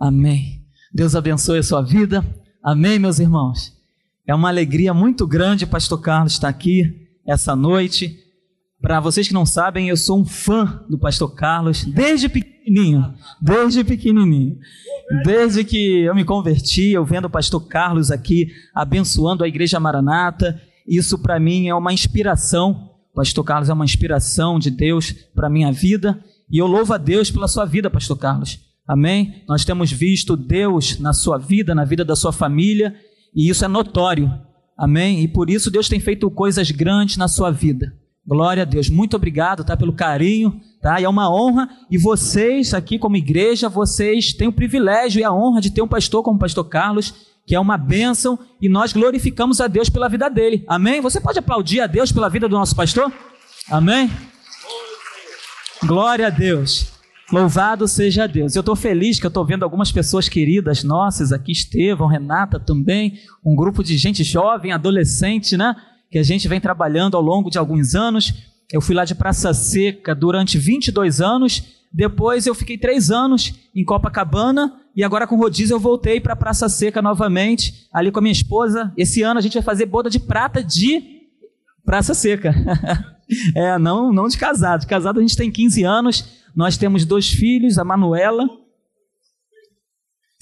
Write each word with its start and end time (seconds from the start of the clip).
Amém. 0.00 0.64
Deus 0.90 1.14
abençoe 1.14 1.58
a 1.58 1.62
sua 1.62 1.82
vida. 1.82 2.24
Amém, 2.62 2.98
meus 2.98 3.18
irmãos. 3.18 3.76
É 4.26 4.34
uma 4.34 4.48
alegria 4.48 4.94
muito 4.94 5.26
grande, 5.26 5.66
Pastor 5.66 6.00
Carlos, 6.00 6.32
estar 6.32 6.48
aqui 6.48 7.06
essa 7.26 7.54
noite. 7.54 8.18
Para 8.80 8.98
vocês 8.98 9.28
que 9.28 9.34
não 9.34 9.44
sabem, 9.44 9.90
eu 9.90 9.96
sou 9.98 10.18
um 10.18 10.24
fã 10.24 10.82
do 10.88 10.98
Pastor 10.98 11.34
Carlos 11.34 11.84
desde 11.84 12.30
pequenininho, 12.30 13.14
desde 13.42 13.84
pequenininho. 13.84 14.56
Desde 15.22 15.64
que 15.64 16.00
eu 16.00 16.14
me 16.14 16.24
converti, 16.24 16.92
eu 16.92 17.04
vendo 17.04 17.26
o 17.26 17.30
Pastor 17.30 17.60
Carlos 17.68 18.10
aqui 18.10 18.48
abençoando 18.74 19.44
a 19.44 19.48
Igreja 19.48 19.78
Maranata, 19.78 20.58
isso 20.88 21.18
para 21.18 21.38
mim 21.38 21.68
é 21.68 21.74
uma 21.74 21.92
inspiração. 21.92 22.90
O 23.12 23.16
Pastor 23.16 23.44
Carlos 23.44 23.68
é 23.68 23.72
uma 23.74 23.84
inspiração 23.84 24.58
de 24.58 24.70
Deus 24.70 25.12
para 25.34 25.50
minha 25.50 25.70
vida 25.70 26.18
e 26.50 26.56
eu 26.56 26.66
louvo 26.66 26.94
a 26.94 26.96
Deus 26.96 27.30
pela 27.30 27.46
sua 27.46 27.66
vida, 27.66 27.90
Pastor 27.90 28.16
Carlos. 28.16 28.69
Amém? 28.90 29.44
Nós 29.46 29.64
temos 29.64 29.92
visto 29.92 30.36
Deus 30.36 30.98
na 30.98 31.12
sua 31.12 31.38
vida, 31.38 31.76
na 31.76 31.84
vida 31.84 32.04
da 32.04 32.16
sua 32.16 32.32
família, 32.32 32.92
e 33.32 33.48
isso 33.48 33.64
é 33.64 33.68
notório. 33.68 34.28
Amém? 34.76 35.22
E 35.22 35.28
por 35.28 35.48
isso 35.48 35.70
Deus 35.70 35.88
tem 35.88 36.00
feito 36.00 36.28
coisas 36.28 36.72
grandes 36.72 37.16
na 37.16 37.28
sua 37.28 37.52
vida. 37.52 37.94
Glória 38.26 38.64
a 38.64 38.66
Deus. 38.66 38.90
Muito 38.90 39.14
obrigado, 39.14 39.62
tá, 39.62 39.76
pelo 39.76 39.92
carinho, 39.92 40.60
tá? 40.82 41.00
E 41.00 41.04
é 41.04 41.08
uma 41.08 41.32
honra. 41.32 41.70
E 41.88 41.96
vocês 41.96 42.74
aqui 42.74 42.98
como 42.98 43.16
igreja, 43.16 43.68
vocês 43.68 44.32
têm 44.32 44.48
o 44.48 44.52
privilégio 44.52 45.20
e 45.20 45.24
a 45.24 45.32
honra 45.32 45.60
de 45.60 45.70
ter 45.70 45.82
um 45.82 45.88
pastor 45.88 46.24
como 46.24 46.34
o 46.34 46.40
pastor 46.40 46.64
Carlos, 46.64 47.14
que 47.46 47.54
é 47.54 47.60
uma 47.60 47.78
bênção, 47.78 48.36
e 48.60 48.68
nós 48.68 48.92
glorificamos 48.92 49.60
a 49.60 49.68
Deus 49.68 49.88
pela 49.88 50.08
vida 50.08 50.28
dele. 50.28 50.64
Amém? 50.66 51.00
Você 51.00 51.20
pode 51.20 51.38
aplaudir 51.38 51.80
a 51.80 51.86
Deus 51.86 52.10
pela 52.10 52.28
vida 52.28 52.48
do 52.48 52.56
nosso 52.56 52.74
pastor? 52.74 53.12
Amém? 53.70 54.10
Glória 55.86 56.26
a 56.26 56.30
Deus. 56.30 56.89
Louvado 57.32 57.86
seja 57.86 58.26
Deus. 58.26 58.56
Eu 58.56 58.60
estou 58.60 58.74
feliz 58.74 59.20
que 59.20 59.26
eu 59.26 59.28
estou 59.28 59.44
vendo 59.44 59.62
algumas 59.62 59.92
pessoas 59.92 60.28
queridas 60.28 60.82
nossas 60.82 61.32
aqui, 61.32 61.52
Estevão, 61.52 62.08
Renata 62.08 62.58
também, 62.58 63.20
um 63.44 63.54
grupo 63.54 63.84
de 63.84 63.96
gente 63.96 64.24
jovem, 64.24 64.72
adolescente, 64.72 65.56
né? 65.56 65.76
Que 66.10 66.18
a 66.18 66.24
gente 66.24 66.48
vem 66.48 66.60
trabalhando 66.60 67.16
ao 67.16 67.22
longo 67.22 67.48
de 67.48 67.56
alguns 67.56 67.94
anos. 67.94 68.34
Eu 68.72 68.80
fui 68.80 68.96
lá 68.96 69.04
de 69.04 69.14
Praça 69.14 69.54
Seca 69.54 70.12
durante 70.12 70.58
22 70.58 71.20
anos, 71.20 71.62
depois 71.92 72.46
eu 72.46 72.54
fiquei 72.54 72.76
três 72.76 73.12
anos 73.12 73.54
em 73.74 73.84
Copacabana 73.84 74.74
e 74.96 75.04
agora 75.04 75.26
com 75.26 75.36
rodízio 75.36 75.74
eu 75.74 75.80
voltei 75.80 76.20
para 76.20 76.34
Praça 76.34 76.68
Seca 76.68 77.00
novamente, 77.00 77.86
ali 77.92 78.10
com 78.10 78.18
a 78.18 78.22
minha 78.22 78.32
esposa. 78.32 78.92
Esse 78.96 79.22
ano 79.22 79.38
a 79.38 79.42
gente 79.42 79.54
vai 79.54 79.62
fazer 79.62 79.86
boda 79.86 80.10
de 80.10 80.18
prata 80.18 80.64
de 80.64 81.00
Praça 81.84 82.12
Seca. 82.12 82.52
é, 83.54 83.78
não, 83.78 84.12
não 84.12 84.26
de 84.26 84.36
casado. 84.36 84.80
De 84.80 84.86
casado 84.88 85.18
a 85.20 85.22
gente 85.22 85.36
tem 85.36 85.48
15 85.48 85.84
anos 85.84 86.39
nós 86.54 86.76
temos 86.76 87.04
dois 87.04 87.30
filhos, 87.30 87.78
a 87.78 87.84
Manuela. 87.84 88.48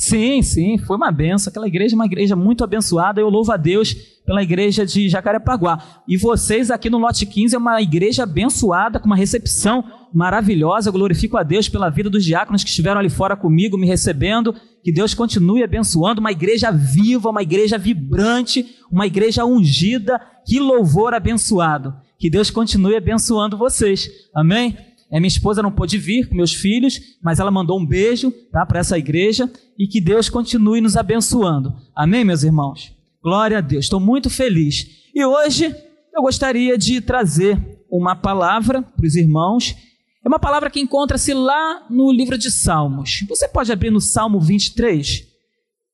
Sim, 0.01 0.43
sim, 0.43 0.79
foi 0.79 0.97
uma 0.97 1.11
benção. 1.11 1.51
Aquela 1.51 1.67
igreja 1.67 1.95
é 1.95 1.97
uma 1.97 2.07
igreja 2.07 2.37
muito 2.37 2.63
abençoada. 2.63 3.21
Eu 3.21 3.29
louvo 3.29 3.51
a 3.51 3.57
Deus 3.57 3.93
pela 4.25 4.41
igreja 4.41 4.87
de 4.87 5.09
Jacarepaguá. 5.09 6.03
E 6.07 6.17
vocês 6.17 6.71
aqui 6.71 6.89
no 6.89 6.99
Lote 6.99 7.27
15 7.27 7.57
é 7.57 7.59
uma 7.59 7.83
igreja 7.83 8.23
abençoada, 8.23 9.01
com 9.01 9.07
uma 9.07 9.17
recepção 9.17 9.83
maravilhosa. 10.15 10.89
Eu 10.89 10.93
glorifico 10.93 11.37
a 11.37 11.43
Deus 11.43 11.69
pela 11.69 11.91
vida 11.91 12.09
dos 12.09 12.25
diáconos 12.25 12.63
que 12.63 12.71
estiveram 12.71 13.01
ali 13.01 13.11
fora 13.11 13.37
comigo, 13.37 13.77
me 13.77 13.89
recebendo. 13.89 14.55
Que 14.85 14.93
Deus 14.93 15.15
continue 15.15 15.65
abençoando. 15.65 16.21
Uma 16.21 16.31
igreja 16.31 16.71
viva, 16.71 17.29
uma 17.31 17.43
igreja 17.43 17.77
vibrante, 17.77 18.65
uma 18.93 19.05
igreja 19.05 19.45
ungida. 19.45 20.21
Que 20.47 20.61
louvor 20.61 21.13
abençoado. 21.13 21.93
Que 22.21 22.31
Deus 22.31 22.51
continue 22.51 22.95
abençoando 22.95 23.59
vocês. 23.59 24.09
Amém? 24.33 24.77
É, 25.11 25.19
minha 25.19 25.29
esposa 25.29 25.63
não 25.63 25.73
pôde 25.73 25.97
vir 25.97 26.29
com 26.29 26.35
meus 26.35 26.53
filhos, 26.53 27.01
mas 27.23 27.41
ela 27.41 27.51
mandou 27.51 27.79
um 27.79 27.87
beijo 27.87 28.31
tá, 28.53 28.67
para 28.67 28.81
essa 28.81 28.99
igreja 28.99 29.51
e 29.79 29.87
que 29.87 30.01
Deus 30.01 30.29
continue 30.29 30.81
nos 30.81 30.97
abençoando. 30.97 31.75
Amém, 31.95 32.25
meus 32.25 32.43
irmãos? 32.43 32.95
Glória 33.23 33.59
a 33.59 33.61
Deus, 33.61 33.87
estou 33.87 33.99
muito 33.99 34.29
feliz. 34.29 35.09
E 35.15 35.25
hoje 35.25 35.75
eu 36.15 36.23
gostaria 36.23 36.77
de 36.77 37.01
trazer 37.01 37.59
uma 37.91 38.15
palavra 38.15 38.83
para 38.83 39.07
os 39.07 39.17
irmãos. 39.17 39.75
É 40.23 40.29
uma 40.29 40.39
palavra 40.39 40.69
que 40.69 40.81
encontra-se 40.81 41.33
lá 41.33 41.87
no 41.89 42.13
livro 42.13 42.37
de 42.37 42.51
Salmos. 42.51 43.25
Você 43.29 43.49
pode 43.49 43.73
abrir 43.73 43.91
no 43.91 44.01
Salmo 44.01 44.39
23? 44.39 45.27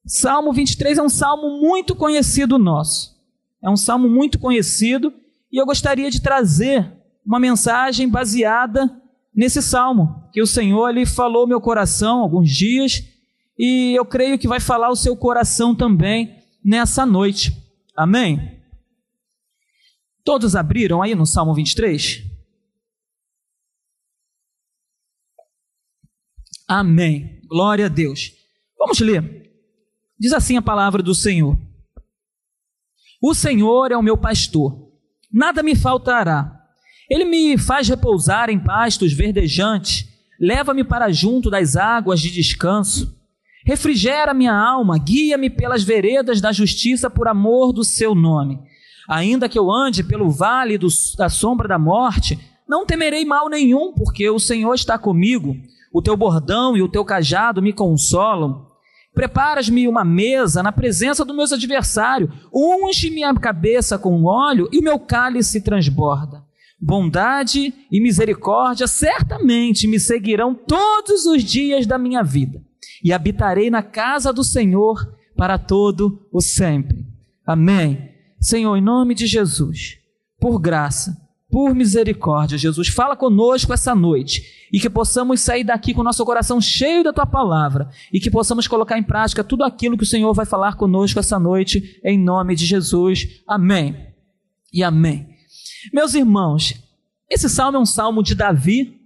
Salmo 0.06 0.52
23 0.52 0.98
é 0.98 1.02
um 1.02 1.08
salmo 1.08 1.60
muito 1.60 1.94
conhecido 1.94 2.58
nosso. 2.58 3.14
É 3.62 3.70
um 3.70 3.76
salmo 3.76 4.08
muito 4.08 4.38
conhecido 4.38 5.14
e 5.52 5.56
eu 5.56 5.64
gostaria 5.64 6.10
de 6.10 6.20
trazer 6.20 6.92
uma 7.24 7.38
mensagem 7.38 8.08
baseada 8.08 8.90
nesse 9.34 9.60
salmo, 9.60 10.28
que 10.32 10.40
o 10.40 10.46
Senhor 10.46 10.90
lhe 10.90 11.04
falou 11.04 11.46
meu 11.46 11.60
coração 11.60 12.20
alguns 12.20 12.50
dias 12.50 13.02
e 13.58 13.94
eu 13.96 14.04
creio 14.04 14.38
que 14.38 14.48
vai 14.48 14.60
falar 14.60 14.90
o 14.90 14.96
seu 14.96 15.16
coração 15.16 15.74
também 15.74 16.38
nessa 16.64 17.04
noite. 17.04 17.52
Amém? 17.96 18.62
Todos 20.24 20.56
abriram 20.56 21.02
aí 21.02 21.14
no 21.14 21.26
Salmo 21.26 21.54
23? 21.54 22.22
Amém. 26.66 27.42
Glória 27.46 27.86
a 27.86 27.88
Deus. 27.88 28.32
Vamos 28.78 29.00
ler. 29.00 29.44
Diz 30.18 30.32
assim 30.32 30.56
a 30.56 30.62
palavra 30.62 31.02
do 31.02 31.14
Senhor: 31.14 31.58
O 33.20 33.34
Senhor 33.34 33.92
é 33.92 33.96
o 33.96 34.02
meu 34.02 34.16
pastor, 34.16 34.90
nada 35.30 35.62
me 35.62 35.76
faltará. 35.76 36.63
Ele 37.08 37.24
me 37.24 37.58
faz 37.58 37.88
repousar 37.88 38.48
em 38.48 38.58
pastos 38.58 39.12
verdejantes, 39.12 40.08
leva-me 40.40 40.82
para 40.82 41.12
junto 41.12 41.50
das 41.50 41.76
águas 41.76 42.20
de 42.20 42.30
descanso. 42.30 43.14
Refrigera 43.64 44.34
minha 44.34 44.54
alma, 44.54 44.98
guia-me 44.98 45.50
pelas 45.50 45.82
veredas 45.82 46.40
da 46.40 46.50
justiça 46.52 47.10
por 47.10 47.28
amor 47.28 47.72
do 47.72 47.84
seu 47.84 48.14
nome. 48.14 48.58
Ainda 49.08 49.48
que 49.48 49.58
eu 49.58 49.70
ande 49.70 50.02
pelo 50.02 50.30
vale 50.30 50.78
do, 50.78 50.88
da 51.16 51.28
sombra 51.28 51.68
da 51.68 51.78
morte, 51.78 52.38
não 52.66 52.86
temerei 52.86 53.24
mal 53.24 53.50
nenhum, 53.50 53.92
porque 53.92 54.28
o 54.30 54.38
Senhor 54.38 54.74
está 54.74 54.98
comigo. 54.98 55.56
O 55.92 56.00
teu 56.00 56.16
bordão 56.16 56.76
e 56.76 56.82
o 56.82 56.88
teu 56.88 57.04
cajado 57.04 57.60
me 57.60 57.72
consolam. 57.72 58.66
Preparas-me 59.14 59.86
uma 59.86 60.04
mesa 60.04 60.62
na 60.62 60.72
presença 60.72 61.24
dos 61.24 61.36
meus 61.36 61.52
adversários, 61.52 62.30
unge 62.52 63.10
minha 63.10 63.32
cabeça 63.34 63.98
com 63.98 64.24
óleo 64.24 64.68
e 64.72 64.78
o 64.78 64.82
meu 64.82 64.98
cálice 64.98 65.60
transborda 65.60 66.42
bondade 66.84 67.72
e 67.90 67.98
misericórdia 67.98 68.86
certamente 68.86 69.88
me 69.88 69.98
seguirão 69.98 70.54
todos 70.54 71.24
os 71.24 71.42
dias 71.42 71.86
da 71.86 71.96
minha 71.96 72.22
vida, 72.22 72.62
e 73.02 73.10
habitarei 73.10 73.70
na 73.70 73.82
casa 73.82 74.32
do 74.34 74.44
Senhor 74.44 75.00
para 75.34 75.56
todo 75.56 76.28
o 76.30 76.42
sempre. 76.42 77.06
Amém. 77.46 78.10
Senhor, 78.38 78.76
em 78.76 78.82
nome 78.82 79.14
de 79.14 79.26
Jesus, 79.26 79.96
por 80.38 80.58
graça, 80.60 81.16
por 81.50 81.74
misericórdia, 81.74 82.58
Jesus, 82.58 82.88
fala 82.88 83.16
conosco 83.16 83.72
essa 83.72 83.94
noite 83.94 84.42
e 84.70 84.78
que 84.78 84.90
possamos 84.90 85.40
sair 85.40 85.64
daqui 85.64 85.94
com 85.94 86.02
o 86.02 86.04
nosso 86.04 86.24
coração 86.24 86.60
cheio 86.60 87.02
da 87.02 87.12
tua 87.12 87.24
palavra 87.24 87.88
e 88.12 88.20
que 88.20 88.30
possamos 88.30 88.68
colocar 88.68 88.98
em 88.98 89.02
prática 89.02 89.42
tudo 89.42 89.64
aquilo 89.64 89.96
que 89.96 90.02
o 90.02 90.06
Senhor 90.06 90.34
vai 90.34 90.44
falar 90.44 90.76
conosco 90.76 91.18
essa 91.18 91.38
noite, 91.38 91.98
em 92.04 92.18
nome 92.18 92.54
de 92.54 92.66
Jesus. 92.66 93.40
Amém. 93.46 93.96
E 94.72 94.82
amém. 94.82 95.33
Meus 95.92 96.14
irmãos, 96.14 96.74
esse 97.30 97.48
salmo 97.48 97.78
é 97.78 97.80
um 97.80 97.86
salmo 97.86 98.22
de 98.22 98.34
Davi. 98.34 99.00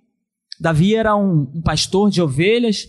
Davi 0.60 0.94
era 0.94 1.16
um, 1.16 1.50
um 1.54 1.62
pastor 1.62 2.10
de 2.10 2.20
ovelhas. 2.20 2.88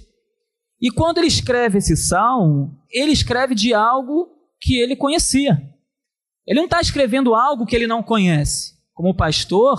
E 0.81 0.89
quando 0.89 1.17
ele 1.17 1.27
escreve 1.27 1.77
esse 1.77 1.95
salmo, 1.95 2.77
ele 2.91 3.11
escreve 3.11 3.53
de 3.53 3.73
algo 3.73 4.29
que 4.61 4.77
ele 4.79 4.95
conhecia. 4.95 5.61
Ele 6.47 6.59
não 6.59 6.65
está 6.65 6.81
escrevendo 6.81 7.35
algo 7.35 7.65
que 7.65 7.75
ele 7.75 7.87
não 7.87 8.01
conhece. 8.01 8.73
Como 8.93 9.15
pastor, 9.15 9.77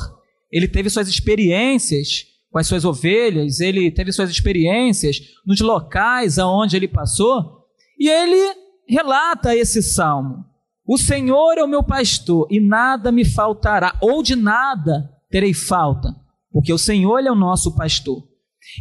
ele 0.52 0.68
teve 0.68 0.88
suas 0.88 1.08
experiências 1.08 2.26
com 2.50 2.58
as 2.58 2.66
suas 2.66 2.84
ovelhas, 2.84 3.60
ele 3.60 3.90
teve 3.90 4.12
suas 4.12 4.28
experiências 4.28 5.20
nos 5.46 5.60
locais 5.60 6.38
aonde 6.38 6.76
ele 6.76 6.88
passou, 6.88 7.64
e 7.98 8.08
ele 8.08 8.56
relata 8.88 9.54
esse 9.54 9.82
salmo. 9.82 10.44
O 10.92 10.98
Senhor 10.98 11.56
é 11.56 11.62
o 11.62 11.69
meu 11.69 11.84
pastor 11.84 12.48
e 12.50 12.58
nada 12.58 13.12
me 13.12 13.25
faltará, 13.25 13.96
ou 14.00 14.25
de 14.25 14.34
nada 14.34 15.08
terei 15.31 15.54
falta, 15.54 16.12
porque 16.50 16.72
o 16.72 16.78
Senhor 16.78 17.25
é 17.25 17.31
o 17.31 17.37
nosso 17.37 17.76
pastor. 17.76 18.25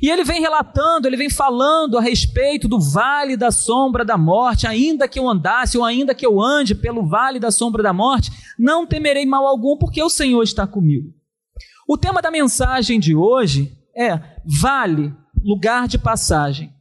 E 0.01 0.09
ele 0.09 0.23
vem 0.23 0.41
relatando, 0.41 1.07
ele 1.07 1.15
vem 1.15 1.29
falando 1.29 2.00
a 2.00 2.01
respeito 2.01 2.67
do 2.67 2.79
vale 2.79 3.38
da 3.38 3.51
sombra 3.51 4.03
da 4.03 4.17
morte, 4.17 4.65
ainda 4.65 5.07
que 5.07 5.19
eu 5.19 5.29
andasse 5.29 5.77
ou 5.77 5.85
ainda 5.85 6.15
que 6.15 6.25
eu 6.25 6.41
ande 6.41 6.73
pelo 6.73 7.07
vale 7.07 7.39
da 7.39 7.51
sombra 7.51 7.83
da 7.83 7.94
morte, 7.94 8.31
não 8.57 8.88
temerei 8.88 9.27
mal 9.27 9.45
algum, 9.45 9.77
porque 9.77 10.01
o 10.01 10.09
Senhor 10.09 10.41
está 10.41 10.65
comigo. 10.65 11.13
O 11.88 11.95
tema 11.95 12.23
da 12.23 12.31
mensagem 12.31 13.00
de 13.00 13.15
hoje 13.15 13.71
é 13.95 14.19
vale, 14.44 15.13
lugar 15.44 15.88
de 15.88 16.00
passagem. 16.00 16.73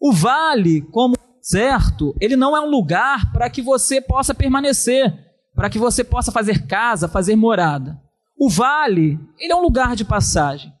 O 0.00 0.10
vale, 0.10 0.80
como 0.90 1.16
certo, 1.42 2.14
ele 2.20 2.36
não 2.36 2.56
é 2.56 2.60
um 2.60 2.70
lugar 2.70 3.32
para 3.32 3.50
que 3.50 3.60
você 3.60 4.00
possa 4.00 4.34
permanecer, 4.34 5.12
para 5.54 5.68
que 5.68 5.78
você 5.78 6.04
possa 6.04 6.30
fazer 6.30 6.66
casa, 6.66 7.08
fazer 7.08 7.36
morada. 7.36 8.00
O 8.38 8.48
vale, 8.48 9.18
ele 9.38 9.52
é 9.52 9.56
um 9.56 9.60
lugar 9.62 9.94
de 9.94 10.04
passagem. 10.04 10.72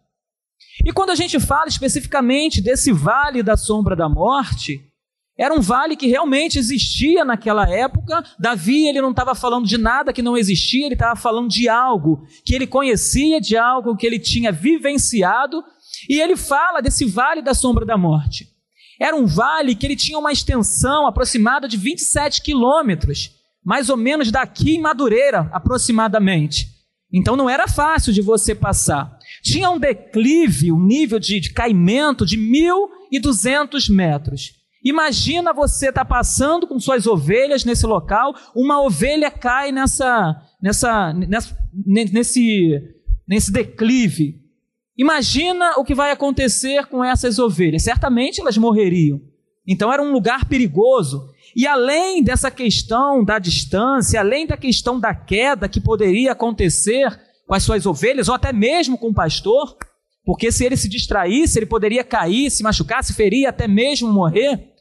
E 0.84 0.92
quando 0.92 1.10
a 1.10 1.14
gente 1.14 1.38
fala 1.38 1.68
especificamente 1.68 2.62
desse 2.62 2.92
vale 2.92 3.42
da 3.42 3.56
sombra 3.56 3.94
da 3.94 4.08
morte, 4.08 4.80
era 5.36 5.54
um 5.54 5.60
vale 5.60 5.96
que 5.96 6.06
realmente 6.06 6.58
existia 6.58 7.24
naquela 7.24 7.68
época. 7.68 8.22
Davi, 8.38 8.86
ele 8.86 9.00
não 9.00 9.10
estava 9.10 9.34
falando 9.34 9.66
de 9.66 9.78
nada 9.78 10.12
que 10.12 10.22
não 10.22 10.36
existia, 10.36 10.86
ele 10.86 10.94
estava 10.94 11.16
falando 11.16 11.48
de 11.48 11.68
algo 11.68 12.24
que 12.44 12.54
ele 12.54 12.66
conhecia, 12.66 13.40
de 13.40 13.56
algo 13.56 13.96
que 13.96 14.06
ele 14.06 14.18
tinha 14.18 14.52
vivenciado, 14.52 15.62
e 16.08 16.20
ele 16.20 16.36
fala 16.36 16.80
desse 16.80 17.04
vale 17.04 17.42
da 17.42 17.54
sombra 17.54 17.84
da 17.84 17.96
morte. 17.96 18.51
Era 19.02 19.16
um 19.16 19.26
vale 19.26 19.74
que 19.74 19.84
ele 19.84 19.96
tinha 19.96 20.16
uma 20.16 20.30
extensão 20.30 21.08
aproximada 21.08 21.66
de 21.66 21.76
27 21.76 22.40
quilômetros, 22.40 23.32
mais 23.64 23.90
ou 23.90 23.96
menos 23.96 24.30
daqui 24.30 24.76
em 24.76 24.80
Madureira, 24.80 25.50
aproximadamente. 25.52 26.68
Então 27.12 27.34
não 27.34 27.50
era 27.50 27.66
fácil 27.66 28.12
de 28.12 28.22
você 28.22 28.54
passar. 28.54 29.18
Tinha 29.42 29.68
um 29.68 29.78
declive, 29.80 30.70
um 30.70 30.78
nível 30.78 31.18
de, 31.18 31.40
de 31.40 31.52
caimento 31.52 32.24
de 32.24 32.38
1.200 32.38 33.92
metros. 33.92 34.52
Imagina 34.84 35.52
você 35.52 35.88
estar 35.88 36.04
tá 36.04 36.08
passando 36.08 36.68
com 36.68 36.78
suas 36.78 37.04
ovelhas 37.04 37.64
nesse 37.64 37.84
local, 37.84 38.32
uma 38.54 38.80
ovelha 38.80 39.32
cai 39.32 39.72
nessa, 39.72 40.40
nessa, 40.62 41.12
nessa, 41.12 41.58
nesse, 41.74 42.80
nesse 43.26 43.50
declive. 43.50 44.41
Imagina 44.96 45.78
o 45.78 45.84
que 45.84 45.94
vai 45.94 46.10
acontecer 46.10 46.86
com 46.86 47.02
essas 47.02 47.38
ovelhas. 47.38 47.82
Certamente 47.82 48.40
elas 48.40 48.56
morreriam. 48.58 49.20
Então 49.66 49.92
era 49.92 50.02
um 50.02 50.12
lugar 50.12 50.46
perigoso. 50.46 51.30
E 51.54 51.66
além 51.66 52.22
dessa 52.22 52.50
questão 52.50 53.24
da 53.24 53.38
distância, 53.38 54.20
além 54.20 54.46
da 54.46 54.56
questão 54.56 54.98
da 54.98 55.14
queda 55.14 55.68
que 55.68 55.80
poderia 55.80 56.32
acontecer 56.32 57.08
com 57.46 57.54
as 57.54 57.62
suas 57.62 57.86
ovelhas, 57.86 58.28
ou 58.28 58.34
até 58.34 58.52
mesmo 58.52 58.96
com 58.98 59.08
o 59.08 59.14
pastor, 59.14 59.76
porque 60.24 60.52
se 60.52 60.64
ele 60.64 60.76
se 60.76 60.88
distraísse, 60.88 61.58
ele 61.58 61.66
poderia 61.66 62.04
cair, 62.04 62.50
se 62.50 62.62
machucar, 62.62 63.02
se 63.02 63.12
ferir, 63.12 63.46
até 63.46 63.66
mesmo 63.66 64.12
morrer. 64.12 64.72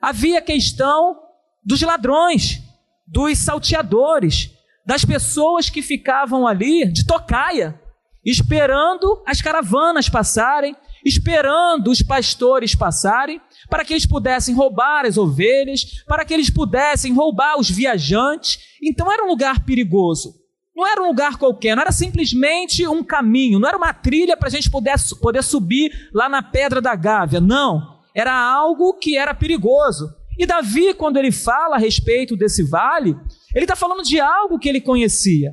Havia 0.00 0.38
a 0.38 0.42
questão 0.42 1.18
dos 1.64 1.80
ladrões, 1.82 2.60
dos 3.06 3.38
salteadores, 3.38 4.50
das 4.86 5.04
pessoas 5.04 5.70
que 5.70 5.82
ficavam 5.82 6.46
ali 6.46 6.90
de 6.90 7.06
tocaia, 7.06 7.79
esperando 8.24 9.22
as 9.26 9.40
caravanas 9.40 10.08
passarem, 10.08 10.76
esperando 11.04 11.90
os 11.90 12.02
pastores 12.02 12.74
passarem, 12.74 13.40
para 13.68 13.84
que 13.84 13.92
eles 13.92 14.06
pudessem 14.06 14.54
roubar 14.54 15.06
as 15.06 15.16
ovelhas, 15.16 16.02
para 16.06 16.24
que 16.24 16.34
eles 16.34 16.50
pudessem 16.50 17.12
roubar 17.12 17.58
os 17.58 17.70
viajantes. 17.70 18.58
Então 18.82 19.10
era 19.10 19.24
um 19.24 19.28
lugar 19.28 19.64
perigoso. 19.64 20.34
Não 20.76 20.86
era 20.86 21.02
um 21.02 21.08
lugar 21.08 21.36
qualquer, 21.36 21.74
não 21.74 21.82
era 21.82 21.92
simplesmente 21.92 22.86
um 22.86 23.02
caminho, 23.02 23.58
não 23.58 23.68
era 23.68 23.76
uma 23.76 23.92
trilha 23.92 24.36
para 24.36 24.48
a 24.48 24.50
gente 24.50 24.70
poder, 24.70 24.94
poder 25.20 25.42
subir 25.42 25.92
lá 26.12 26.28
na 26.28 26.42
Pedra 26.42 26.80
da 26.80 26.94
Gávea. 26.94 27.40
Não. 27.40 28.00
Era 28.14 28.34
algo 28.34 28.94
que 28.94 29.16
era 29.16 29.34
perigoso. 29.34 30.08
E 30.38 30.46
Davi, 30.46 30.94
quando 30.94 31.18
ele 31.18 31.30
fala 31.30 31.76
a 31.76 31.78
respeito 31.78 32.36
desse 32.36 32.62
vale, 32.62 33.14
ele 33.54 33.64
está 33.64 33.76
falando 33.76 34.02
de 34.02 34.18
algo 34.20 34.58
que 34.58 34.68
ele 34.68 34.80
conhecia. 34.80 35.52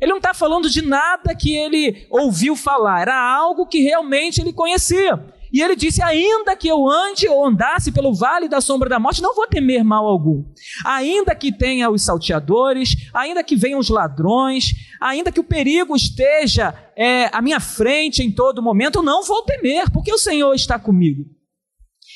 Ele 0.00 0.10
não 0.10 0.18
está 0.18 0.34
falando 0.34 0.68
de 0.68 0.82
nada 0.82 1.34
que 1.34 1.54
ele 1.54 2.06
ouviu 2.10 2.54
falar, 2.54 3.00
era 3.00 3.16
algo 3.18 3.66
que 3.66 3.80
realmente 3.80 4.40
ele 4.40 4.52
conhecia. 4.52 5.34
E 5.52 5.62
ele 5.62 5.76
disse: 5.76 6.02
Ainda 6.02 6.56
que 6.56 6.68
eu 6.68 6.88
ande 6.88 7.28
ou 7.28 7.46
andasse 7.46 7.92
pelo 7.92 8.12
vale 8.14 8.48
da 8.48 8.60
sombra 8.60 8.88
da 8.88 8.98
morte, 8.98 9.22
não 9.22 9.34
vou 9.34 9.46
temer 9.46 9.82
mal 9.84 10.06
algum. 10.06 10.44
Ainda 10.84 11.34
que 11.34 11.50
tenha 11.50 11.88
os 11.90 12.02
salteadores, 12.02 12.96
ainda 13.14 13.42
que 13.42 13.56
venham 13.56 13.78
os 13.78 13.88
ladrões, 13.88 14.66
ainda 15.00 15.32
que 15.32 15.40
o 15.40 15.44
perigo 15.44 15.96
esteja 15.96 16.74
é, 16.96 17.30
à 17.32 17.40
minha 17.40 17.60
frente 17.60 18.22
em 18.22 18.30
todo 18.30 18.62
momento, 18.62 19.02
não 19.02 19.24
vou 19.24 19.42
temer, 19.42 19.90
porque 19.90 20.12
o 20.12 20.18
Senhor 20.18 20.52
está 20.54 20.78
comigo. 20.78 21.24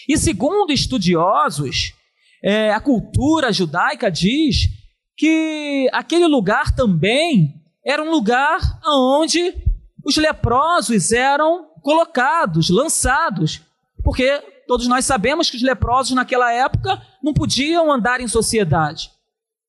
E 0.08 0.18
segundo 0.18 0.72
estudiosos, 0.72 1.92
é, 2.42 2.72
a 2.72 2.80
cultura 2.80 3.52
judaica 3.52 4.10
diz 4.10 4.68
que 5.16 5.88
aquele 5.92 6.26
lugar 6.26 6.74
também 6.74 7.59
era 7.84 8.02
um 8.02 8.10
lugar 8.10 8.60
onde 8.86 9.54
os 10.04 10.16
leprosos 10.16 11.12
eram 11.12 11.66
colocados, 11.82 12.70
lançados, 12.70 13.60
porque 14.02 14.42
todos 14.66 14.86
nós 14.86 15.04
sabemos 15.04 15.50
que 15.50 15.56
os 15.56 15.62
leprosos 15.62 16.14
naquela 16.14 16.52
época 16.52 17.00
não 17.22 17.32
podiam 17.34 17.90
andar 17.90 18.20
em 18.20 18.28
sociedade. 18.28 19.10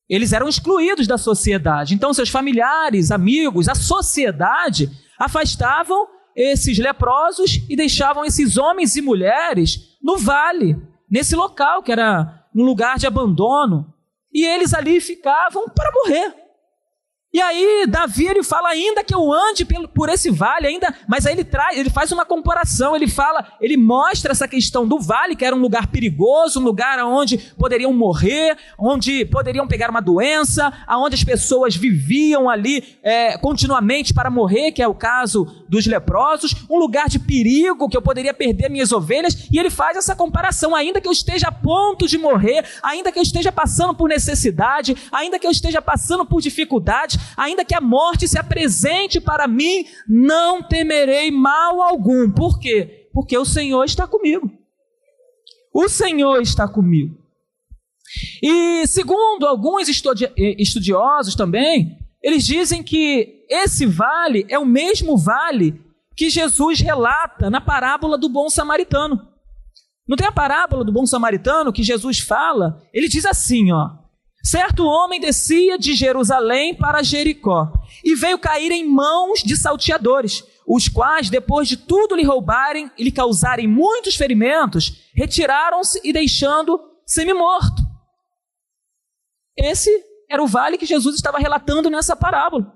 Eles 0.10 0.34
eram 0.34 0.50
excluídos 0.50 1.08
da 1.08 1.18
sociedade. 1.18 1.94
Então, 1.94 2.14
seus 2.14 2.30
familiares, 2.30 3.12
amigos, 3.12 3.70
a 3.70 3.76
sociedade 3.76 4.90
afastavam 5.18 6.08
esses 6.36 6.78
leprosos 6.78 7.62
e 7.70 7.76
deixavam 7.76 8.26
esses 8.26 8.58
homens 8.58 8.96
e 8.96 9.02
mulheres 9.02 9.98
no 10.02 10.18
vale, 10.18 10.76
nesse 11.10 11.36
local 11.36 11.82
que 11.82 11.92
era 11.92 12.46
um 12.54 12.64
lugar 12.64 12.98
de 12.98 13.08
abandono. 13.08 13.94
E 14.34 14.46
eles 14.46 14.74
ali 14.74 15.00
ficavam 15.00 15.70
para 15.70 15.92
morrer. 15.92 16.41
E 17.34 17.40
aí 17.40 17.86
Davi 17.88 18.28
ele 18.28 18.44
fala 18.44 18.68
ainda 18.68 19.06
que 19.06 19.16
eu 19.16 19.32
ande 19.32 19.66
por 19.94 20.10
esse 20.10 20.30
vale 20.30 20.68
ainda, 20.68 20.94
mas 21.08 21.26
aí 21.26 21.34
ele 21.34 21.46
traz, 21.46 21.78
ele 21.78 21.90
faz 21.90 22.12
uma 22.12 22.26
comparação, 22.26 22.94
ele 22.94 23.08
fala, 23.08 23.54
ele 23.62 23.78
mostra 23.78 24.34
essa 24.34 24.50
questão 24.50 24.86
do 24.86 25.00
vale 25.00 25.34
que 25.34 25.46
era 25.46 25.56
um 25.56 25.60
lugar 25.60 25.88
perigoso, 25.88 26.60
um 26.60 26.64
lugar 26.64 27.00
onde 27.06 27.38
poderiam 27.58 27.94
morrer, 27.94 28.58
onde 28.78 29.24
poderiam 29.24 29.66
pegar 29.66 29.90
uma 29.90 30.02
doença, 30.02 30.74
aonde 30.86 31.16
as 31.16 31.24
pessoas 31.24 31.74
viviam 31.74 32.50
ali 32.50 32.98
é, 33.02 33.38
continuamente 33.38 34.14
para 34.14 34.30
morrer, 34.30 34.74
que 34.74 34.82
é 34.82 34.88
o 34.88 34.94
caso 34.94 35.46
dos 35.70 35.86
leprosos, 35.86 36.54
um 36.70 36.78
lugar 36.78 37.08
de 37.08 37.18
perigo 37.18 37.88
que 37.88 37.96
eu 37.96 38.02
poderia 38.02 38.34
perder 38.34 38.70
minhas 38.70 38.92
ovelhas. 38.92 39.48
E 39.50 39.58
ele 39.58 39.70
faz 39.70 39.96
essa 39.96 40.14
comparação, 40.14 40.76
ainda 40.76 41.00
que 41.00 41.08
eu 41.08 41.14
esteja 41.14 41.48
a 41.48 41.52
ponto 41.52 42.10
de 42.10 42.18
morrer, 42.18 42.66
ainda 42.84 43.10
que 43.10 43.18
eu 43.18 43.24
esteja 43.24 43.54
passando 43.54 43.94
por 43.96 44.10
necessidade, 44.10 44.98
ainda 45.14 45.40
que 45.40 45.48
eu 45.48 45.52
esteja 45.52 45.82
passando 45.82 46.26
por 46.26 46.42
dificuldade 46.42 47.21
ainda 47.36 47.66
que 47.66 47.76
a 47.76 47.82
morte 47.82 48.28
se 48.28 48.38
apresente 48.38 49.20
para 49.20 49.48
mim, 49.48 49.86
não 50.08 50.62
temerei 50.62 51.32
mal 51.32 51.82
algum. 51.82 52.32
Por 52.32 52.60
quê? 52.60 53.10
Porque 53.14 53.38
o 53.38 53.46
Senhor 53.46 53.84
está 53.84 54.08
comigo. 54.08 54.52
O 55.74 55.88
Senhor 55.88 56.42
está 56.42 56.68
comigo. 56.68 57.18
E 58.42 58.86
segundo 58.88 59.46
alguns 59.46 59.88
estudiosos 59.88 61.36
também, 61.36 61.98
eles 62.22 62.46
dizem 62.46 62.84
que 62.84 63.46
esse 63.50 63.86
vale 63.86 64.46
é 64.50 64.60
o 64.60 64.66
mesmo 64.66 65.18
vale 65.18 65.82
que 66.16 66.30
Jesus 66.30 66.80
relata 66.80 67.50
na 67.50 67.62
parábola 67.62 68.18
do 68.18 68.30
bom 68.30 68.50
samaritano. 68.50 69.28
Não 70.08 70.18
tem 70.18 70.28
a 70.28 70.32
parábola 70.32 70.84
do 70.84 70.92
bom 70.92 71.06
samaritano 71.06 71.72
que 71.72 71.84
Jesus 71.84 72.20
fala? 72.20 72.82
Ele 72.94 73.08
diz 73.08 73.26
assim, 73.26 73.72
ó: 73.72 73.90
Certo 74.44 74.86
homem 74.86 75.20
descia 75.20 75.78
de 75.78 75.94
Jerusalém 75.94 76.74
para 76.74 77.04
Jericó 77.04 77.72
e 78.04 78.16
veio 78.16 78.40
cair 78.40 78.72
em 78.72 78.88
mãos 78.88 79.42
de 79.44 79.56
salteadores, 79.56 80.44
os 80.68 80.88
quais, 80.88 81.30
depois 81.30 81.68
de 81.68 81.78
tudo 81.78 82.16
lhe 82.16 82.24
roubarem 82.24 82.90
e 82.98 83.04
lhe 83.04 83.12
causarem 83.12 83.68
muitos 83.68 84.16
ferimentos, 84.16 85.10
retiraram-se 85.14 86.02
e 86.04 86.12
deixando 86.12 86.80
semi-morto. 87.06 87.84
Esse 89.56 89.92
era 90.30 90.42
o 90.42 90.48
vale 90.48 90.78
que 90.78 90.86
Jesus 90.86 91.16
estava 91.16 91.38
relatando 91.38 91.90
nessa 91.90 92.16
parábola. 92.16 92.74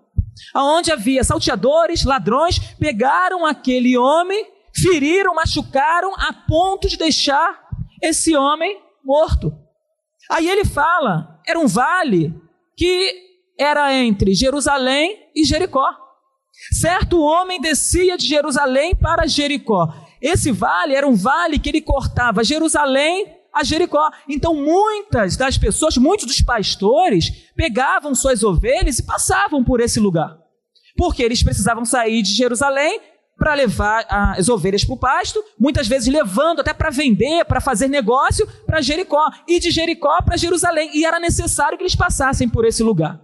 Onde 0.53 0.91
havia 0.91 1.23
salteadores, 1.23 2.03
ladrões, 2.03 2.59
pegaram 2.77 3.45
aquele 3.45 3.97
homem, 3.97 4.45
feriram, 4.75 5.33
machucaram, 5.33 6.13
a 6.15 6.33
ponto 6.33 6.87
de 6.87 6.97
deixar 6.97 7.67
esse 8.01 8.35
homem 8.35 8.79
morto. 9.03 9.51
Aí 10.29 10.47
ele 10.49 10.65
fala 10.65 11.34
era 11.47 11.59
um 11.59 11.67
vale 11.67 12.33
que 12.75 13.23
era 13.57 13.93
entre 13.93 14.33
Jerusalém 14.33 15.29
e 15.35 15.43
Jericó. 15.43 15.87
Certo 16.71 17.21
homem 17.21 17.59
descia 17.59 18.17
de 18.17 18.25
Jerusalém 18.25 18.95
para 18.95 19.27
Jericó. 19.27 19.93
Esse 20.21 20.51
vale 20.51 20.95
era 20.95 21.07
um 21.07 21.15
vale 21.15 21.59
que 21.59 21.69
ele 21.69 21.81
cortava 21.81 22.43
Jerusalém 22.43 23.27
a 23.53 23.63
Jericó. 23.63 24.09
Então 24.27 24.55
muitas 24.55 25.37
das 25.37 25.57
pessoas, 25.57 25.97
muitos 25.97 26.25
dos 26.25 26.41
pastores, 26.41 27.29
pegavam 27.55 28.15
suas 28.15 28.43
ovelhas 28.43 28.99
e 28.99 29.05
passavam 29.05 29.63
por 29.63 29.79
esse 29.79 29.99
lugar. 29.99 30.37
Porque 30.97 31.23
eles 31.23 31.43
precisavam 31.43 31.85
sair 31.85 32.21
de 32.21 32.33
Jerusalém 32.33 32.99
para 33.37 33.53
levar 33.53 34.05
as 34.09 34.49
ovelhas 34.49 34.83
para 34.83 34.93
o 34.93 34.99
pasto, 34.99 35.43
muitas 35.59 35.87
vezes 35.87 36.11
levando 36.11 36.61
até 36.61 36.73
para 36.73 36.89
vender, 36.89 37.45
para 37.45 37.59
fazer 37.59 37.87
negócio 37.87 38.47
para 38.65 38.81
Jericó, 38.81 39.29
e 39.47 39.59
de 39.59 39.71
Jericó 39.71 40.21
para 40.21 40.37
Jerusalém. 40.37 40.91
E 40.93 41.05
era 41.05 41.19
necessário 41.19 41.77
que 41.77 41.83
eles 41.83 41.95
passassem 41.95 42.47
por 42.47 42.65
esse 42.65 42.81
lugar. 42.81 43.21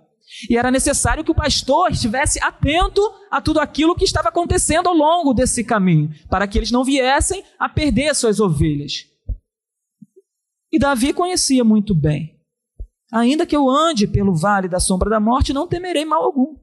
E 0.50 0.58
era 0.58 0.72
necessário 0.72 1.24
que 1.24 1.32
o 1.32 1.36
pastor 1.36 1.92
estivesse 1.92 2.42
atento 2.42 3.02
a 3.30 3.42
tudo 3.42 3.60
aquilo 3.60 3.96
que 3.96 4.06
estava 4.06 4.30
acontecendo 4.30 4.88
ao 4.88 4.96
longo 4.96 5.34
desse 5.34 5.64
caminho, 5.64 6.10
para 6.30 6.48
que 6.48 6.58
eles 6.58 6.72
não 6.72 6.84
viessem 6.84 7.44
a 7.60 7.68
perder 7.68 8.16
suas 8.16 8.40
ovelhas. 8.40 9.06
E 10.72 10.80
Davi 10.80 11.14
conhecia 11.14 11.64
muito 11.64 11.94
bem. 11.94 12.40
Ainda 13.12 13.46
que 13.46 13.56
eu 13.56 13.70
ande 13.70 14.08
pelo 14.08 14.34
vale 14.34 14.70
da 14.70 14.80
sombra 14.80 15.10
da 15.10 15.20
morte, 15.20 15.52
não 15.52 15.68
temerei 15.68 16.06
mal 16.06 16.24
algum. 16.24 16.56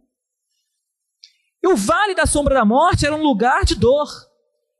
E 1.62 1.68
o 1.68 1.76
vale 1.76 2.14
da 2.14 2.26
sombra 2.26 2.54
da 2.54 2.64
morte 2.64 3.04
era 3.04 3.14
um 3.14 3.22
lugar 3.22 3.64
de 3.64 3.74
dor, 3.74 4.08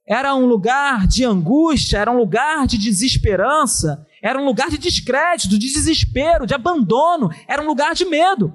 era 0.06 0.34
um 0.34 0.46
lugar 0.46 1.06
de 1.06 1.24
angústia, 1.24 1.98
era 1.98 2.10
um 2.10 2.16
lugar 2.16 2.66
de 2.66 2.78
desesperança, 2.78 4.06
era 4.22 4.40
um 4.40 4.44
lugar 4.44 4.70
de 4.70 4.78
descrédito, 4.78 5.48
de 5.48 5.58
desespero, 5.58 6.46
de 6.46 6.54
abandono, 6.54 7.30
era 7.46 7.62
um 7.62 7.66
lugar 7.66 7.94
de 7.94 8.04
medo. 8.04 8.52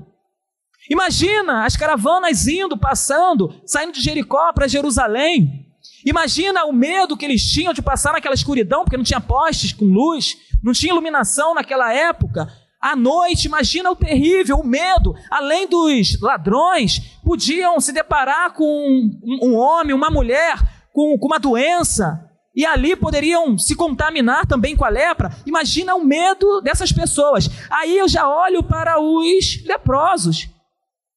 Imagina 0.89 1.65
as 1.65 1.77
caravanas 1.77 2.47
indo, 2.47 2.77
passando, 2.77 3.53
saindo 3.65 3.93
de 3.93 4.01
Jericó 4.01 4.51
para 4.51 4.67
Jerusalém. 4.67 5.67
Imagina 6.05 6.65
o 6.65 6.73
medo 6.73 7.15
que 7.15 7.23
eles 7.23 7.43
tinham 7.43 7.73
de 7.73 7.81
passar 7.81 8.13
naquela 8.13 8.35
escuridão, 8.35 8.83
porque 8.83 8.97
não 8.97 9.03
tinha 9.03 9.21
postes 9.21 9.71
com 9.71 9.85
luz, 9.85 10.35
não 10.61 10.73
tinha 10.73 10.91
iluminação 10.91 11.53
naquela 11.53 11.93
época. 11.93 12.47
À 12.83 12.97
noite, 12.97 13.45
imagina 13.45 13.89
o 13.89 13.95
terrível, 13.95 14.57
o 14.57 14.67
medo. 14.67 15.15
Além 15.31 15.65
dos 15.65 16.19
ladrões, 16.19 16.99
podiam 17.23 17.79
se 17.79 17.93
deparar 17.93 18.51
com 18.51 18.65
um, 18.65 19.39
um 19.41 19.55
homem, 19.55 19.95
uma 19.95 20.11
mulher 20.11 20.57
com, 20.91 21.17
com 21.17 21.27
uma 21.27 21.39
doença, 21.39 22.29
e 22.53 22.65
ali 22.65 22.93
poderiam 22.97 23.57
se 23.57 23.73
contaminar 23.73 24.45
também 24.45 24.75
com 24.75 24.83
a 24.83 24.89
lepra. 24.89 25.31
Imagina 25.45 25.95
o 25.95 26.03
medo 26.03 26.59
dessas 26.59 26.91
pessoas. 26.91 27.49
Aí 27.69 27.97
eu 27.97 28.09
já 28.09 28.27
olho 28.27 28.61
para 28.61 28.99
os 28.99 29.63
leprosos. 29.65 30.49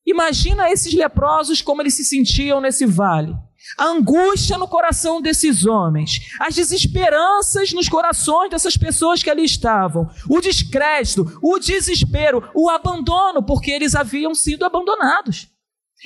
Imagina 0.07 0.71
esses 0.71 0.95
leprosos 0.95 1.61
como 1.61 1.83
eles 1.83 1.95
se 1.95 2.05
sentiam 2.05 2.61
nesse 2.61 2.87
vale. 2.87 3.37
A 3.79 3.87
angústia 3.87 4.57
no 4.57 4.69
coração 4.69 5.21
desses 5.21 5.67
homens, 5.67 6.21
as 6.41 6.55
desesperanças 6.55 7.73
nos 7.73 7.89
corações 7.89 8.51
dessas 8.51 8.77
pessoas 8.77 9.23
que 9.23 9.31
ali 9.31 9.45
estavam, 9.45 10.09
o 10.29 10.41
descrédito, 10.41 11.39
o 11.43 11.59
desespero, 11.59 12.51
o 12.55 12.71
abandono, 12.71 13.43
porque 13.43 13.71
eles 13.71 13.95
haviam 13.95 14.35
sido 14.35 14.65
abandonados. 14.65 15.49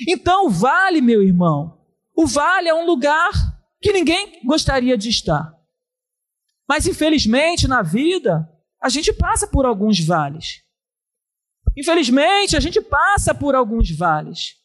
Então, 0.07 0.47
o 0.47 0.49
vale, 0.49 1.01
meu 1.01 1.21
irmão, 1.21 1.77
o 2.15 2.25
vale 2.25 2.69
é 2.69 2.73
um 2.73 2.85
lugar 2.85 3.31
que 3.81 3.91
ninguém 3.91 4.41
gostaria 4.45 4.97
de 4.97 5.09
estar. 5.09 5.53
Mas, 6.67 6.87
infelizmente, 6.87 7.67
na 7.67 7.81
vida, 7.81 8.47
a 8.81 8.89
gente 8.89 9.11
passa 9.11 9.47
por 9.47 9.65
alguns 9.65 9.99
vales. 9.99 10.63
Infelizmente, 11.77 12.55
a 12.55 12.59
gente 12.59 12.81
passa 12.81 13.33
por 13.33 13.55
alguns 13.55 13.91
vales. 13.91 14.60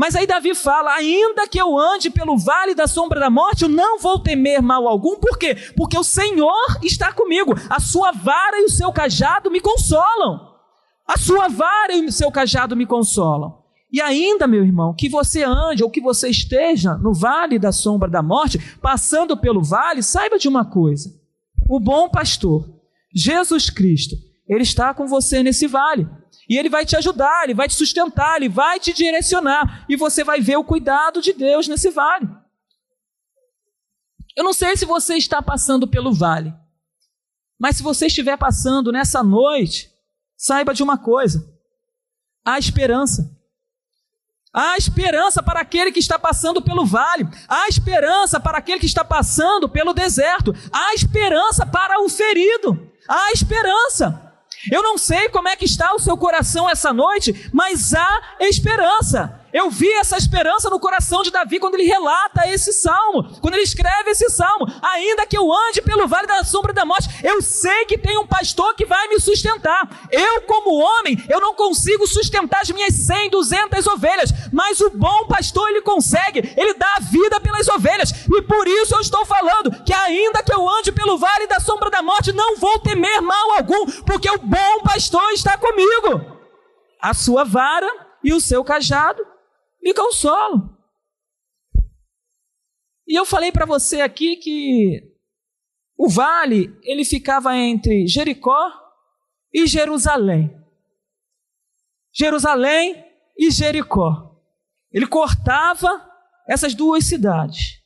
Mas 0.00 0.16
aí 0.16 0.26
Davi 0.26 0.54
fala: 0.54 0.94
ainda 0.94 1.46
que 1.46 1.60
eu 1.60 1.78
ande 1.78 2.08
pelo 2.08 2.38
vale 2.38 2.74
da 2.74 2.86
sombra 2.86 3.20
da 3.20 3.28
morte, 3.28 3.64
eu 3.64 3.68
não 3.68 3.98
vou 3.98 4.18
temer 4.18 4.62
mal 4.62 4.88
algum. 4.88 5.16
Por 5.16 5.36
quê? 5.36 5.54
Porque 5.76 5.98
o 5.98 6.02
Senhor 6.02 6.78
está 6.82 7.12
comigo. 7.12 7.52
A 7.68 7.78
sua 7.78 8.10
vara 8.10 8.60
e 8.60 8.64
o 8.64 8.70
seu 8.70 8.90
cajado 8.94 9.50
me 9.50 9.60
consolam. 9.60 10.54
A 11.06 11.18
sua 11.18 11.48
vara 11.48 11.92
e 11.92 12.06
o 12.06 12.10
seu 12.10 12.32
cajado 12.32 12.74
me 12.74 12.86
consolam. 12.86 13.58
E 13.92 14.00
ainda, 14.00 14.46
meu 14.46 14.64
irmão, 14.64 14.94
que 14.94 15.06
você 15.06 15.42
ande 15.44 15.84
ou 15.84 15.90
que 15.90 16.00
você 16.00 16.30
esteja 16.30 16.94
no 16.94 17.12
vale 17.12 17.58
da 17.58 17.70
sombra 17.70 18.08
da 18.08 18.22
morte, 18.22 18.58
passando 18.80 19.36
pelo 19.36 19.62
vale, 19.62 20.02
saiba 20.02 20.38
de 20.38 20.48
uma 20.48 20.64
coisa: 20.64 21.10
o 21.68 21.78
bom 21.78 22.08
pastor, 22.08 22.66
Jesus 23.14 23.68
Cristo, 23.68 24.16
ele 24.48 24.62
está 24.62 24.94
com 24.94 25.06
você 25.06 25.42
nesse 25.42 25.66
vale. 25.66 26.08
E 26.50 26.58
ele 26.58 26.68
vai 26.68 26.84
te 26.84 26.96
ajudar, 26.96 27.44
ele 27.44 27.54
vai 27.54 27.68
te 27.68 27.74
sustentar, 27.74 28.34
ele 28.36 28.48
vai 28.48 28.80
te 28.80 28.92
direcionar. 28.92 29.86
E 29.88 29.94
você 29.94 30.24
vai 30.24 30.40
ver 30.40 30.56
o 30.56 30.64
cuidado 30.64 31.22
de 31.22 31.32
Deus 31.32 31.68
nesse 31.68 31.90
vale. 31.90 32.28
Eu 34.36 34.42
não 34.42 34.52
sei 34.52 34.76
se 34.76 34.84
você 34.84 35.14
está 35.14 35.40
passando 35.40 35.86
pelo 35.86 36.12
vale, 36.12 36.52
mas 37.56 37.76
se 37.76 37.84
você 37.84 38.06
estiver 38.06 38.36
passando 38.36 38.90
nessa 38.90 39.22
noite, 39.22 39.92
saiba 40.36 40.74
de 40.74 40.82
uma 40.82 40.98
coisa: 40.98 41.48
há 42.44 42.58
esperança. 42.58 43.38
Há 44.52 44.76
esperança 44.76 45.40
para 45.40 45.60
aquele 45.60 45.92
que 45.92 46.00
está 46.00 46.18
passando 46.18 46.60
pelo 46.60 46.84
vale, 46.84 47.28
há 47.46 47.68
esperança 47.68 48.40
para 48.40 48.58
aquele 48.58 48.80
que 48.80 48.86
está 48.86 49.04
passando 49.04 49.68
pelo 49.68 49.94
deserto, 49.94 50.52
há 50.72 50.94
esperança 50.94 51.64
para 51.64 52.02
o 52.02 52.08
ferido, 52.08 52.90
há 53.08 53.30
esperança. 53.30 54.29
Eu 54.70 54.82
não 54.82 54.98
sei 54.98 55.28
como 55.28 55.48
é 55.48 55.56
que 55.56 55.64
está 55.64 55.94
o 55.94 55.98
seu 55.98 56.16
coração 56.16 56.68
essa 56.68 56.92
noite, 56.92 57.48
mas 57.52 57.94
há 57.94 58.22
esperança. 58.40 59.39
Eu 59.52 59.70
vi 59.70 59.90
essa 59.94 60.16
esperança 60.16 60.70
no 60.70 60.78
coração 60.78 61.22
de 61.22 61.30
Davi 61.30 61.58
quando 61.58 61.74
ele 61.74 61.84
relata 61.84 62.48
esse 62.48 62.72
salmo, 62.72 63.24
quando 63.40 63.54
ele 63.54 63.64
escreve 63.64 64.10
esse 64.10 64.28
salmo. 64.30 64.66
Ainda 64.80 65.26
que 65.26 65.36
eu 65.36 65.52
ande 65.52 65.82
pelo 65.82 66.06
vale 66.06 66.26
da 66.26 66.44
sombra 66.44 66.72
da 66.72 66.84
morte, 66.84 67.08
eu 67.24 67.42
sei 67.42 67.84
que 67.86 67.98
tem 67.98 68.18
um 68.18 68.26
pastor 68.26 68.74
que 68.74 68.86
vai 68.86 69.08
me 69.08 69.18
sustentar. 69.20 70.08
Eu, 70.10 70.42
como 70.42 70.78
homem, 70.78 71.22
eu 71.28 71.40
não 71.40 71.54
consigo 71.54 72.06
sustentar 72.06 72.60
as 72.62 72.70
minhas 72.70 72.94
100, 72.94 73.30
200 73.30 73.86
ovelhas, 73.88 74.30
mas 74.52 74.80
o 74.80 74.90
bom 74.90 75.26
pastor 75.26 75.68
ele 75.70 75.82
consegue, 75.82 76.54
ele 76.56 76.74
dá 76.74 76.94
a 76.96 77.00
vida 77.00 77.40
pelas 77.40 77.68
ovelhas. 77.68 78.12
E 78.32 78.42
por 78.42 78.68
isso 78.68 78.94
eu 78.94 79.00
estou 79.00 79.24
falando 79.26 79.82
que 79.84 79.92
ainda 79.92 80.42
que 80.42 80.52
eu 80.52 80.68
ande 80.68 80.92
pelo 80.92 81.18
vale 81.18 81.46
da 81.46 81.58
sombra 81.58 81.90
da 81.90 82.02
morte, 82.02 82.32
não 82.32 82.56
vou 82.56 82.78
temer 82.78 83.20
mal 83.20 83.52
algum, 83.52 83.86
porque 84.02 84.30
o 84.30 84.38
bom 84.38 84.80
pastor 84.84 85.32
está 85.32 85.58
comigo. 85.58 86.38
A 87.00 87.14
sua 87.14 87.44
vara 87.44 87.88
e 88.22 88.32
o 88.32 88.40
seu 88.40 88.62
cajado 88.62 89.26
me 89.82 89.94
consolo. 89.94 90.76
E 93.06 93.18
eu 93.18 93.26
falei 93.26 93.50
para 93.50 93.66
você 93.66 94.00
aqui 94.00 94.36
que 94.36 95.10
o 95.96 96.08
vale, 96.08 96.74
ele 96.82 97.04
ficava 97.04 97.56
entre 97.56 98.06
Jericó 98.06 98.72
e 99.52 99.66
Jerusalém. 99.66 100.50
Jerusalém 102.12 103.04
e 103.36 103.50
Jericó. 103.50 104.40
Ele 104.92 105.06
cortava 105.06 106.08
essas 106.48 106.74
duas 106.74 107.04
cidades. 107.04 107.80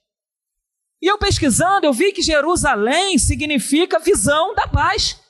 E 1.00 1.06
eu 1.06 1.18
pesquisando, 1.18 1.86
eu 1.86 1.92
vi 1.92 2.12
que 2.12 2.22
Jerusalém 2.22 3.18
significa 3.18 3.98
visão 3.98 4.54
da 4.54 4.66
paz. 4.66 5.20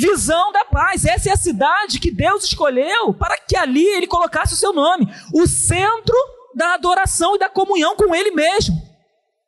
Visão 0.00 0.50
da 0.50 0.64
paz. 0.64 1.04
Essa 1.04 1.28
é 1.28 1.32
a 1.32 1.36
cidade 1.36 2.00
que 2.00 2.10
Deus 2.10 2.44
escolheu 2.44 3.12
para 3.12 3.36
que 3.36 3.54
ali 3.54 3.84
ele 3.86 4.06
colocasse 4.06 4.54
o 4.54 4.56
seu 4.56 4.72
nome. 4.72 5.06
O 5.34 5.46
centro 5.46 6.16
da 6.54 6.72
adoração 6.72 7.36
e 7.36 7.38
da 7.38 7.50
comunhão 7.50 7.94
com 7.94 8.14
ele 8.14 8.30
mesmo. 8.30 8.74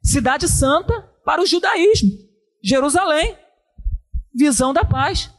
Cidade 0.03 0.47
santa 0.47 1.09
para 1.25 1.41
o 1.41 1.47
judaísmo. 1.47 2.11
Jerusalém. 2.63 3.39
Visão 4.35 4.75
da 4.75 4.85
paz. 4.85 5.31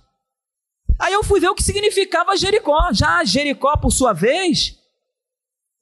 Aí 0.99 1.13
eu 1.13 1.23
fui 1.23 1.39
ver 1.39 1.49
o 1.49 1.55
que 1.55 1.61
significava 1.61 2.35
Jericó. 2.35 2.91
Já 2.91 3.23
Jericó, 3.23 3.77
por 3.77 3.91
sua 3.91 4.13
vez, 4.13 4.79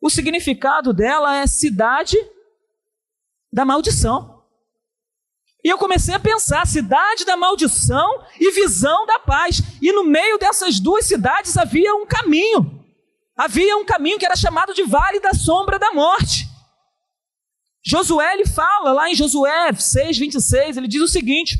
o 0.02 0.10
significado 0.10 0.92
dela 0.92 1.38
é 1.38 1.48
cidade 1.48 2.18
da 3.52 3.64
maldição. 3.64 4.41
E 5.64 5.70
eu 5.70 5.78
comecei 5.78 6.14
a 6.14 6.20
pensar, 6.20 6.66
cidade 6.66 7.24
da 7.24 7.38
maldição 7.38 8.24
e 8.40 8.52
visão 8.52 9.06
da 9.06 9.20
paz. 9.20 9.62
E 9.82 9.92
no 9.92 10.04
meio 10.04 10.38
dessas 10.38 10.80
duas 10.80 11.06
cidades 11.06 11.58
havia 11.58 11.94
um 11.96 12.06
caminho. 12.06 12.84
Havia 13.38 13.78
um 13.78 13.86
caminho 13.86 14.18
que 14.18 14.26
era 14.26 14.36
chamado 14.36 14.74
de 14.74 14.84
Vale 14.84 15.20
da 15.20 15.34
Sombra 15.34 15.78
da 15.78 15.92
Morte. 15.92 16.48
Josué 17.84 18.34
ele 18.34 18.46
fala 18.46 18.92
lá 18.92 19.10
em 19.10 19.16
Josué 19.16 19.74
6, 19.74 20.18
26, 20.18 20.78
ele 20.78 20.88
diz 20.88 21.02
o 21.02 21.08
seguinte: 21.08 21.58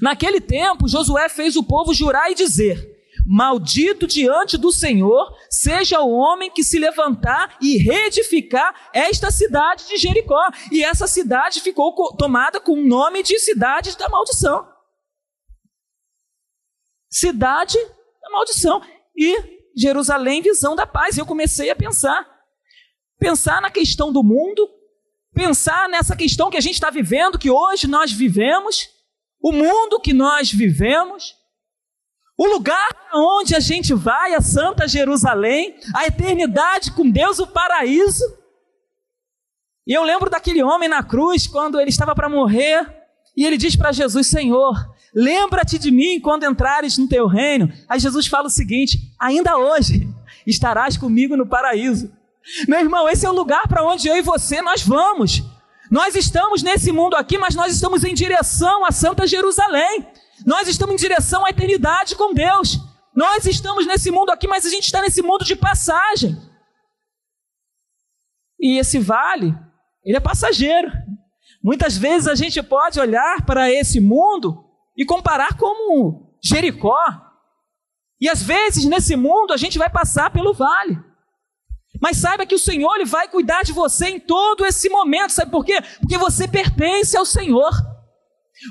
Naquele 0.00 0.40
tempo, 0.40 0.88
Josué 0.88 1.28
fez 1.28 1.56
o 1.56 1.64
povo 1.64 1.94
jurar 1.94 2.30
e 2.30 2.34
dizer: 2.34 2.95
Maldito 3.28 4.06
diante 4.06 4.56
do 4.56 4.70
Senhor 4.70 5.36
seja 5.50 6.00
o 6.00 6.12
homem 6.12 6.48
que 6.48 6.62
se 6.62 6.78
levantar 6.78 7.58
e 7.60 7.76
reedificar 7.76 8.88
esta 8.94 9.32
cidade 9.32 9.88
de 9.88 9.96
Jericó. 9.96 10.48
E 10.70 10.84
essa 10.84 11.08
cidade 11.08 11.60
ficou 11.60 12.16
tomada 12.16 12.60
com 12.60 12.74
o 12.74 12.86
nome 12.86 13.24
de 13.24 13.36
cidade 13.40 13.98
da 13.98 14.08
maldição. 14.08 14.68
Cidade 17.10 17.76
da 18.22 18.30
maldição. 18.30 18.80
E 19.16 19.36
Jerusalém, 19.76 20.40
visão 20.40 20.76
da 20.76 20.86
paz. 20.86 21.18
Eu 21.18 21.26
comecei 21.26 21.68
a 21.68 21.74
pensar. 21.74 22.24
Pensar 23.18 23.60
na 23.60 23.70
questão 23.70 24.12
do 24.12 24.22
mundo, 24.22 24.70
pensar 25.34 25.88
nessa 25.88 26.14
questão 26.14 26.48
que 26.48 26.56
a 26.56 26.60
gente 26.60 26.74
está 26.74 26.90
vivendo, 26.90 27.38
que 27.38 27.50
hoje 27.50 27.88
nós 27.88 28.12
vivemos, 28.12 28.88
o 29.40 29.50
mundo 29.50 29.98
que 29.98 30.12
nós 30.12 30.52
vivemos, 30.52 31.34
o 32.36 32.46
lugar 32.46 32.88
onde 33.14 33.54
a 33.54 33.60
gente 33.60 33.94
vai, 33.94 34.34
a 34.34 34.40
Santa 34.40 34.86
Jerusalém, 34.86 35.74
a 35.94 36.06
eternidade 36.06 36.92
com 36.92 37.10
Deus, 37.10 37.38
o 37.38 37.46
paraíso. 37.46 38.24
E 39.86 39.92
eu 39.92 40.02
lembro 40.02 40.28
daquele 40.28 40.62
homem 40.62 40.88
na 40.88 41.02
cruz, 41.02 41.46
quando 41.46 41.80
ele 41.80 41.90
estava 41.90 42.14
para 42.14 42.28
morrer, 42.28 42.86
e 43.36 43.44
ele 43.46 43.56
diz 43.56 43.74
para 43.76 43.92
Jesus: 43.92 44.26
Senhor, 44.26 44.74
lembra-te 45.14 45.78
de 45.78 45.90
mim 45.90 46.20
quando 46.20 46.44
entrares 46.44 46.98
no 46.98 47.08
teu 47.08 47.26
reino. 47.26 47.72
Aí 47.88 47.98
Jesus 47.98 48.26
fala 48.26 48.48
o 48.48 48.50
seguinte: 48.50 48.98
ainda 49.18 49.56
hoje 49.56 50.08
estarás 50.46 50.96
comigo 50.96 51.36
no 51.36 51.46
paraíso. 51.46 52.12
Meu 52.68 52.80
irmão, 52.80 53.08
esse 53.08 53.26
é 53.26 53.30
o 53.30 53.34
lugar 53.34 53.66
para 53.66 53.84
onde 53.84 54.08
eu 54.08 54.16
e 54.16 54.22
você 54.22 54.60
nós 54.60 54.82
vamos. 54.82 55.42
Nós 55.90 56.14
estamos 56.14 56.62
nesse 56.62 56.90
mundo 56.92 57.14
aqui, 57.14 57.38
mas 57.38 57.54
nós 57.54 57.72
estamos 57.72 58.04
em 58.04 58.14
direção 58.14 58.84
a 58.84 58.92
Santa 58.92 59.26
Jerusalém. 59.26 60.06
Nós 60.44 60.68
estamos 60.68 60.94
em 60.94 60.98
direção 60.98 61.44
à 61.46 61.50
eternidade 61.50 62.16
com 62.16 62.34
Deus. 62.34 62.78
Nós 63.14 63.46
estamos 63.46 63.86
nesse 63.86 64.10
mundo 64.10 64.30
aqui, 64.30 64.46
mas 64.46 64.66
a 64.66 64.68
gente 64.68 64.84
está 64.84 65.00
nesse 65.00 65.22
mundo 65.22 65.44
de 65.44 65.56
passagem. 65.56 66.36
E 68.60 68.78
esse 68.78 68.98
vale, 68.98 69.54
ele 70.04 70.16
é 70.16 70.20
passageiro. 70.20 70.90
Muitas 71.62 71.96
vezes 71.96 72.28
a 72.28 72.34
gente 72.34 72.62
pode 72.62 73.00
olhar 73.00 73.44
para 73.46 73.70
esse 73.70 74.00
mundo 74.00 74.64
e 74.96 75.04
comparar 75.04 75.56
como 75.56 76.36
Jericó. 76.42 76.98
E 78.20 78.28
às 78.28 78.42
vezes 78.42 78.84
nesse 78.84 79.16
mundo 79.16 79.52
a 79.52 79.56
gente 79.56 79.78
vai 79.78 79.90
passar 79.90 80.30
pelo 80.30 80.52
vale. 80.52 80.98
Mas 82.00 82.18
saiba 82.18 82.46
que 82.46 82.54
o 82.54 82.58
Senhor 82.58 82.94
ele 82.96 83.04
vai 83.04 83.28
cuidar 83.28 83.62
de 83.62 83.72
você 83.72 84.08
em 84.08 84.20
todo 84.20 84.64
esse 84.64 84.88
momento. 84.88 85.32
Sabe 85.32 85.50
por 85.50 85.64
quê? 85.64 85.80
Porque 86.00 86.18
você 86.18 86.46
pertence 86.46 87.16
ao 87.16 87.24
Senhor. 87.24 87.70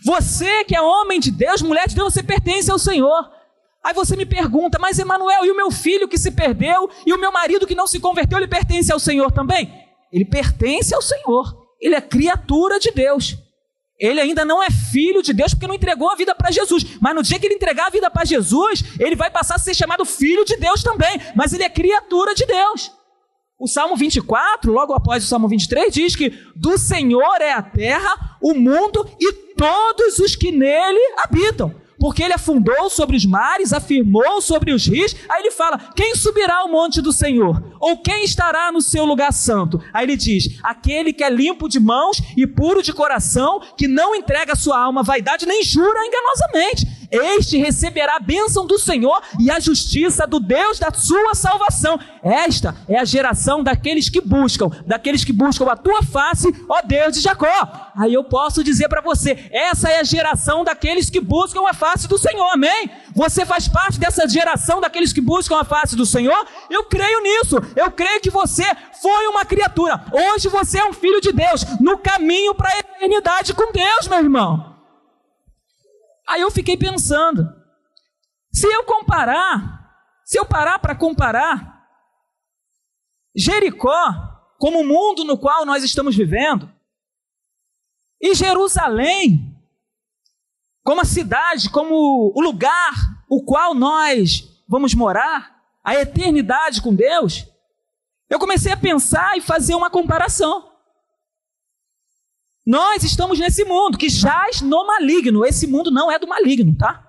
Você 0.03 0.63
que 0.65 0.75
é 0.75 0.81
homem 0.81 1.19
de 1.19 1.31
Deus, 1.31 1.61
mulher 1.61 1.87
de 1.87 1.95
Deus, 1.95 2.13
você 2.13 2.23
pertence 2.23 2.71
ao 2.71 2.79
Senhor. 2.79 3.31
Aí 3.83 3.93
você 3.93 4.15
me 4.15 4.25
pergunta, 4.25 4.79
mas 4.79 4.97
Emanuel, 4.97 5.45
e 5.45 5.51
o 5.51 5.55
meu 5.55 5.69
filho 5.69 6.07
que 6.07 6.17
se 6.17 6.31
perdeu, 6.31 6.89
e 7.05 7.13
o 7.13 7.19
meu 7.19 7.31
marido 7.31 7.67
que 7.67 7.75
não 7.75 7.85
se 7.85 7.99
converteu, 7.99 8.39
ele 8.39 8.47
pertence 8.47 8.91
ao 8.91 8.99
Senhor 8.99 9.31
também? 9.31 9.71
Ele 10.11 10.25
pertence 10.25 10.93
ao 10.93 11.01
Senhor. 11.01 11.65
Ele 11.79 11.93
é 11.93 12.01
criatura 12.01 12.79
de 12.79 12.89
Deus. 12.91 13.37
Ele 13.99 14.19
ainda 14.19 14.43
não 14.43 14.61
é 14.61 14.69
filho 14.69 15.21
de 15.21 15.33
Deus 15.33 15.53
porque 15.53 15.67
não 15.67 15.75
entregou 15.75 16.09
a 16.09 16.15
vida 16.15 16.33
para 16.33 16.51
Jesus. 16.51 16.97
Mas 16.99 17.15
no 17.15 17.21
dia 17.21 17.39
que 17.39 17.45
ele 17.45 17.55
entregar 17.55 17.87
a 17.87 17.89
vida 17.91 18.09
para 18.09 18.25
Jesus, 18.25 18.83
ele 18.99 19.15
vai 19.15 19.29
passar 19.29 19.55
a 19.55 19.59
ser 19.59 19.73
chamado 19.73 20.03
filho 20.03 20.43
de 20.43 20.57
Deus 20.57 20.83
também. 20.83 21.21
Mas 21.35 21.53
ele 21.53 21.63
é 21.63 21.69
criatura 21.69 22.33
de 22.33 22.45
Deus. 22.45 22.91
O 23.57 23.67
Salmo 23.67 23.95
24, 23.95 24.71
logo 24.71 24.93
após 24.93 25.23
o 25.23 25.27
Salmo 25.27 25.47
23, 25.47 25.93
diz 25.93 26.15
que 26.15 26.31
do 26.55 26.77
Senhor 26.77 27.39
é 27.39 27.53
a 27.53 27.61
terra, 27.61 28.37
o 28.41 28.53
mundo 28.53 29.07
e 29.19 29.44
todos 29.55 30.19
os 30.19 30.35
que 30.35 30.51
nele 30.51 30.99
habitam 31.23 31.85
porque 31.99 32.21
ele 32.21 32.33
afundou 32.33 32.89
sobre 32.89 33.15
os 33.15 33.25
mares, 33.25 33.73
afirmou 33.73 34.41
sobre 34.41 34.71
os 34.71 34.85
rios. 34.85 35.15
Aí 35.29 35.41
ele 35.41 35.51
fala: 35.51 35.77
quem 35.95 36.15
subirá 36.15 36.57
ao 36.57 36.69
monte 36.69 37.01
do 37.01 37.11
Senhor? 37.11 37.74
Ou 37.85 37.99
quem 37.99 38.23
estará 38.23 38.71
no 38.71 38.81
seu 38.81 39.05
lugar 39.05 39.31
santo? 39.31 39.79
Aí 39.93 40.07
ele 40.07 40.17
diz: 40.17 40.57
aquele 40.63 41.13
que 41.13 41.23
é 41.23 41.29
limpo 41.29 41.69
de 41.69 41.79
mãos 41.79 42.19
e 42.35 42.47
puro 42.47 42.81
de 42.81 42.91
coração, 42.91 43.61
que 43.77 43.87
não 43.87 44.15
entrega 44.15 44.55
sua 44.55 44.79
alma 44.79 45.01
à 45.01 45.03
vaidade 45.03 45.45
nem 45.45 45.61
jura 45.61 45.99
enganosamente. 46.03 46.87
Este 47.11 47.57
receberá 47.57 48.15
a 48.15 48.19
bênção 48.19 48.65
do 48.65 48.79
Senhor 48.79 49.21
e 49.39 49.51
a 49.51 49.59
justiça 49.59 50.25
do 50.25 50.39
Deus 50.39 50.79
da 50.79 50.91
sua 50.91 51.35
salvação. 51.35 51.99
Esta 52.23 52.75
é 52.89 52.97
a 52.97 53.05
geração 53.05 53.63
daqueles 53.63 54.09
que 54.09 54.19
buscam, 54.19 54.71
daqueles 54.87 55.23
que 55.23 55.31
buscam 55.31 55.65
a 55.65 55.77
tua 55.77 56.01
face, 56.01 56.51
ó 56.67 56.81
Deus 56.81 57.13
de 57.13 57.21
Jacó. 57.21 57.91
Aí 57.95 58.13
eu 58.13 58.23
posso 58.23 58.63
dizer 58.63 58.89
para 58.89 59.01
você: 59.01 59.47
essa 59.51 59.89
é 59.89 59.99
a 59.99 60.03
geração 60.03 60.63
daqueles 60.63 61.09
que 61.09 61.21
buscam 61.21 61.61
a 61.69 61.73
face 61.73 62.07
do 62.07 62.17
Senhor, 62.17 62.49
amém? 62.51 62.89
Você 63.15 63.45
faz 63.45 63.65
parte 63.69 63.97
dessa 63.97 64.27
geração 64.27 64.81
daqueles 64.81 65.13
que 65.13 65.21
buscam 65.21 65.57
a 65.57 65.63
face 65.63 65.95
do 65.95 66.05
Senhor? 66.05 66.45
Eu 66.69 66.83
creio 66.83 67.21
nisso, 67.21 67.55
eu 67.73 67.89
creio 67.89 68.19
que 68.19 68.29
você 68.29 68.65
foi 69.01 69.27
uma 69.27 69.45
criatura, 69.45 70.05
hoje 70.11 70.49
você 70.49 70.79
é 70.79 70.85
um 70.85 70.91
filho 70.91 71.21
de 71.21 71.31
Deus, 71.31 71.63
no 71.79 71.97
caminho 71.97 72.53
para 72.53 72.69
a 72.69 72.79
eternidade 72.79 73.53
com 73.53 73.71
Deus, 73.71 74.09
meu 74.09 74.19
irmão. 74.19 74.75
Aí 76.27 76.41
eu 76.41 76.51
fiquei 76.51 76.75
pensando, 76.75 77.47
se 78.51 78.67
eu 78.67 78.83
comparar, 78.83 79.95
se 80.25 80.37
eu 80.37 80.45
parar 80.45 80.79
para 80.79 80.93
comparar, 80.93 81.87
Jericó, 83.33 84.13
como 84.59 84.81
o 84.81 84.85
mundo 84.85 85.23
no 85.23 85.37
qual 85.37 85.65
nós 85.65 85.85
estamos 85.85 86.17
vivendo, 86.17 86.69
e 88.21 88.35
Jerusalém, 88.35 89.54
como 90.85 91.01
a 91.01 91.05
cidade, 91.05 91.69
como 91.69 92.31
o 92.33 92.39
lugar 92.39 92.93
o 93.27 93.43
qual 93.43 93.73
nós 93.73 94.63
vamos 94.67 94.93
morar, 94.93 95.63
a 95.83 95.95
eternidade 95.95 96.79
com 96.79 96.93
Deus, 96.93 97.47
eu 98.29 98.37
comecei 98.37 98.71
a 98.71 98.77
pensar 98.77 99.35
e 99.35 99.41
fazer 99.41 99.73
uma 99.73 99.89
comparação. 99.89 100.71
Nós 102.65 103.03
estamos 103.03 103.39
nesse 103.39 103.65
mundo 103.65 103.97
que 103.97 104.09
jaz 104.09 104.61
no 104.61 104.85
maligno. 104.85 105.43
Esse 105.43 105.65
mundo 105.65 105.89
não 105.89 106.11
é 106.11 106.19
do 106.19 106.27
maligno, 106.27 106.75
tá? 106.77 107.03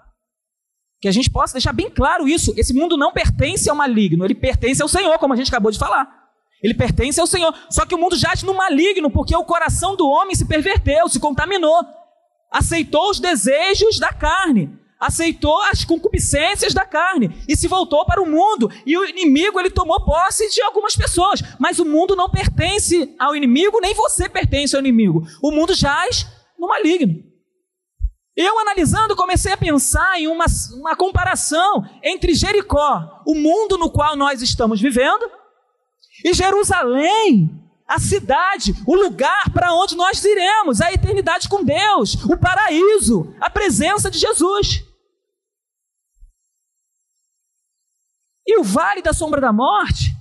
Que 0.99 1.09
a 1.09 1.13
gente 1.13 1.31
possa 1.31 1.55
deixar 1.55 1.73
bem 1.75 1.91
claro 1.91 2.27
isso. 2.27 2.55
Esse 2.57 2.73
mundo 2.73 2.97
não 2.97 3.13
pertence 3.13 3.69
ao 3.69 3.77
maligno, 3.77 4.25
ele 4.25 4.35
pertence 4.35 4.83
ao 4.83 4.89
Senhor, 4.89 5.19
como 5.19 5.35
a 5.35 5.37
gente 5.37 5.49
acabou 5.49 5.71
de 5.71 5.79
falar. 5.79 6.09
Ele 6.63 6.75
pertence 6.75 7.21
ao 7.21 7.27
Senhor. 7.27 7.55
Só 7.71 7.85
que 7.85 7.95
o 7.95 7.99
mundo 7.99 8.17
jaz 8.17 8.43
no 8.43 8.55
maligno 8.55 9.11
porque 9.11 9.37
o 9.37 9.45
coração 9.45 9.97
do 9.97 10.09
homem 10.09 10.35
se 10.35 10.47
perverteu, 10.47 11.09
se 11.09 11.21
contaminou, 11.21 11.85
aceitou 12.51 13.11
os 13.11 13.21
desejos 13.21 13.99
da 13.99 14.13
carne 14.13 14.79
aceitou 14.99 15.63
as 15.65 15.85
concupiscências 15.85 16.73
da 16.73 16.85
carne 16.85 17.31
e 17.49 17.57
se 17.57 17.69
voltou 17.69 18.05
para 18.05 18.23
o 18.23 18.27
mundo. 18.27 18.71
E 18.85 18.97
o 18.97 19.05
inimigo 19.05 19.61
ele 19.61 19.71
tomou 19.71 20.05
posse 20.05 20.49
de 20.51 20.63
algumas 20.63 20.97
pessoas, 20.97 21.43
mas 21.59 21.79
o 21.79 21.85
mundo 21.85 22.17
não 22.17 22.31
pertence 22.31 23.15
ao 23.19 23.37
inimigo, 23.37 23.81
nem 23.81 23.95
você 23.95 24.29
pertence 24.29 24.75
ao 24.75 24.81
inimigo. 24.81 25.23
O 25.43 25.51
mundo 25.51 25.75
jaz 25.75 26.27
no 26.59 26.69
maligno. 26.69 27.23
Eu 28.35 28.59
analisando 28.59 29.17
comecei 29.17 29.53
a 29.53 29.57
pensar 29.57 30.21
em 30.21 30.27
uma, 30.27 30.45
uma 30.75 30.95
comparação 30.95 31.89
entre 32.03 32.35
Jericó, 32.35 33.23
o 33.27 33.35
mundo 33.35 33.79
no 33.79 33.91
qual 33.91 34.15
nós 34.15 34.43
estamos 34.43 34.79
vivendo, 34.79 35.31
e 36.23 36.35
Jerusalém, 36.35 37.51
a 37.87 38.01
cidade, 38.01 38.75
o 38.87 38.95
lugar 38.95 39.51
para 39.53 39.73
onde 39.73 39.95
nós 39.95 40.25
iremos, 40.25 40.81
a 40.81 40.93
eternidade 40.93 41.49
com 41.49 41.63
Deus, 41.63 42.15
o 42.25 42.37
paraíso, 42.37 43.35
a 43.41 43.49
presença 43.49 44.11
de 44.11 44.19
Jesus. 44.19 44.85
E 48.47 48.59
o 48.59 48.65
vale 48.65 49.03
da 49.03 49.13
sombra 49.13 49.41
da 49.41 49.53
morte, 49.53 50.15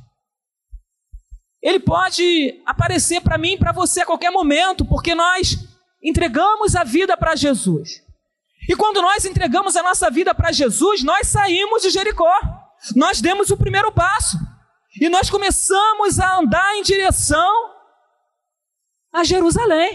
ele 1.61 1.79
pode 1.79 2.61
aparecer 2.65 3.21
para 3.21 3.37
mim 3.37 3.53
e 3.53 3.57
para 3.57 3.71
você 3.71 4.01
a 4.01 4.05
qualquer 4.05 4.31
momento, 4.31 4.85
porque 4.85 5.15
nós 5.15 5.57
entregamos 6.03 6.75
a 6.75 6.83
vida 6.83 7.17
para 7.17 7.35
Jesus. 7.35 8.03
E 8.69 8.75
quando 8.75 9.01
nós 9.01 9.25
entregamos 9.25 9.75
a 9.75 9.83
nossa 9.83 10.09
vida 10.09 10.33
para 10.33 10.51
Jesus, 10.51 11.03
nós 11.03 11.27
saímos 11.27 11.81
de 11.81 11.89
Jericó. 11.89 12.33
Nós 12.95 13.21
demos 13.21 13.49
o 13.49 13.57
primeiro 13.57 13.91
passo. 13.91 14.37
E 14.99 15.09
nós 15.09 15.29
começamos 15.29 16.19
a 16.19 16.37
andar 16.37 16.75
em 16.75 16.81
direção 16.81 17.73
a 19.13 19.23
Jerusalém. 19.23 19.91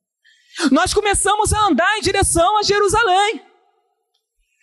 nós 0.70 0.94
começamos 0.94 1.52
a 1.52 1.66
andar 1.66 1.98
em 1.98 2.00
direção 2.00 2.58
a 2.58 2.62
Jerusalém. 2.62 3.44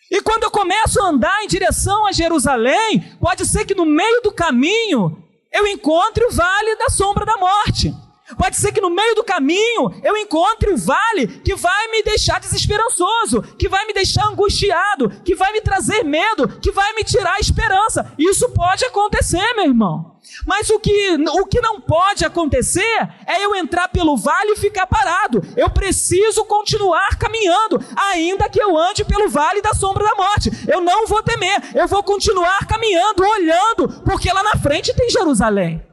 E 0.09 0.21
quando 0.21 0.43
eu 0.43 0.51
começo 0.51 1.01
a 1.01 1.07
andar 1.07 1.43
em 1.43 1.47
direção 1.47 2.05
a 2.05 2.11
Jerusalém, 2.11 3.17
pode 3.19 3.45
ser 3.45 3.65
que 3.65 3.75
no 3.75 3.85
meio 3.85 4.21
do 4.21 4.31
caminho 4.33 5.23
eu 5.51 5.67
encontre 5.67 6.25
o 6.25 6.31
vale 6.31 6.75
da 6.75 6.89
sombra 6.89 7.25
da 7.25 7.37
morte. 7.37 7.93
Pode 8.37 8.55
ser 8.57 8.71
que 8.71 8.81
no 8.81 8.89
meio 8.89 9.15
do 9.15 9.23
caminho 9.23 9.91
eu 10.03 10.17
encontre 10.17 10.71
o 10.71 10.77
vale 10.77 11.27
que 11.27 11.55
vai 11.55 11.87
me 11.89 12.03
deixar 12.03 12.39
desesperançoso, 12.39 13.41
que 13.57 13.69
vai 13.69 13.85
me 13.85 13.93
deixar 13.93 14.27
angustiado, 14.27 15.09
que 15.23 15.35
vai 15.35 15.51
me 15.51 15.61
trazer 15.61 16.03
medo, 16.03 16.47
que 16.59 16.71
vai 16.71 16.93
me 16.93 17.03
tirar 17.03 17.35
a 17.35 17.39
esperança. 17.39 18.13
Isso 18.17 18.49
pode 18.49 18.85
acontecer, 18.85 19.53
meu 19.55 19.65
irmão. 19.65 20.11
Mas 20.45 20.69
o 20.69 20.79
que, 20.79 21.15
o 21.15 21.45
que 21.45 21.61
não 21.61 21.81
pode 21.81 22.23
acontecer 22.23 23.09
é 23.25 23.43
eu 23.43 23.55
entrar 23.55 23.87
pelo 23.87 24.15
vale 24.15 24.51
e 24.51 24.57
ficar 24.57 24.85
parado. 24.85 25.41
Eu 25.57 25.69
preciso 25.69 26.45
continuar 26.45 27.17
caminhando, 27.17 27.83
ainda 27.95 28.49
que 28.49 28.61
eu 28.61 28.77
ande 28.77 29.03
pelo 29.03 29.29
vale 29.29 29.61
da 29.61 29.73
sombra 29.73 30.03
da 30.03 30.15
morte. 30.15 30.51
Eu 30.67 30.81
não 30.81 31.07
vou 31.07 31.23
temer, 31.23 31.59
eu 31.75 31.87
vou 31.87 32.03
continuar 32.03 32.67
caminhando, 32.67 33.23
olhando, 33.23 34.01
porque 34.03 34.31
lá 34.31 34.43
na 34.43 34.57
frente 34.57 34.93
tem 34.93 35.09
Jerusalém. 35.09 35.90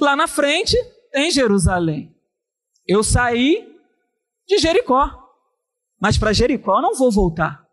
Lá 0.00 0.14
na 0.14 0.26
frente 0.26 0.76
tem 1.12 1.30
Jerusalém. 1.30 2.14
Eu 2.86 3.02
saí 3.02 3.68
de 4.46 4.58
Jericó, 4.58 5.10
mas 6.00 6.16
para 6.16 6.32
Jericó 6.32 6.80
não 6.80 6.94
vou 6.94 7.10
voltar. 7.10 7.66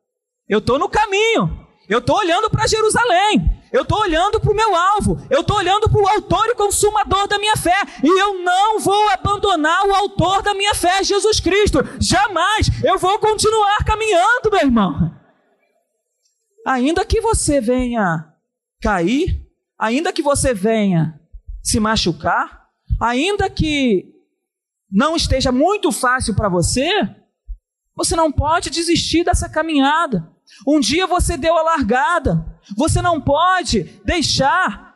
Eu 0.48 0.60
estou 0.60 0.78
no 0.78 0.90
caminho, 0.90 1.68
eu 1.90 2.00
estou 2.00 2.18
olhando 2.18 2.50
para 2.50 2.68
Jerusalém, 2.68 3.64
eu 3.72 3.82
estou 3.82 4.00
olhando 4.00 4.40
para 4.40 4.52
o 4.52 4.56
meu 4.56 4.76
alvo, 4.76 5.18
eu 5.30 5.42
estou 5.42 5.58
olhando 5.58 5.90
para 5.90 6.02
o 6.02 6.08
autor 6.08 6.48
e 6.48 6.56
consumador 6.56 7.28
da 7.28 7.40
minha 7.40 7.56
fé, 7.56 7.76
e 8.04 8.22
eu 8.22 8.44
não 8.44 8.80
vou 8.80 9.10
abandonar 9.10 9.86
o 9.86 9.94
autor 9.94 10.42
da 10.42 10.54
minha 10.54 10.76
fé, 10.76 11.04
Jesus 11.04 11.40
Cristo, 11.40 11.80
jamais, 12.00 12.68
eu 12.84 12.98
vou 12.98 13.18
continuar 13.20 13.84
caminhando, 13.86 14.52
meu 14.52 14.62
irmão. 14.62 15.16
Ainda 16.68 17.06
que 17.06 17.22
você 17.22 17.62
venha 17.62 18.34
cair, 18.82 19.42
ainda 19.78 20.12
que 20.12 20.22
você 20.22 20.54
venha 20.54 21.20
se 21.66 21.80
machucar, 21.80 22.70
ainda 23.02 23.50
que 23.50 24.14
não 24.90 25.16
esteja 25.16 25.52
muito 25.52 25.92
fácil 25.92 26.36
para 26.36 26.48
você, 26.48 26.88
você 27.96 28.16
não 28.16 28.32
pode 28.32 28.70
desistir 28.70 29.24
dessa 29.24 29.50
caminhada. 29.50 30.32
Um 30.68 30.80
dia 30.80 31.08
você 31.08 31.36
deu 31.36 31.58
a 31.58 31.64
largada, 31.64 32.46
você 32.78 33.02
não 33.02 33.20
pode 33.20 33.84
deixar 34.06 34.96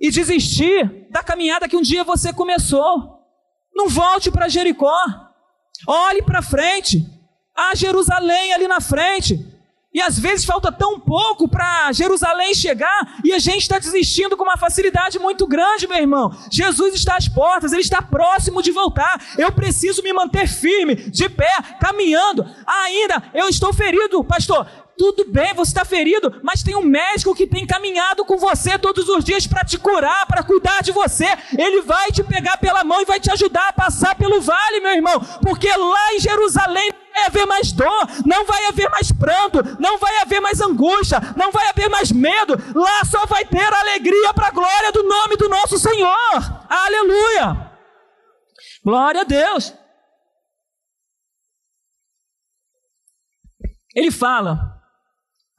e 0.00 0.10
desistir 0.10 1.08
da 1.10 1.22
caminhada 1.22 1.68
que 1.68 1.76
um 1.76 1.82
dia 1.82 2.02
você 2.02 2.32
começou. 2.32 3.20
Não 3.72 3.88
volte 3.88 4.32
para 4.32 4.48
Jericó. 4.48 4.98
Olhe 5.86 6.22
para 6.22 6.42
frente. 6.42 7.06
Há 7.54 7.76
Jerusalém 7.76 8.52
ali 8.52 8.66
na 8.66 8.80
frente. 8.80 9.38
E 9.92 10.00
às 10.00 10.18
vezes 10.18 10.44
falta 10.44 10.70
tão 10.70 11.00
pouco 11.00 11.48
para 11.48 11.90
Jerusalém 11.92 12.54
chegar 12.54 13.18
e 13.24 13.32
a 13.32 13.40
gente 13.40 13.62
está 13.62 13.76
desistindo 13.76 14.36
com 14.36 14.44
uma 14.44 14.56
facilidade 14.56 15.18
muito 15.18 15.48
grande, 15.48 15.88
meu 15.88 15.98
irmão. 15.98 16.30
Jesus 16.48 16.94
está 16.94 17.16
às 17.16 17.26
portas, 17.26 17.72
ele 17.72 17.80
está 17.80 18.00
próximo 18.00 18.62
de 18.62 18.70
voltar. 18.70 19.20
Eu 19.36 19.50
preciso 19.50 20.00
me 20.02 20.12
manter 20.12 20.46
firme, 20.46 20.94
de 20.94 21.28
pé, 21.28 21.50
caminhando. 21.80 22.46
Ainda 22.64 23.30
eu 23.34 23.48
estou 23.48 23.72
ferido, 23.72 24.22
pastor. 24.22 24.64
Tudo 24.96 25.24
bem, 25.30 25.54
você 25.54 25.70
está 25.70 25.84
ferido, 25.84 26.40
mas 26.42 26.62
tem 26.62 26.76
um 26.76 26.82
médico 26.82 27.34
que 27.34 27.46
tem 27.46 27.66
caminhado 27.66 28.24
com 28.24 28.36
você 28.36 28.78
todos 28.78 29.08
os 29.08 29.24
dias 29.24 29.46
para 29.46 29.64
te 29.64 29.78
curar, 29.78 30.26
para 30.26 30.42
cuidar 30.42 30.82
de 30.82 30.92
você. 30.92 31.26
Ele 31.56 31.80
vai 31.82 32.10
te 32.12 32.22
pegar 32.22 32.58
pela 32.58 32.84
mão 32.84 33.00
e 33.00 33.06
vai 33.06 33.18
te 33.18 33.30
ajudar 33.30 33.68
a 33.68 33.72
passar 33.72 34.14
pelo 34.14 34.40
vale, 34.40 34.80
meu 34.80 34.92
irmão, 34.92 35.20
porque 35.42 35.68
lá 35.74 36.14
em 36.14 36.20
Jerusalém 36.20 36.90
vai 37.14 37.26
haver 37.26 37.46
mais 37.46 37.72
dor, 37.72 38.06
não 38.26 38.44
vai 38.44 38.66
haver 38.66 38.90
mais 38.90 39.10
pranto, 39.10 39.58
não 39.80 39.98
vai 39.98 40.18
haver 40.18 40.40
mais 40.40 40.60
angústia, 40.60 41.18
não 41.36 41.50
vai 41.50 41.66
haver 41.68 41.88
mais 41.88 42.12
medo. 42.12 42.54
Lá 42.74 43.04
só 43.04 43.24
vai 43.26 43.44
ter 43.44 43.72
alegria 43.72 44.34
para 44.34 44.48
a 44.48 44.52
glória 44.52 44.92
do 44.92 45.02
nome 45.02 45.36
do 45.36 45.48
nosso 45.48 45.78
Senhor. 45.78 46.66
Aleluia! 46.68 47.70
Glória 48.84 49.22
a 49.22 49.24
Deus. 49.24 49.74
Ele 53.94 54.10
fala: 54.10 54.69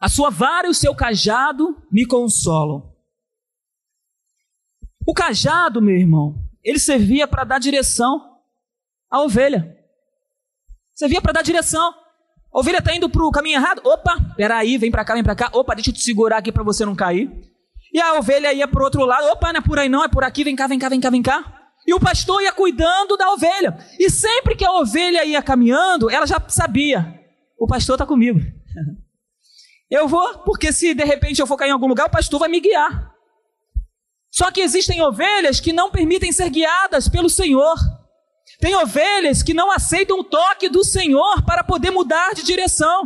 A 0.02 0.10
sua 0.10 0.32
vara 0.32 0.66
e 0.66 0.72
o 0.72 0.74
seu 0.74 0.96
cajado 0.96 1.78
me 1.92 2.08
consolam. 2.08 2.92
O 5.08 5.14
cajado, 5.14 5.80
meu 5.80 5.96
irmão, 5.96 6.36
ele 6.64 6.80
servia 6.80 7.28
para 7.28 7.44
dar 7.44 7.60
direção 7.60 8.40
à 9.12 9.22
ovelha. 9.22 9.78
Você 10.92 11.08
via 11.08 11.22
para 11.22 11.34
dar 11.34 11.44
direção. 11.44 11.94
A 12.52 12.60
ovelha 12.60 12.80
está 12.80 12.96
indo 12.96 13.08
para 13.10 13.24
o 13.24 13.32
caminho 13.32 13.58
errado. 13.58 13.80
Opa, 13.86 14.18
peraí, 14.36 14.76
vem 14.80 14.90
para 14.90 15.06
cá, 15.06 15.14
vem 15.14 15.24
para 15.24 15.36
cá. 15.36 15.50
Opa, 15.54 15.76
deixa 15.76 15.92
eu 15.92 15.94
te 15.94 16.02
segurar 16.02 16.38
aqui 16.38 16.52
para 16.52 16.64
você 16.64 16.84
não 16.84 16.96
cair. 16.96 17.30
E 17.94 18.02
a 18.02 18.16
ovelha 18.16 18.52
ia 18.54 18.68
para 18.68 18.82
o 18.82 18.84
outro 18.84 19.06
lado. 19.06 19.28
Opa, 19.28 19.54
não 19.54 19.60
é 19.60 19.62
por 19.62 19.78
aí 19.78 19.88
não, 19.88 20.04
é 20.04 20.08
por 20.08 20.24
aqui. 20.24 20.44
Vem 20.44 20.56
cá, 20.56 20.66
vem 20.66 20.80
cá, 20.80 20.90
vem 20.90 21.00
cá, 21.00 21.10
vem 21.12 21.22
cá. 21.22 21.62
E 21.86 21.94
o 21.94 22.00
pastor 22.00 22.42
ia 22.42 22.52
cuidando 22.52 23.18
da 23.18 23.32
ovelha. 23.32 23.78
E 24.00 24.10
sempre 24.10 24.56
que 24.56 24.66
a 24.66 24.72
ovelha 24.72 25.24
ia 25.26 25.44
caminhando, 25.44 26.10
ela 26.10 26.26
já 26.26 26.44
sabia: 26.48 27.20
o 27.60 27.68
pastor 27.68 27.96
está 27.96 28.06
comigo. 28.06 28.40
Eu 29.92 30.08
vou, 30.08 30.40
porque 30.40 30.72
se 30.72 30.94
de 30.94 31.04
repente 31.04 31.42
eu 31.42 31.46
for 31.46 31.58
cair 31.58 31.70
em 31.70 31.74
algum 31.74 31.88
lugar, 31.88 32.08
o 32.08 32.12
pastor 32.12 32.40
vai 32.40 32.48
me 32.48 32.62
guiar. 32.62 33.14
Só 34.32 34.50
que 34.50 34.62
existem 34.62 35.02
ovelhas 35.02 35.60
que 35.60 35.74
não 35.74 35.92
permitem 35.92 36.32
ser 36.32 36.50
guiadas 36.50 37.10
pelo 37.10 37.30
Senhor. 37.30 37.76
Tem 38.58 38.74
ovelhas 38.74 39.44
que 39.44 39.54
não 39.54 39.70
aceitam 39.70 40.20
o 40.20 40.24
toque 40.24 40.70
do 40.70 40.86
Senhor 40.86 41.44
para 41.46 41.62
poder 41.62 41.92
mudar 41.92 42.34
de 42.34 42.42
direção. 42.42 43.06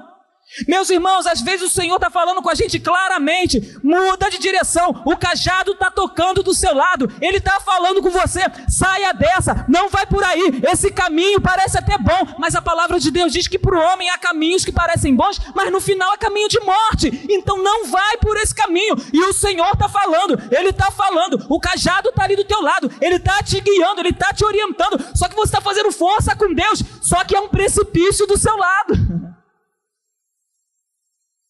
Meus 0.67 0.89
irmãos, 0.89 1.25
às 1.25 1.41
vezes 1.41 1.63
o 1.63 1.73
Senhor 1.73 1.95
está 1.95 2.09
falando 2.09 2.41
com 2.41 2.49
a 2.49 2.55
gente 2.55 2.79
claramente: 2.79 3.77
muda 3.83 4.29
de 4.29 4.37
direção, 4.37 5.01
o 5.05 5.17
cajado 5.17 5.73
está 5.73 5.91
tocando 5.91 6.41
do 6.41 6.53
seu 6.53 6.73
lado, 6.73 7.11
ele 7.21 7.37
está 7.37 7.59
falando 7.59 8.01
com 8.01 8.09
você, 8.09 8.41
saia 8.69 9.13
dessa, 9.13 9.65
não 9.67 9.89
vai 9.89 10.05
por 10.05 10.23
aí, 10.23 10.61
esse 10.71 10.91
caminho 10.91 11.41
parece 11.41 11.77
até 11.77 11.97
bom, 11.97 12.35
mas 12.37 12.55
a 12.55 12.61
palavra 12.61 12.99
de 12.99 13.11
Deus 13.11 13.33
diz 13.33 13.47
que 13.47 13.59
para 13.59 13.77
o 13.77 13.81
homem 13.81 14.09
há 14.09 14.17
caminhos 14.17 14.63
que 14.63 14.71
parecem 14.71 15.15
bons, 15.15 15.39
mas 15.53 15.71
no 15.71 15.81
final 15.81 16.13
é 16.13 16.17
caminho 16.17 16.47
de 16.47 16.59
morte, 16.61 17.25
então 17.29 17.61
não 17.61 17.85
vai 17.87 18.17
por 18.17 18.37
esse 18.37 18.53
caminho, 18.53 18.95
e 19.11 19.23
o 19.23 19.33
Senhor 19.33 19.69
está 19.73 19.89
falando, 19.89 20.41
ele 20.51 20.69
está 20.69 20.91
falando, 20.91 21.45
o 21.49 21.59
cajado 21.59 22.09
está 22.09 22.23
ali 22.23 22.35
do 22.35 22.45
teu 22.45 22.61
lado, 22.61 22.91
ele 23.01 23.15
está 23.15 23.43
te 23.43 23.59
guiando, 23.59 24.01
ele 24.01 24.09
está 24.09 24.33
te 24.33 24.45
orientando, 24.45 25.03
só 25.13 25.27
que 25.27 25.35
você 25.35 25.49
está 25.49 25.61
fazendo 25.61 25.91
força 25.91 26.35
com 26.35 26.53
Deus, 26.53 26.83
só 27.01 27.23
que 27.23 27.35
é 27.35 27.39
um 27.39 27.49
precipício 27.49 28.25
do 28.25 28.37
seu 28.37 28.55
lado. 28.55 29.34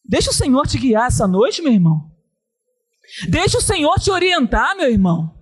Deixa 0.08 0.30
o 0.30 0.34
Senhor 0.34 0.66
te 0.66 0.78
guiar 0.78 1.08
essa 1.08 1.26
noite, 1.26 1.62
meu 1.62 1.72
irmão. 1.72 2.10
Deixa 3.28 3.58
o 3.58 3.62
Senhor 3.62 3.98
te 3.98 4.10
orientar, 4.10 4.76
meu 4.76 4.90
irmão. 4.90 5.34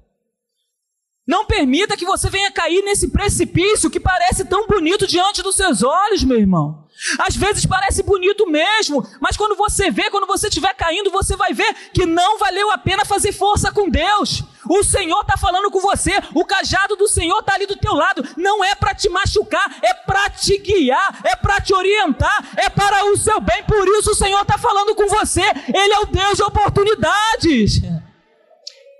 Não 1.26 1.46
permita 1.46 1.96
que 1.96 2.04
você 2.04 2.28
venha 2.28 2.50
cair 2.50 2.82
nesse 2.82 3.08
precipício 3.08 3.90
que 3.90 3.98
parece 3.98 4.44
tão 4.44 4.66
bonito 4.66 5.06
diante 5.06 5.42
dos 5.42 5.56
seus 5.56 5.82
olhos, 5.82 6.22
meu 6.22 6.38
irmão. 6.38 6.86
Às 7.18 7.34
vezes 7.34 7.64
parece 7.66 8.02
bonito 8.02 8.48
mesmo, 8.48 9.06
mas 9.20 9.36
quando 9.36 9.56
você 9.56 9.90
vê, 9.90 10.10
quando 10.10 10.26
você 10.26 10.48
estiver 10.48 10.74
caindo, 10.74 11.10
você 11.10 11.34
vai 11.34 11.52
ver 11.52 11.74
que 11.92 12.04
não 12.04 12.38
valeu 12.38 12.70
a 12.70 12.78
pena 12.78 13.04
fazer 13.04 13.32
força 13.32 13.72
com 13.72 13.88
Deus. 13.88 14.44
O 14.68 14.82
Senhor 14.82 15.20
está 15.20 15.36
falando 15.36 15.70
com 15.70 15.80
você, 15.80 16.12
o 16.34 16.44
cajado 16.44 16.96
do 16.96 17.08
Senhor 17.08 17.38
está 17.40 17.54
ali 17.54 17.66
do 17.66 17.76
teu 17.76 17.94
lado. 17.94 18.22
Não 18.36 18.64
é 18.64 18.74
para 18.74 18.94
te 18.94 19.08
machucar, 19.08 19.78
é 19.82 19.94
para 19.94 20.30
te 20.30 20.58
guiar, 20.58 21.20
é 21.24 21.36
para 21.36 21.60
te 21.60 21.74
orientar, 21.74 22.52
é 22.56 22.68
para 22.68 23.04
o 23.06 23.16
seu 23.16 23.40
bem. 23.40 23.64
Por 23.64 23.86
isso 23.98 24.12
o 24.12 24.14
Senhor 24.14 24.42
está 24.42 24.58
falando 24.58 24.94
com 24.94 25.06
você. 25.08 25.42
Ele 25.42 25.92
é 25.92 26.00
o 26.00 26.06
Deus 26.06 26.36
de 26.36 26.42
oportunidades. 26.42 27.82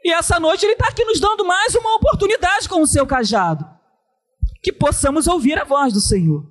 E 0.04 0.12
essa 0.12 0.38
noite 0.38 0.66
Ele 0.66 0.74
está 0.74 0.88
aqui 0.88 1.02
nos 1.04 1.18
dando 1.18 1.46
mais 1.46 1.74
uma 1.74 1.96
oportunidade 1.96 2.68
com 2.68 2.82
o 2.82 2.86
seu 2.86 3.06
cajado. 3.06 3.64
Que 4.62 4.72
possamos 4.72 5.26
ouvir 5.26 5.58
a 5.58 5.64
voz 5.64 5.92
do 5.92 6.00
Senhor. 6.00 6.44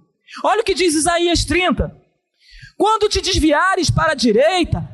Olha 0.43 0.62
o 0.62 0.63
que 0.63 0.73
diz 0.73 0.95
Isaías 0.95 1.45
30. 1.45 1.95
Quando 2.76 3.08
te 3.08 3.21
desviares 3.21 3.91
para 3.91 4.13
a 4.13 4.15
direita, 4.15 4.89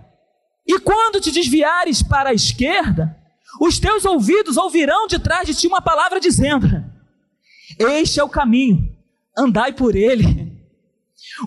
e 0.67 0.77
quando 0.79 1.21
te 1.21 1.31
desviares 1.31 2.03
para 2.03 2.29
a 2.29 2.33
esquerda, 2.33 3.17
os 3.59 3.79
teus 3.79 4.05
ouvidos 4.05 4.57
ouvirão 4.57 5.07
de 5.07 5.19
trás 5.19 5.47
de 5.47 5.55
ti 5.55 5.67
uma 5.67 5.81
palavra 5.81 6.19
dizendo: 6.19 6.67
Este 7.77 8.19
é 8.19 8.23
o 8.23 8.29
caminho, 8.29 8.95
andai 9.37 9.73
por 9.73 9.95
ele. 9.95 10.49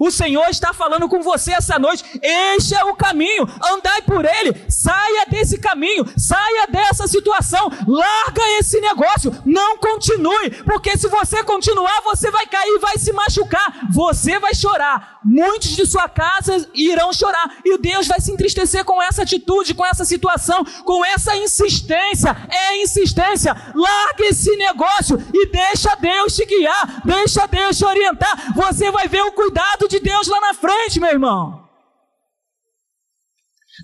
O 0.00 0.10
Senhor 0.10 0.46
está 0.48 0.72
falando 0.72 1.08
com 1.08 1.22
você 1.22 1.52
essa 1.52 1.78
noite. 1.78 2.04
Este 2.22 2.74
é 2.74 2.84
o 2.84 2.94
caminho. 2.94 3.46
Andai 3.72 4.02
por 4.02 4.24
ele. 4.24 4.54
Saia 4.68 5.26
desse 5.26 5.58
caminho. 5.58 6.04
Saia 6.16 6.66
dessa 6.66 7.06
situação. 7.06 7.70
Larga 7.86 8.42
esse 8.58 8.80
negócio. 8.80 9.34
Não 9.44 9.78
continue. 9.78 10.50
Porque 10.64 10.96
se 10.96 11.08
você 11.08 11.42
continuar, 11.44 12.00
você 12.02 12.30
vai 12.30 12.46
cair, 12.46 12.78
vai 12.78 12.98
se 12.98 13.12
machucar. 13.12 13.88
Você 13.92 14.38
vai 14.38 14.54
chorar. 14.54 15.11
Muitos 15.24 15.70
de 15.70 15.86
sua 15.86 16.08
casa 16.08 16.68
irão 16.74 17.12
chorar. 17.12 17.58
E 17.64 17.78
Deus 17.78 18.06
vai 18.06 18.20
se 18.20 18.32
entristecer 18.32 18.84
com 18.84 19.00
essa 19.00 19.22
atitude, 19.22 19.74
com 19.74 19.86
essa 19.86 20.04
situação, 20.04 20.64
com 20.84 21.04
essa 21.04 21.36
insistência. 21.36 22.36
É 22.50 22.82
insistência. 22.82 23.54
Larga 23.74 24.24
esse 24.24 24.54
negócio 24.56 25.18
e 25.32 25.46
deixa 25.46 25.94
Deus 25.96 26.34
te 26.34 26.44
guiar. 26.44 27.02
Deixa 27.04 27.46
Deus 27.46 27.78
te 27.78 27.84
orientar. 27.84 28.54
Você 28.54 28.90
vai 28.90 29.06
ver 29.06 29.22
o 29.22 29.32
cuidado 29.32 29.86
de 29.88 30.00
Deus 30.00 30.26
lá 30.26 30.40
na 30.40 30.54
frente, 30.54 30.98
meu 30.98 31.10
irmão. 31.10 31.68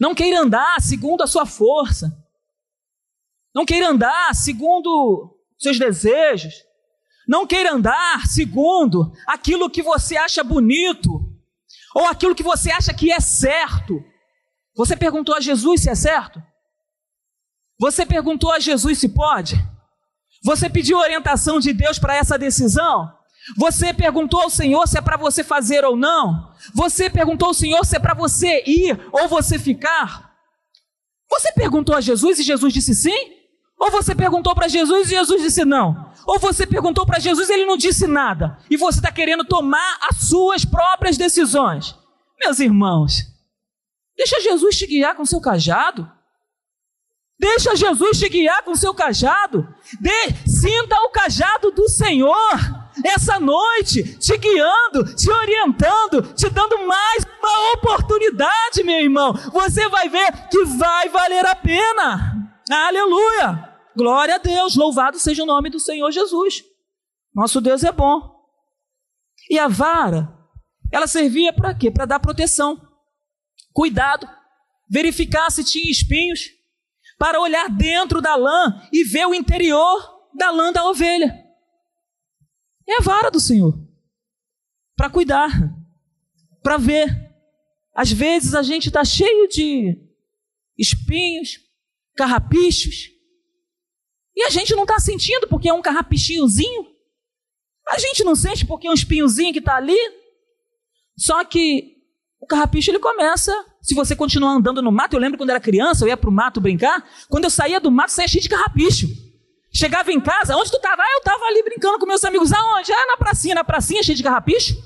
Não 0.00 0.14
queira 0.14 0.40
andar 0.40 0.80
segundo 0.80 1.22
a 1.22 1.26
sua 1.26 1.46
força. 1.46 2.10
Não 3.54 3.64
queira 3.64 3.88
andar 3.88 4.34
segundo 4.34 5.36
seus 5.58 5.78
desejos. 5.78 6.54
Não 7.28 7.46
queira 7.46 7.72
andar 7.72 8.26
segundo 8.26 9.12
aquilo 9.26 9.70
que 9.70 9.82
você 9.82 10.16
acha 10.16 10.42
bonito 10.42 11.27
ou 11.98 12.06
aquilo 12.06 12.32
que 12.32 12.44
você 12.44 12.70
acha 12.70 12.94
que 12.94 13.10
é 13.10 13.18
certo. 13.18 14.00
Você 14.76 14.96
perguntou 14.96 15.34
a 15.34 15.40
Jesus 15.40 15.82
se 15.82 15.90
é 15.90 15.96
certo? 15.96 16.40
Você 17.80 18.06
perguntou 18.06 18.52
a 18.52 18.60
Jesus 18.60 18.98
se 18.98 19.08
pode? 19.08 19.56
Você 20.44 20.70
pediu 20.70 20.96
orientação 20.96 21.58
de 21.58 21.72
Deus 21.72 21.98
para 21.98 22.14
essa 22.14 22.38
decisão? 22.38 23.12
Você 23.56 23.92
perguntou 23.92 24.42
ao 24.42 24.50
Senhor 24.50 24.86
se 24.86 24.96
é 24.96 25.00
para 25.00 25.16
você 25.16 25.42
fazer 25.42 25.84
ou 25.84 25.96
não? 25.96 26.54
Você 26.72 27.10
perguntou 27.10 27.48
ao 27.48 27.54
Senhor 27.54 27.84
se 27.84 27.96
é 27.96 27.98
para 27.98 28.14
você 28.14 28.62
ir 28.64 28.96
ou 29.10 29.26
você 29.26 29.58
ficar? 29.58 30.32
Você 31.28 31.50
perguntou 31.52 31.96
a 31.96 32.00
Jesus 32.00 32.38
e 32.38 32.44
Jesus 32.44 32.72
disse 32.72 32.94
sim? 32.94 33.37
Ou 33.78 33.90
você 33.90 34.14
perguntou 34.14 34.54
para 34.54 34.68
Jesus 34.68 35.06
e 35.06 35.10
Jesus 35.10 35.40
disse 35.40 35.64
não? 35.64 36.12
Ou 36.26 36.38
você 36.38 36.66
perguntou 36.66 37.06
para 37.06 37.20
Jesus 37.20 37.48
e 37.48 37.52
ele 37.52 37.64
não 37.64 37.76
disse 37.76 38.06
nada? 38.06 38.58
E 38.68 38.76
você 38.76 38.98
está 38.98 39.12
querendo 39.12 39.44
tomar 39.44 39.98
as 40.10 40.28
suas 40.28 40.64
próprias 40.64 41.16
decisões? 41.16 41.94
Meus 42.40 42.58
irmãos, 42.58 43.24
deixa 44.16 44.40
Jesus 44.40 44.76
te 44.76 44.86
guiar 44.86 45.14
com 45.14 45.24
seu 45.24 45.40
cajado. 45.40 46.10
Deixa 47.38 47.76
Jesus 47.76 48.18
te 48.18 48.28
guiar 48.28 48.64
com 48.64 48.74
seu 48.74 48.92
cajado. 48.92 49.72
De, 50.00 50.50
sinta 50.50 50.96
o 51.02 51.10
cajado 51.10 51.70
do 51.70 51.88
Senhor 51.88 52.78
essa 53.04 53.38
noite, 53.38 54.18
te 54.18 54.36
guiando, 54.36 55.04
te 55.14 55.30
orientando, 55.30 56.22
te 56.34 56.48
dando 56.50 56.86
mais 56.86 57.24
uma 57.40 57.72
oportunidade, 57.74 58.82
meu 58.82 59.00
irmão. 59.00 59.32
Você 59.52 59.88
vai 59.88 60.08
ver 60.08 60.32
que 60.48 60.64
vai 60.64 61.08
valer 61.08 61.46
a 61.46 61.54
pena. 61.54 62.50
Aleluia! 62.70 63.67
Glória 63.98 64.36
a 64.36 64.38
Deus, 64.38 64.76
louvado 64.76 65.18
seja 65.18 65.42
o 65.42 65.46
nome 65.46 65.70
do 65.70 65.80
Senhor 65.80 66.08
Jesus. 66.12 66.62
Nosso 67.34 67.60
Deus 67.60 67.82
é 67.82 67.90
bom. 67.90 68.48
E 69.50 69.58
a 69.58 69.66
vara, 69.66 70.32
ela 70.92 71.08
servia 71.08 71.52
para 71.52 71.74
quê? 71.74 71.90
Para 71.90 72.06
dar 72.06 72.20
proteção, 72.20 72.80
cuidado, 73.72 74.24
verificar 74.88 75.50
se 75.50 75.64
tinha 75.64 75.90
espinhos, 75.90 76.48
para 77.18 77.40
olhar 77.40 77.68
dentro 77.68 78.20
da 78.20 78.36
lã 78.36 78.80
e 78.92 79.02
ver 79.02 79.26
o 79.26 79.34
interior 79.34 80.28
da 80.32 80.52
lã 80.52 80.72
da 80.72 80.88
ovelha. 80.88 81.34
É 82.88 82.98
a 82.98 83.02
vara 83.02 83.32
do 83.32 83.40
Senhor 83.40 83.76
para 84.94 85.10
cuidar, 85.10 85.50
para 86.62 86.76
ver. 86.76 87.08
Às 87.92 88.12
vezes 88.12 88.54
a 88.54 88.62
gente 88.62 88.86
está 88.86 89.04
cheio 89.04 89.48
de 89.48 90.00
espinhos, 90.78 91.58
carrapichos, 92.14 93.17
e 94.38 94.44
a 94.44 94.50
gente 94.50 94.72
não 94.76 94.84
está 94.84 95.00
sentindo 95.00 95.48
porque 95.48 95.68
é 95.68 95.74
um 95.74 95.82
carrapichinhozinho. 95.82 96.86
A 97.88 97.98
gente 97.98 98.22
não 98.22 98.36
sente 98.36 98.64
porque 98.64 98.86
é 98.86 98.90
um 98.90 98.94
espinhozinho 98.94 99.52
que 99.52 99.58
está 99.58 99.74
ali. 99.74 99.98
Só 101.16 101.44
que 101.44 101.96
o 102.40 102.46
carrapicho 102.46 102.88
ele 102.88 103.00
começa. 103.00 103.52
Se 103.82 103.96
você 103.96 104.14
continuar 104.14 104.52
andando 104.52 104.80
no 104.80 104.92
mato, 104.92 105.14
eu 105.14 105.20
lembro 105.20 105.36
quando 105.36 105.50
era 105.50 105.58
criança, 105.58 106.04
eu 106.04 106.08
ia 106.08 106.16
para 106.16 106.30
o 106.30 106.32
mato 106.32 106.60
brincar. 106.60 107.04
Quando 107.28 107.44
eu 107.44 107.50
saía 107.50 107.80
do 107.80 107.90
mato, 107.90 108.12
saía 108.12 108.28
cheio 108.28 108.40
de 108.40 108.48
carrapicho. 108.48 109.08
Chegava 109.72 110.12
em 110.12 110.20
casa, 110.20 110.56
onde 110.56 110.70
tu 110.70 110.76
estava? 110.76 111.02
Ah, 111.02 111.12
eu 111.14 111.18
estava 111.18 111.44
ali 111.46 111.60
brincando 111.64 111.98
com 111.98 112.06
meus 112.06 112.22
amigos. 112.22 112.52
Aonde? 112.52 112.92
Ah, 112.92 113.06
na 113.08 113.16
pracinha, 113.16 113.56
na 113.56 113.64
pracinha, 113.64 114.04
cheio 114.04 114.16
de 114.16 114.22
carrapicho. 114.22 114.76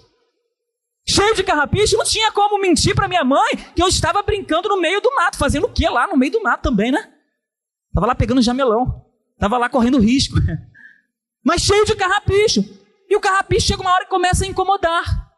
Cheio 1.07 1.35
de 1.35 1.43
carrapicho, 1.43 1.99
não 1.99 2.07
tinha 2.07 2.33
como 2.33 2.59
mentir 2.59 2.95
para 2.95 3.07
minha 3.07 3.23
mãe 3.23 3.55
que 3.77 3.83
eu 3.83 3.89
estava 3.89 4.23
brincando 4.23 4.71
no 4.71 4.81
meio 4.81 5.03
do 5.03 5.15
mato. 5.15 5.37
Fazendo 5.37 5.67
o 5.67 5.73
quê 5.73 5.91
lá 5.91 6.07
no 6.07 6.17
meio 6.17 6.33
do 6.33 6.43
mato 6.43 6.63
também, 6.63 6.91
né? 6.91 7.13
Estava 7.91 8.07
lá 8.07 8.15
pegando 8.15 8.41
jamelão. 8.41 9.12
Estava 9.43 9.59
lá 9.59 9.69
correndo 9.69 9.99
risco. 9.99 10.37
Mas 11.45 11.63
cheio 11.63 11.85
de 11.85 11.97
carrapicho. 11.97 12.65
E 13.11 13.17
o 13.17 13.21
carrapicho 13.21 13.67
chega 13.67 13.83
uma 13.83 13.93
hora 13.93 14.05
que 14.05 14.11
começa 14.11 14.45
a 14.45 14.47
incomodar. 14.47 15.33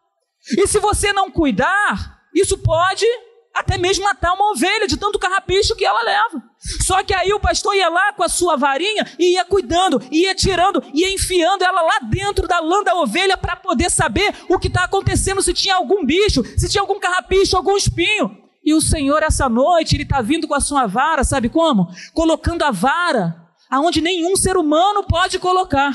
E 0.58 0.66
se 0.66 0.78
você 0.78 1.10
não 1.10 1.30
cuidar, 1.30 2.20
isso 2.34 2.58
pode 2.58 3.06
até 3.54 3.78
mesmo 3.78 4.04
matar 4.04 4.34
uma 4.34 4.50
ovelha 4.50 4.86
de 4.86 4.98
tanto 4.98 5.18
carrapicho 5.18 5.74
que 5.74 5.86
ela 5.86 6.02
leva. 6.02 6.42
Só 6.82 7.02
que 7.02 7.14
aí 7.14 7.32
o 7.32 7.40
pastor 7.40 7.74
ia 7.74 7.88
lá 7.88 8.12
com 8.12 8.22
a 8.22 8.28
sua 8.28 8.56
varinha 8.56 9.10
e 9.18 9.36
ia 9.36 9.44
cuidando, 9.46 10.02
ia 10.10 10.34
tirando, 10.34 10.84
ia 10.92 11.10
enfiando 11.10 11.64
ela 11.64 11.80
lá 11.80 12.00
dentro 12.00 12.46
da 12.46 12.60
lã 12.60 12.82
da 12.82 12.94
ovelha 12.96 13.38
para 13.38 13.56
poder 13.56 13.90
saber 13.90 14.34
o 14.50 14.58
que 14.58 14.68
está 14.68 14.84
acontecendo, 14.84 15.40
se 15.40 15.54
tinha 15.54 15.76
algum 15.76 16.04
bicho, 16.04 16.44
se 16.58 16.68
tinha 16.68 16.82
algum 16.82 17.00
carrapicho, 17.00 17.56
algum 17.56 17.74
espinho. 17.74 18.36
E 18.62 18.74
o 18.74 18.82
Senhor, 18.82 19.22
essa 19.22 19.48
noite, 19.48 19.96
Ele 19.96 20.02
está 20.02 20.20
vindo 20.20 20.46
com 20.46 20.54
a 20.54 20.60
sua 20.60 20.86
vara, 20.86 21.24
sabe 21.24 21.48
como? 21.48 21.88
Colocando 22.12 22.64
a 22.64 22.70
vara 22.70 23.43
aonde 23.74 24.00
nenhum 24.00 24.36
ser 24.36 24.56
humano 24.56 25.02
pode 25.02 25.36
colocar 25.40 25.92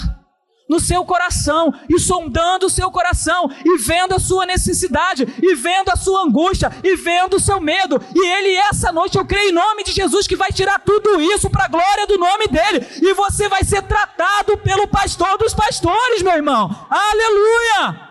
no 0.69 0.81
seu 0.81 1.05
coração 1.05 1.73
e 1.89 1.97
sondando 1.97 2.65
o 2.65 2.69
seu 2.69 2.91
coração 2.91 3.49
e 3.65 3.77
vendo 3.77 4.13
a 4.13 4.19
sua 4.19 4.45
necessidade 4.45 5.25
e 5.41 5.55
vendo 5.55 5.89
a 5.89 5.95
sua 5.95 6.23
angústia 6.23 6.69
e 6.83 6.95
vendo 6.97 7.37
o 7.37 7.39
seu 7.39 7.59
medo. 7.61 7.95
E 8.13 8.19
ele 8.19 8.53
essa 8.69 8.91
noite 8.91 9.17
eu 9.17 9.25
creio 9.25 9.49
em 9.49 9.53
nome 9.53 9.85
de 9.85 9.93
Jesus 9.93 10.27
que 10.27 10.35
vai 10.35 10.51
tirar 10.51 10.79
tudo 10.79 11.21
isso 11.21 11.49
para 11.49 11.65
a 11.65 11.69
glória 11.69 12.05
do 12.05 12.17
nome 12.17 12.47
dele 12.47 12.85
e 13.01 13.13
você 13.13 13.47
vai 13.47 13.63
ser 13.63 13.81
tratado 13.83 14.57
pelo 14.57 14.87
pastor 14.89 15.37
dos 15.37 15.53
pastores, 15.53 16.21
meu 16.21 16.33
irmão. 16.33 16.69
Aleluia! 16.89 18.09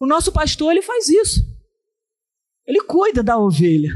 O 0.00 0.06
nosso 0.06 0.32
pastor 0.32 0.72
ele 0.72 0.82
faz 0.82 1.08
isso. 1.10 1.40
Ele 2.66 2.80
cuida 2.82 3.22
da 3.22 3.36
ovelha. 3.36 3.92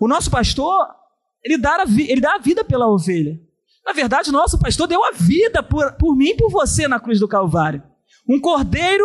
O 0.00 0.06
nosso 0.06 0.30
pastor 0.30 1.01
ele 1.44 1.58
dá, 1.58 1.76
a 1.76 1.84
ele 1.84 2.20
dá 2.20 2.34
a 2.34 2.38
vida 2.38 2.64
pela 2.64 2.88
ovelha. 2.88 3.40
Na 3.84 3.92
verdade, 3.92 4.30
nosso 4.30 4.58
pastor 4.58 4.86
deu 4.86 5.04
a 5.04 5.10
vida 5.10 5.62
por, 5.62 5.92
por 5.94 6.16
mim 6.16 6.30
e 6.30 6.36
por 6.36 6.50
você 6.50 6.86
na 6.86 7.00
cruz 7.00 7.18
do 7.18 7.26
Calvário. 7.26 7.82
Um 8.28 8.40
cordeiro, 8.40 9.04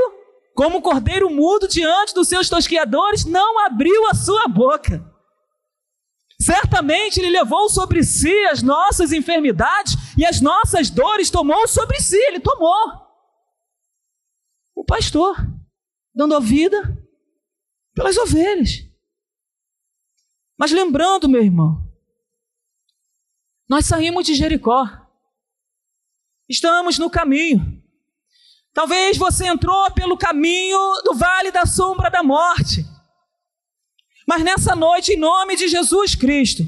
como 0.53 0.77
um 0.77 0.81
cordeiro 0.81 1.29
mudo 1.29 1.67
diante 1.67 2.13
dos 2.13 2.27
seus 2.27 2.47
tosquiadores, 2.47 3.25
não 3.25 3.65
abriu 3.65 4.07
a 4.07 4.13
sua 4.13 4.47
boca. 4.47 5.03
Certamente 6.39 7.19
ele 7.19 7.31
levou 7.31 7.67
sobre 7.69 8.03
si 8.03 8.33
as 8.45 8.61
nossas 8.61 9.11
enfermidades 9.11 9.95
e 10.15 10.23
as 10.23 10.39
nossas 10.39 10.91
dores, 10.91 11.31
tomou 11.31 11.67
sobre 11.67 11.99
si, 11.99 12.15
ele 12.15 12.39
tomou. 12.39 13.07
O 14.75 14.85
pastor, 14.85 15.35
dando 16.13 16.35
a 16.35 16.39
vida 16.39 16.95
pelas 17.95 18.15
ovelhas. 18.17 18.87
Mas 20.55 20.71
lembrando, 20.71 21.27
meu 21.27 21.41
irmão, 21.41 21.86
nós 23.67 23.85
saímos 23.85 24.25
de 24.25 24.35
Jericó. 24.35 24.87
Estamos 26.47 26.97
no 26.97 27.09
caminho. 27.09 27.83
Talvez 28.73 29.17
você 29.17 29.47
entrou 29.47 29.91
pelo 29.91 30.17
caminho 30.17 30.79
do 31.03 31.15
vale 31.15 31.51
da 31.51 31.65
sombra 31.65 32.09
da 32.09 32.23
morte. 32.23 32.85
Mas 34.27 34.43
nessa 34.43 34.75
noite, 34.75 35.13
em 35.13 35.17
nome 35.17 35.55
de 35.55 35.67
Jesus 35.67 36.13
Cristo, 36.15 36.63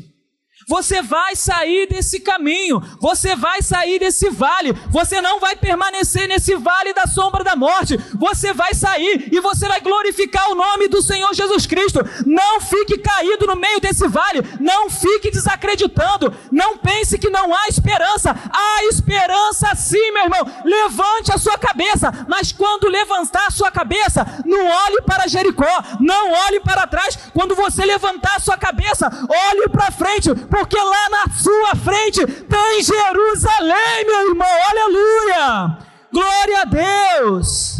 você 0.69 1.01
vai 1.01 1.36
sair 1.36 1.88
desse 1.88 2.19
caminho, 2.19 2.79
você 2.99 3.36
vai 3.36 3.60
sair 3.60 3.97
desse 3.97 4.29
vale, 4.29 4.71
você 4.91 5.19
não 5.19 5.39
vai 5.39 5.55
permanecer 5.55 6.27
nesse 6.27 6.55
vale 6.55 6.93
da 6.93 7.08
sombra 7.08 7.43
da 7.43 7.55
morte, 7.55 7.97
você 8.13 8.53
vai 8.53 8.75
sair 8.75 9.29
e 9.32 9.39
você 9.41 9.67
vai 9.67 9.82
glorificar 9.82 10.51
o 10.51 10.55
nome 10.55 10.88
do 10.88 11.01
Senhor 11.01 11.34
Jesus 11.34 11.65
Cristo. 11.65 12.01
Não 12.23 12.62
fique 12.62 12.99
caído 12.99 13.47
no 13.47 13.55
meio 13.55 13.82
desse 13.82 14.08
vale, 14.08 14.43
não 14.60 14.91
fique 14.91 15.32
desacreditando, 15.32 16.32
não 16.51 16.77
pense 16.77 17.17
que 17.17 17.32
não 17.32 17.51
há 17.51 17.67
esperança, 17.67 18.29
há 18.29 18.84
esperança 18.86 19.73
sim, 19.73 20.12
meu 20.12 20.25
irmão. 20.25 20.45
Levante 20.63 21.32
a 21.34 21.39
sua 21.39 21.58
cabeça, 21.58 22.12
mas 22.27 22.51
quando 22.51 22.88
levantar 22.88 23.47
a 23.47 23.51
sua 23.51 23.71
cabeça, 23.71 24.23
não 24.45 24.67
olhe 24.67 25.01
para 25.01 25.27
Jericó, 25.27 25.84
não 25.99 26.32
olhe 26.32 26.60
para 26.60 26.86
trás. 26.86 27.17
Quando 27.34 27.55
você 27.55 27.84
levantar 27.84 28.36
a 28.36 28.39
sua 28.39 28.58
cabeça, 28.58 29.10
olhe 29.49 29.67
para 29.69 29.89
frente, 29.89 30.29
porque 30.60 30.78
lá 30.78 31.10
na 31.10 31.34
sua 31.34 31.76
frente 31.76 32.19
tem 32.26 32.84
Jerusalém, 32.84 34.06
meu 34.06 34.30
irmão, 34.30 34.48
aleluia! 34.69 35.88
Glória 36.12 36.62
a 36.62 36.65
Deus! 36.65 37.78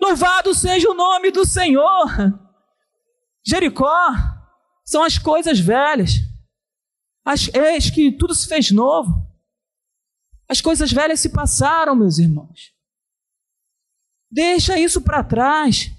Louvado 0.00 0.54
seja 0.54 0.88
o 0.88 0.94
nome 0.94 1.32
do 1.32 1.44
Senhor! 1.44 2.06
Jericó 3.44 4.10
são 4.84 5.02
as 5.02 5.18
coisas 5.18 5.58
velhas, 5.58 6.12
as, 7.24 7.48
eis 7.52 7.90
que 7.90 8.12
tudo 8.12 8.34
se 8.34 8.46
fez 8.46 8.70
novo. 8.70 9.26
As 10.48 10.60
coisas 10.60 10.92
velhas 10.92 11.18
se 11.18 11.30
passaram, 11.30 11.96
meus 11.96 12.18
irmãos. 12.18 12.72
Deixa 14.30 14.78
isso 14.78 15.00
para 15.00 15.24
trás. 15.24 15.90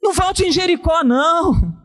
Não 0.00 0.12
volte 0.12 0.44
em 0.44 0.52
Jericó, 0.52 1.02
não. 1.02 1.84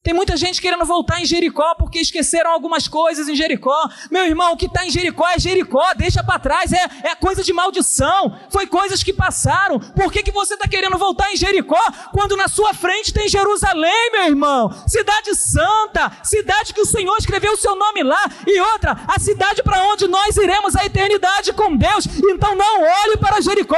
Tem 0.00 0.14
muita 0.14 0.36
gente 0.36 0.62
querendo 0.62 0.84
voltar 0.84 1.20
em 1.20 1.26
Jericó 1.26 1.74
porque 1.74 1.98
esqueceram 1.98 2.52
algumas 2.52 2.86
coisas 2.86 3.28
em 3.28 3.34
Jericó. 3.34 3.76
Meu 4.10 4.24
irmão, 4.24 4.52
o 4.52 4.56
que 4.56 4.66
está 4.66 4.86
em 4.86 4.90
Jericó 4.90 5.28
é 5.28 5.38
Jericó, 5.40 5.92
deixa 5.96 6.22
para 6.22 6.38
trás, 6.38 6.72
é, 6.72 6.88
é 7.02 7.14
coisa 7.16 7.42
de 7.42 7.52
maldição. 7.52 8.38
Foi 8.48 8.66
coisas 8.66 9.02
que 9.02 9.12
passaram. 9.12 9.78
Por 9.78 10.12
que, 10.12 10.22
que 10.22 10.30
você 10.30 10.54
está 10.54 10.68
querendo 10.68 10.96
voltar 10.96 11.32
em 11.32 11.36
Jericó 11.36 11.80
quando 12.12 12.36
na 12.36 12.46
sua 12.46 12.72
frente 12.72 13.12
tem 13.12 13.28
Jerusalém, 13.28 14.12
meu 14.12 14.26
irmão? 14.26 14.70
Cidade 14.86 15.34
santa, 15.34 16.12
cidade 16.22 16.72
que 16.72 16.80
o 16.80 16.86
Senhor 16.86 17.16
escreveu 17.18 17.52
o 17.52 17.58
seu 17.58 17.74
nome 17.74 18.04
lá. 18.04 18.24
E 18.46 18.60
outra, 18.60 18.96
a 19.08 19.18
cidade 19.18 19.64
para 19.64 19.82
onde 19.88 20.06
nós 20.06 20.36
iremos 20.36 20.76
a 20.76 20.86
eternidade 20.86 21.52
com 21.52 21.76
Deus. 21.76 22.06
Então 22.30 22.54
não 22.54 22.82
olhe 22.82 23.16
para 23.16 23.40
Jericó, 23.40 23.76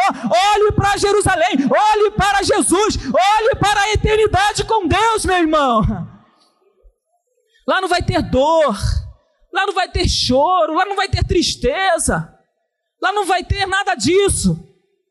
olhe 0.54 0.70
para 0.72 0.98
Jerusalém, 0.98 1.56
olhe 1.92 2.10
para 2.10 2.42
Jesus, 2.42 2.98
olhe 3.04 3.54
para 3.58 3.80
a 3.80 3.92
eternidade 3.94 4.64
com 4.64 4.86
Deus, 4.86 5.24
meu 5.24 5.38
irmão. 5.38 6.19
Lá 7.70 7.80
não 7.80 7.86
vai 7.86 8.02
ter 8.02 8.20
dor, 8.20 8.76
lá 9.52 9.64
não 9.64 9.72
vai 9.72 9.88
ter 9.88 10.08
choro, 10.08 10.74
lá 10.74 10.84
não 10.84 10.96
vai 10.96 11.08
ter 11.08 11.22
tristeza, 11.24 12.36
lá 13.00 13.12
não 13.12 13.24
vai 13.24 13.44
ter 13.44 13.64
nada 13.64 13.94
disso. 13.94 14.58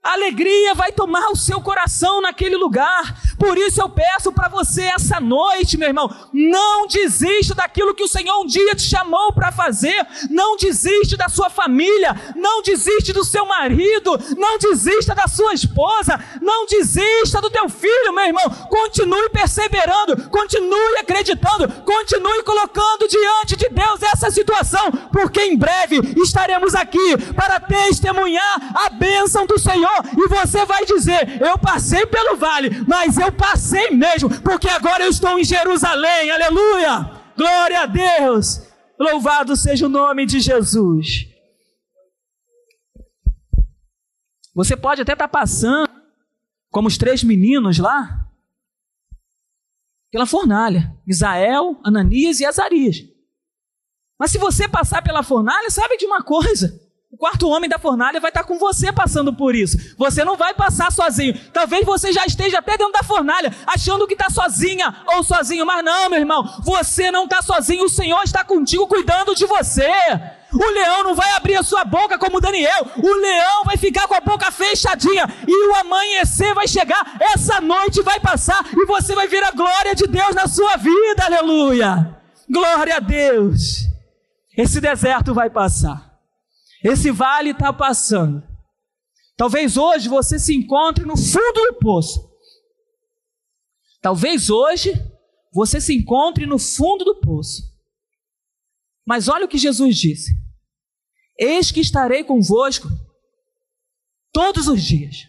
Alegria 0.02 0.74
vai 0.74 0.94
tomar 0.94 1.30
o 1.30 1.36
seu 1.36 1.60
coração 1.60 2.22
naquele 2.22 2.56
lugar. 2.56 3.22
Por 3.38 3.58
isso 3.58 3.82
eu 3.82 3.90
peço 3.90 4.32
para 4.32 4.48
você 4.48 4.84
essa 4.84 5.20
noite, 5.20 5.78
meu 5.78 5.90
irmão, 5.90 6.10
não 6.34 6.88
desista 6.88 7.54
daquilo 7.54 7.94
que 7.94 8.04
o 8.04 8.08
Senhor 8.08 8.40
um 8.40 8.46
dia 8.46 8.74
te 8.76 8.84
chamou 8.84 9.34
para 9.34 9.52
fazer. 9.52 10.08
Não 10.30 10.56
desiste 10.56 11.18
da 11.18 11.28
sua 11.28 11.50
família, 11.50 12.16
não 12.38 12.62
desiste 12.62 13.12
do 13.12 13.26
seu 13.26 13.46
marido, 13.46 14.18
não 14.38 14.58
desista 14.58 15.14
da 15.14 15.28
sua 15.28 15.54
esposa, 15.54 16.18
não 16.42 16.66
desista 16.66 17.42
do 17.42 17.50
teu 17.50 17.68
filho, 17.68 18.14
meu 18.14 18.26
irmão. 18.26 18.50
Continue 18.70 19.30
perseverando, 19.32 20.30
continue 20.30 20.98
acreditando, 21.00 21.68
continue 21.84 22.44
colocando 22.44 23.06
diante 23.06 23.58
de 23.58 23.68
Deus 23.68 24.02
essa 24.02 24.32
situação, 24.32 24.92
porque 25.12 25.42
em 25.42 25.58
breve 25.58 25.98
estaremos 26.24 26.74
aqui 26.74 27.18
para 27.36 27.60
testemunhar 27.60 28.86
a 28.86 28.90
bênção 28.92 29.46
do 29.46 29.60
Senhor 29.60 29.89
Senhor, 29.90 30.26
e 30.26 30.28
você 30.28 30.66
vai 30.66 30.86
dizer: 30.86 31.42
Eu 31.42 31.58
passei 31.58 32.06
pelo 32.06 32.38
vale, 32.38 32.70
mas 32.88 33.18
eu 33.18 33.32
passei 33.32 33.90
mesmo, 33.92 34.30
porque 34.42 34.70
agora 34.70 35.04
eu 35.04 35.10
estou 35.10 35.38
em 35.40 35.44
Jerusalém, 35.44 36.32
aleluia! 36.32 37.12
Glória 37.36 37.82
a 37.82 37.86
Deus! 37.86 38.68
Louvado 39.00 39.56
seja 39.56 39.86
o 39.86 39.90
nome 39.90 40.26
de 40.26 40.40
Jesus. 40.40 41.28
Você 44.54 44.76
pode 44.76 45.02
até 45.02 45.14
estar 45.14 45.28
passando, 45.28 45.90
como 46.70 46.88
os 46.88 46.98
três 46.98 47.24
meninos 47.24 47.80
lá, 47.80 48.28
pela 50.12 50.26
fornalha: 50.26 50.96
Isael, 51.08 51.80
Ananias 51.84 52.40
e 52.40 52.46
Azarias. 52.46 52.98
Mas 54.20 54.32
se 54.32 54.38
você 54.38 54.68
passar 54.68 55.02
pela 55.02 55.24
fornalha, 55.24 55.70
sabe 55.70 55.98
de 55.98 56.06
uma 56.06 56.22
coisa: 56.22 56.89
O 57.12 57.18
quarto 57.18 57.50
homem 57.50 57.68
da 57.68 57.80
fornalha 57.80 58.20
vai 58.20 58.30
estar 58.30 58.44
com 58.44 58.60
você 58.60 58.94
passando 58.94 59.34
por 59.34 59.56
isso. 59.56 59.96
Você 59.98 60.24
não 60.24 60.38
vai 60.38 60.54
passar 60.54 60.92
sozinho. 60.92 61.34
Talvez 61.52 61.84
você 61.84 62.14
já 62.14 62.24
esteja 62.24 62.60
até 62.60 62.78
dentro 62.78 62.94
da 62.94 63.02
fornalha, 63.02 63.52
achando 63.66 64.06
que 64.06 64.14
está 64.14 64.30
sozinha 64.30 64.96
ou 65.16 65.24
sozinho. 65.24 65.66
Mas 65.66 65.84
não, 65.84 66.08
meu 66.08 66.20
irmão, 66.20 66.44
você 66.64 67.10
não 67.10 67.24
está 67.24 67.42
sozinho. 67.42 67.86
O 67.86 67.90
Senhor 67.90 68.22
está 68.22 68.44
contigo, 68.44 68.86
cuidando 68.86 69.34
de 69.34 69.48
você. 69.48 69.90
O 70.54 70.72
leão 70.72 71.04
não 71.04 71.16
vai 71.16 71.32
abrir 71.32 71.56
a 71.56 71.64
sua 71.64 71.84
boca 71.84 72.16
como 72.20 72.40
Daniel. 72.40 72.86
O 72.98 73.14
leão 73.16 73.64
vai 73.66 73.76
ficar 73.76 74.08
com 74.08 74.14
a 74.14 74.22
boca 74.22 74.52
fechadinha. 74.52 75.26
E 75.48 75.68
o 75.68 75.76
amanhecer 75.78 76.54
vai 76.54 76.68
chegar. 76.68 77.18
Essa 77.20 77.60
noite 77.60 78.04
vai 78.04 78.20
passar. 78.20 78.64
E 78.72 78.86
você 78.86 79.16
vai 79.16 79.28
ver 79.28 79.44
a 79.44 79.52
glória 79.52 79.96
de 79.96 80.06
Deus 80.06 80.36
na 80.36 80.48
sua 80.48 80.78
vida. 80.78 81.26
Aleluia. 81.26 82.16
Glória 82.48 82.98
a 82.98 83.00
Deus. 83.00 83.88
Esse 84.56 84.80
deserto 84.80 85.34
vai 85.34 85.50
passar. 85.50 86.09
Esse 86.84 87.12
vale 87.12 87.52
está 87.52 87.74
passando. 87.74 88.44
Talvez 89.36 89.78
hoje 89.78 90.10
você 90.10 90.38
se 90.38 90.56
encontre 90.56 91.06
no 91.06 91.16
fundo 91.18 91.72
do 91.72 91.80
poço. 91.80 92.30
Talvez 94.02 94.50
hoje 94.50 94.94
você 95.52 95.82
se 95.82 95.94
encontre 95.94 96.46
no 96.46 96.60
fundo 96.60 97.04
do 97.04 97.20
poço. 97.20 97.64
Mas 99.06 99.28
olha 99.28 99.46
o 99.46 99.50
que 99.50 99.58
Jesus 99.58 99.98
disse: 99.98 100.32
Eis 101.38 101.72
que 101.72 101.80
estarei 101.80 102.24
convosco 102.24 102.88
todos 104.32 104.68
os 104.68 104.82
dias, 104.84 105.28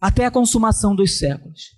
até 0.00 0.26
a 0.26 0.30
consumação 0.30 0.94
dos 0.94 1.18
séculos. 1.18 1.77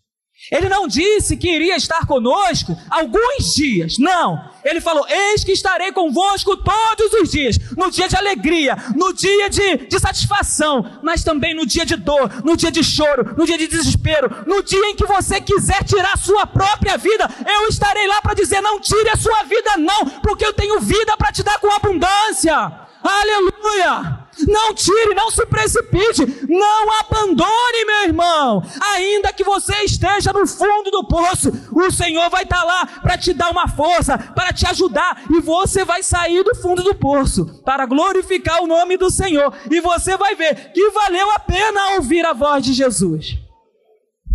Ele 0.50 0.68
não 0.68 0.88
disse 0.88 1.36
que 1.36 1.50
iria 1.50 1.76
estar 1.76 2.06
conosco 2.06 2.76
alguns 2.88 3.54
dias, 3.54 3.98
não. 3.98 4.42
Ele 4.64 4.80
falou: 4.80 5.06
Eis 5.08 5.44
que 5.44 5.52
estarei 5.52 5.92
convosco 5.92 6.56
todos 6.56 7.12
os 7.20 7.30
dias, 7.30 7.58
no 7.76 7.90
dia 7.90 8.08
de 8.08 8.16
alegria, 8.16 8.76
no 8.96 9.12
dia 9.12 9.50
de, 9.50 9.76
de 9.86 9.98
satisfação, 9.98 10.98
mas 11.02 11.22
também 11.22 11.54
no 11.54 11.66
dia 11.66 11.84
de 11.84 11.96
dor, 11.96 12.42
no 12.42 12.56
dia 12.56 12.70
de 12.70 12.82
choro, 12.82 13.34
no 13.36 13.44
dia 13.44 13.58
de 13.58 13.66
desespero, 13.66 14.44
no 14.46 14.62
dia 14.62 14.86
em 14.86 14.96
que 14.96 15.06
você 15.06 15.40
quiser 15.40 15.84
tirar 15.84 16.16
sua 16.16 16.46
própria 16.46 16.96
vida, 16.96 17.28
eu 17.46 17.68
estarei 17.68 18.06
lá 18.06 18.22
para 18.22 18.34
dizer: 18.34 18.60
Não 18.60 18.80
tire 18.80 19.10
a 19.10 19.16
sua 19.16 19.42
vida, 19.44 19.76
não, 19.76 20.06
porque 20.20 20.44
eu 20.44 20.52
tenho 20.52 20.80
vida 20.80 21.16
para 21.16 21.32
te 21.32 21.42
dar 21.42 21.58
com 21.58 21.70
abundância. 21.70 22.88
Aleluia! 23.02 24.20
Não 24.46 24.74
tire, 24.74 25.14
não 25.14 25.30
se 25.30 25.44
precipite, 25.46 26.24
não 26.48 27.00
abandone, 27.00 27.84
meu 27.86 28.04
irmão. 28.04 28.62
Ainda 28.94 29.32
que 29.32 29.44
você 29.44 29.74
esteja 29.84 30.32
no 30.32 30.46
fundo 30.46 30.90
do 30.90 31.04
poço, 31.06 31.50
o 31.72 31.90
Senhor 31.90 32.28
vai 32.30 32.44
estar 32.44 32.62
lá 32.62 32.86
para 32.86 33.18
te 33.18 33.32
dar 33.32 33.50
uma 33.50 33.68
força, 33.68 34.16
para 34.16 34.52
te 34.52 34.66
ajudar, 34.66 35.24
e 35.30 35.40
você 35.40 35.84
vai 35.84 36.02
sair 36.02 36.42
do 36.42 36.54
fundo 36.54 36.82
do 36.82 36.94
poço 36.94 37.62
para 37.64 37.86
glorificar 37.86 38.62
o 38.62 38.66
nome 38.66 38.96
do 38.96 39.10
Senhor. 39.10 39.54
E 39.70 39.80
você 39.80 40.16
vai 40.16 40.34
ver 40.34 40.72
que 40.72 40.90
valeu 40.90 41.30
a 41.32 41.38
pena 41.38 41.96
ouvir 41.96 42.24
a 42.24 42.32
voz 42.32 42.64
de 42.64 42.72
Jesus. 42.72 43.38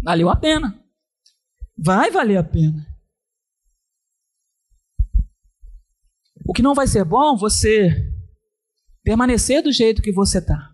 Valeu 0.03 0.29
a 0.29 0.35
pena. 0.35 0.79
Vai 1.77 2.11
valer 2.11 2.37
a 2.37 2.43
pena. 2.43 2.85
O 6.47 6.53
que 6.53 6.61
não 6.61 6.75
vai 6.75 6.85
ser 6.85 7.03
bom, 7.03 7.35
você 7.35 8.14
permanecer 9.05 9.61
do 9.61 9.71
jeito 9.71 10.01
que 10.01 10.11
você 10.11 10.39
está. 10.39 10.73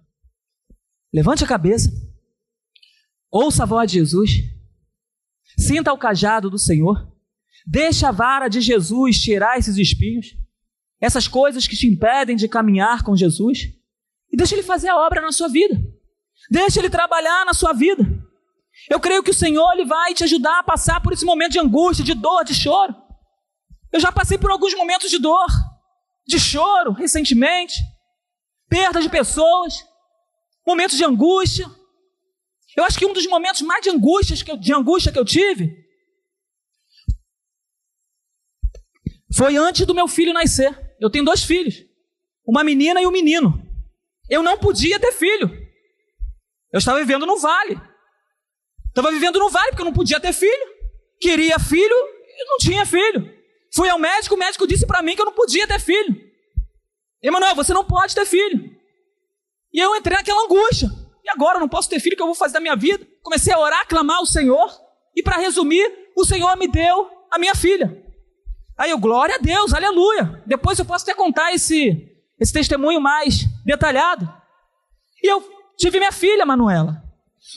Levante 1.13 1.44
a 1.44 1.48
cabeça, 1.48 1.91
ouça 3.30 3.63
a 3.63 3.65
voz 3.65 3.91
de 3.91 4.00
Jesus, 4.00 4.32
sinta 5.60 5.91
o 5.91 5.98
cajado 5.98 6.50
do 6.50 6.58
Senhor, 6.58 7.13
deixe 7.67 8.06
a 8.06 8.12
vara 8.12 8.48
de 8.48 8.62
Jesus 8.62 9.20
tirar 9.20 9.60
esses 9.60 9.78
espinhos, 9.78 10.28
essas 11.02 11.28
coisas 11.28 11.67
que 11.67 11.76
te 11.76 11.86
impedem 11.86 12.38
de 12.38 12.48
caminhar 12.48 13.04
com 13.04 13.17
Jesus, 13.17 13.74
e 14.32 14.38
deixe 14.38 14.56
Ele 14.56 14.63
fazer 14.63 14.88
a 14.88 15.06
obra 15.06 15.22
na 15.22 15.34
sua 15.34 15.50
vida, 15.50 15.76
deixe 16.50 16.80
Ele 16.80 16.89
trabalhar 16.89 17.46
na 17.46 17.54
sua 17.54 17.74
vida. 17.74 18.02
Eu 18.89 19.02
creio 19.02 19.22
que 19.22 19.32
o 19.32 19.34
Senhor 19.34 19.74
ele 19.74 19.84
vai 19.84 20.13
te 20.13 20.24
ajudar 20.24 20.60
a 20.60 20.63
passar 20.63 21.02
por 21.02 21.12
esse 21.12 21.26
momento 21.26 21.52
de 21.52 21.60
angústia, 21.60 22.06
de 22.06 22.13
dor, 22.13 22.46
de 22.46 22.56
choro. 22.56 22.96
Eu 23.91 24.00
já 24.00 24.10
passei 24.10 24.38
por 24.38 24.50
alguns 24.50 24.74
momentos 24.74 25.12
de 25.12 25.20
dor, 25.20 25.48
de 26.26 26.39
choro 26.39 26.94
recentemente 26.94 27.76
perda 28.72 29.02
de 29.02 29.10
pessoas, 29.10 29.86
momentos 30.66 30.96
de 30.96 31.04
angústia. 31.04 31.70
Eu 32.78 32.86
acho 32.86 32.98
que 32.98 33.06
um 33.06 33.12
dos 33.12 33.28
momentos 33.28 33.62
mais 33.64 33.84
de 33.84 33.90
angústia 33.90 34.46
que 34.46 34.50
eu, 34.50 34.56
de 34.56 34.74
angústia 34.74 35.12
que 35.12 35.20
eu 35.20 35.26
tive 35.26 35.76
foi 39.36 39.58
antes 39.58 39.86
do 39.86 39.94
meu 39.94 40.08
filho 40.08 40.32
nascer. 40.32 40.72
Eu 41.02 41.10
tenho 41.10 41.26
dois 41.26 41.44
filhos, 41.44 41.84
uma 42.48 42.64
menina 42.64 43.02
e 43.02 43.06
um 43.06 43.12
menino. 43.12 43.62
Eu 44.30 44.42
não 44.42 44.58
podia 44.58 44.98
ter 44.98 45.12
filho. 45.12 45.52
Eu 46.72 46.78
estava 46.78 47.00
vivendo 47.00 47.26
no 47.26 47.38
vale. 47.38 47.78
Estava 48.88 49.12
vivendo 49.12 49.38
no 49.38 49.50
vale 49.50 49.72
porque 49.72 49.82
eu 49.82 49.86
não 49.86 49.94
podia 49.94 50.20
ter 50.22 50.32
filho. 50.32 50.72
Queria 51.20 51.60
filho 51.60 51.96
e 51.96 52.46
não 52.46 52.58
tinha 52.58 52.86
filho. 52.86 53.30
Fui 53.76 53.90
ao 53.90 54.00
médico, 54.00 54.36
o 54.36 54.38
médico 54.38 54.66
disse 54.66 54.88
para 54.88 55.02
mim 55.02 55.14
que 55.14 55.22
eu 55.22 55.26
não 55.26 55.34
podia 55.34 55.68
ter 55.68 55.80
filho. 55.80 56.31
Emanuel, 57.22 57.56
você 57.56 57.74
não 57.74 57.84
pode 57.84 58.16
ter 58.16 58.26
filho. 58.26 58.72
E 59.74 59.80
eu 59.80 59.96
entrei 59.96 60.18
naquela 60.18 60.44
angústia. 60.44 60.90
E 61.24 61.30
agora 61.30 61.58
eu 61.58 61.60
não 61.60 61.70
posso 61.70 61.90
ter 61.90 62.00
filho, 62.00 62.14
o 62.14 62.18
que 62.18 62.22
eu 62.22 62.28
vou 62.28 62.36
fazer 62.36 62.54
da 62.54 62.60
minha 62.60 62.76
vida? 62.76 63.08
Comecei 63.22 63.54
a 63.54 63.60
orar, 63.60 63.88
clamar 63.88 64.18
ao 64.18 64.26
Senhor. 64.26 64.72
E 65.16 65.22
para 65.22 65.38
resumir, 65.38 65.88
o 66.16 66.26
Senhor 66.26 66.56
me 66.58 66.68
deu 66.68 67.10
a 67.30 67.38
minha 67.38 67.54
filha. 67.54 68.04
Aí 68.78 68.90
eu, 68.90 68.98
glória 68.98 69.36
a 69.36 69.38
Deus, 69.38 69.74
aleluia. 69.74 70.44
Depois 70.46 70.80
eu 70.80 70.86
posso 70.86 71.04
até 71.04 71.14
contar 71.14 71.54
esse, 71.54 72.10
esse 72.40 72.52
testemunho 72.52 73.00
mais 73.00 73.46
detalhado. 73.64 74.28
E 75.22 75.32
eu 75.32 75.48
tive 75.78 76.00
minha 76.00 76.12
filha, 76.12 76.46
Manuela. 76.46 77.04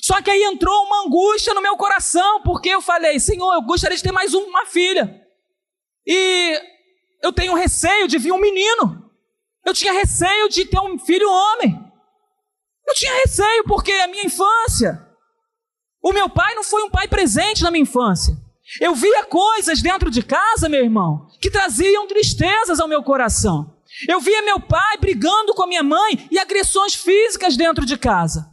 Só 0.02 0.20
que 0.20 0.30
aí 0.30 0.42
entrou 0.42 0.84
uma 0.84 1.06
angústia 1.06 1.54
no 1.54 1.62
meu 1.62 1.76
coração, 1.76 2.42
porque 2.42 2.68
eu 2.68 2.82
falei, 2.82 3.18
Senhor, 3.20 3.54
eu 3.54 3.62
gostaria 3.62 3.96
de 3.96 4.02
ter 4.02 4.12
mais 4.12 4.34
uma 4.34 4.66
filha. 4.66 5.22
E 6.06 6.60
eu 7.22 7.32
tenho 7.32 7.54
receio 7.54 8.06
de 8.06 8.18
vir 8.18 8.32
um 8.32 8.40
menino. 8.40 9.03
Eu 9.64 9.72
tinha 9.72 9.92
receio 9.92 10.48
de 10.48 10.66
ter 10.66 10.78
um 10.80 10.98
filho 10.98 11.28
homem. 11.28 11.78
Eu 12.86 12.94
tinha 12.94 13.14
receio 13.14 13.64
porque 13.64 13.92
a 13.92 14.06
minha 14.08 14.24
infância, 14.24 15.04
o 16.02 16.12
meu 16.12 16.28
pai 16.28 16.54
não 16.54 16.62
foi 16.62 16.82
um 16.82 16.90
pai 16.90 17.08
presente 17.08 17.62
na 17.62 17.70
minha 17.70 17.82
infância. 17.82 18.36
Eu 18.80 18.94
via 18.94 19.24
coisas 19.24 19.80
dentro 19.80 20.10
de 20.10 20.22
casa, 20.22 20.68
meu 20.68 20.82
irmão, 20.82 21.26
que 21.40 21.50
traziam 21.50 22.06
tristezas 22.06 22.80
ao 22.80 22.88
meu 22.88 23.02
coração. 23.02 23.74
Eu 24.08 24.20
via 24.20 24.42
meu 24.42 24.60
pai 24.60 24.98
brigando 24.98 25.54
com 25.54 25.62
a 25.62 25.66
minha 25.66 25.82
mãe 25.82 26.26
e 26.30 26.38
agressões 26.38 26.94
físicas 26.94 27.56
dentro 27.56 27.86
de 27.86 27.96
casa. 27.96 28.50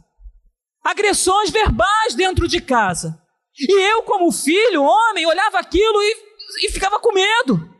Agressões 0.84 1.50
verbais 1.50 2.14
dentro 2.14 2.48
de 2.48 2.60
casa. 2.60 3.20
E 3.58 3.72
eu, 3.90 4.02
como 4.04 4.32
filho, 4.32 4.82
homem, 4.82 5.26
olhava 5.26 5.58
aquilo 5.58 6.02
e, 6.02 6.16
e 6.66 6.70
ficava 6.70 6.98
com 7.00 7.12
medo. 7.12 7.70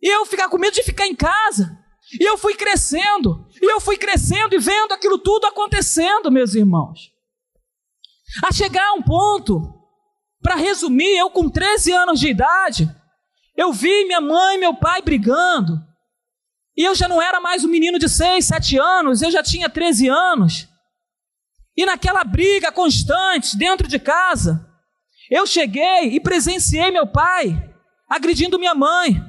E 0.00 0.08
eu 0.08 0.24
ficava 0.26 0.50
com 0.50 0.58
medo 0.58 0.74
de 0.74 0.82
ficar 0.82 1.06
em 1.06 1.14
casa. 1.14 1.77
E 2.12 2.24
eu 2.24 2.38
fui 2.38 2.54
crescendo, 2.54 3.46
e 3.60 3.70
eu 3.70 3.80
fui 3.80 3.96
crescendo 3.96 4.54
e 4.54 4.58
vendo 4.58 4.92
aquilo 4.92 5.18
tudo 5.18 5.46
acontecendo, 5.46 6.30
meus 6.30 6.54
irmãos. 6.54 7.12
A 8.44 8.52
chegar 8.52 8.86
a 8.88 8.94
um 8.94 9.02
ponto, 9.02 9.74
para 10.42 10.54
resumir, 10.54 11.18
eu 11.18 11.30
com 11.30 11.50
13 11.50 11.92
anos 11.92 12.20
de 12.20 12.28
idade, 12.28 12.88
eu 13.56 13.72
vi 13.72 14.04
minha 14.04 14.20
mãe 14.20 14.56
e 14.56 14.60
meu 14.60 14.74
pai 14.74 15.02
brigando. 15.02 15.78
E 16.76 16.84
eu 16.84 16.94
já 16.94 17.08
não 17.08 17.20
era 17.20 17.40
mais 17.40 17.64
um 17.64 17.68
menino 17.68 17.98
de 17.98 18.08
6, 18.08 18.44
7 18.44 18.78
anos, 18.78 19.20
eu 19.20 19.30
já 19.30 19.42
tinha 19.42 19.68
13 19.68 20.08
anos. 20.08 20.68
E 21.76 21.84
naquela 21.84 22.24
briga 22.24 22.72
constante 22.72 23.56
dentro 23.56 23.86
de 23.86 23.98
casa, 23.98 24.66
eu 25.30 25.46
cheguei 25.46 26.14
e 26.14 26.20
presenciei 26.20 26.90
meu 26.90 27.06
pai 27.06 27.68
agredindo 28.08 28.58
minha 28.58 28.74
mãe. 28.74 29.20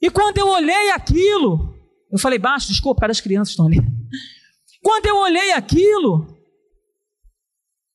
E 0.00 0.10
quando 0.10 0.38
eu 0.38 0.48
olhei 0.48 0.90
aquilo, 0.90 1.74
eu 2.10 2.18
falei 2.18 2.38
baixo, 2.38 2.68
desculpa, 2.68 3.00
para 3.00 3.12
as 3.12 3.20
crianças 3.20 3.50
estão 3.50 3.66
ali. 3.66 3.78
Quando 4.82 5.06
eu 5.06 5.16
olhei 5.16 5.52
aquilo, 5.52 6.26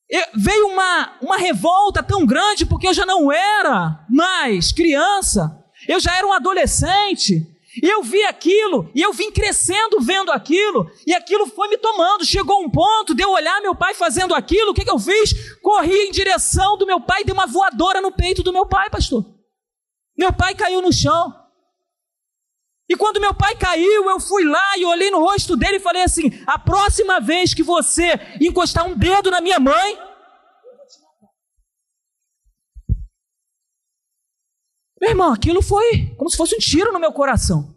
eu, 0.10 0.24
veio 0.36 0.68
uma, 0.68 1.18
uma 1.22 1.38
revolta 1.38 2.04
tão 2.04 2.26
grande, 2.26 2.66
porque 2.66 2.88
eu 2.88 2.94
já 2.94 3.06
não 3.06 3.32
era 3.32 4.06
mais 4.10 4.74
criança, 4.74 5.64
eu 5.88 6.02
já 6.02 6.18
era 6.18 6.28
um 6.28 6.34
adolescente. 6.34 7.48
E 7.82 7.88
eu 7.88 8.04
vi 8.04 8.22
aquilo, 8.24 8.92
e 8.94 9.02
eu 9.02 9.14
vim 9.14 9.32
crescendo 9.32 10.02
vendo 10.02 10.30
aquilo, 10.30 10.92
e 11.08 11.14
aquilo 11.14 11.48
foi 11.48 11.70
me 11.70 11.78
tomando. 11.78 12.26
Chegou 12.26 12.62
um 12.62 12.70
ponto 12.70 13.16
de 13.16 13.24
eu 13.24 13.32
olhar 13.32 13.62
meu 13.62 13.74
pai 13.74 13.94
fazendo 13.94 14.36
aquilo, 14.36 14.72
o 14.72 14.74
que, 14.74 14.84
que 14.84 14.92
eu 14.92 15.00
fiz? 15.00 15.56
Corri 15.62 16.08
em 16.08 16.12
direção 16.12 16.78
do 16.78 16.86
meu 16.86 17.00
pai, 17.00 17.24
dei 17.24 17.34
uma 17.34 17.48
voadora 17.48 18.02
no 18.02 18.12
peito 18.12 18.44
do 18.44 18.52
meu 18.52 18.66
pai, 18.66 18.90
pastor. 18.90 19.26
Meu 20.18 20.34
pai 20.34 20.54
caiu 20.54 20.82
no 20.82 20.92
chão. 20.92 21.34
E 22.92 22.96
quando 22.98 23.22
meu 23.22 23.34
pai 23.34 23.56
caiu, 23.56 24.10
eu 24.10 24.20
fui 24.20 24.44
lá 24.44 24.78
e 24.78 24.84
olhei 24.84 25.10
no 25.10 25.20
rosto 25.20 25.56
dele 25.56 25.78
e 25.78 25.80
falei 25.80 26.04
assim: 26.04 26.30
a 26.46 26.60
próxima 26.60 27.22
vez 27.22 27.54
que 27.54 27.64
você 27.64 28.20
encostar 28.42 28.86
um 28.86 28.98
dedo 28.98 29.32
na 29.32 29.40
minha 29.40 29.62
mãe, 29.62 29.98
Meu 35.00 35.10
irmão, 35.10 35.34
aquilo 35.34 35.64
foi 35.64 36.14
como 36.16 36.30
se 36.30 36.38
fosse 36.38 36.54
um 36.54 36.60
tiro 36.60 36.92
no 36.92 37.00
meu 37.00 37.12
coração. 37.12 37.76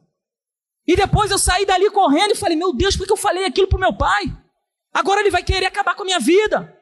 E 0.87 0.95
depois 0.95 1.31
eu 1.31 1.39
saí 1.39 1.65
dali 1.65 1.89
correndo 1.91 2.33
e 2.33 2.37
falei: 2.37 2.57
Meu 2.57 2.75
Deus, 2.75 2.97
por 2.97 3.07
que 3.07 3.12
eu 3.12 3.17
falei 3.17 3.47
aquilo 3.47 3.69
para 3.69 3.79
meu 3.79 3.97
pai? 3.97 4.25
Agora 4.93 5.21
ele 5.21 5.31
vai 5.31 5.43
querer 5.45 5.67
acabar 5.67 5.95
com 5.95 6.03
a 6.03 6.07
minha 6.07 6.21
vida. 6.21 6.77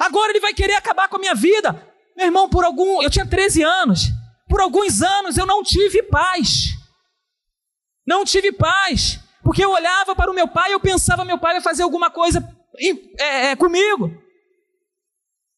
Agora 0.00 0.30
ele 0.30 0.40
vai 0.40 0.52
querer 0.52 0.74
acabar 0.74 1.08
com 1.08 1.16
a 1.16 1.20
minha 1.20 1.34
vida. 1.34 1.72
Meu 2.16 2.26
irmão, 2.26 2.50
por 2.50 2.64
algum. 2.64 3.02
Eu 3.02 3.08
tinha 3.08 3.24
13 3.24 3.62
anos. 3.62 4.00
Por 4.48 4.60
alguns 4.60 5.00
anos 5.00 5.38
eu 5.38 5.46
não 5.46 5.62
tive 5.62 6.02
paz. 6.02 6.77
Não 8.08 8.24
tive 8.24 8.50
paz. 8.50 9.20
Porque 9.44 9.62
eu 9.62 9.70
olhava 9.70 10.16
para 10.16 10.30
o 10.30 10.34
meu 10.34 10.48
pai 10.48 10.70
e 10.70 10.72
eu 10.72 10.80
pensava: 10.80 11.26
meu 11.26 11.36
pai 11.36 11.52
vai 11.52 11.62
fazer 11.62 11.82
alguma 11.82 12.10
coisa 12.10 12.42
é, 13.18 13.50
é, 13.50 13.56
comigo. 13.56 14.10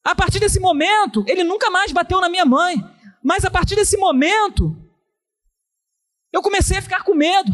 A 0.03 0.17
partir 0.17 0.41
desse 0.41 0.59
momento, 0.59 1.25
ele 1.29 1.45
nunca 1.45 1.71
mais 1.71 1.93
bateu 1.93 2.21
na 2.21 2.29
minha 2.29 2.45
mãe. 2.45 2.75
Mas 3.23 3.45
a 3.45 3.51
partir 3.51 3.77
desse 3.77 3.97
momento, 3.97 4.77
eu 6.33 6.43
comecei 6.43 6.79
a 6.79 6.83
ficar 6.83 7.05
com 7.05 7.15
medo. 7.15 7.53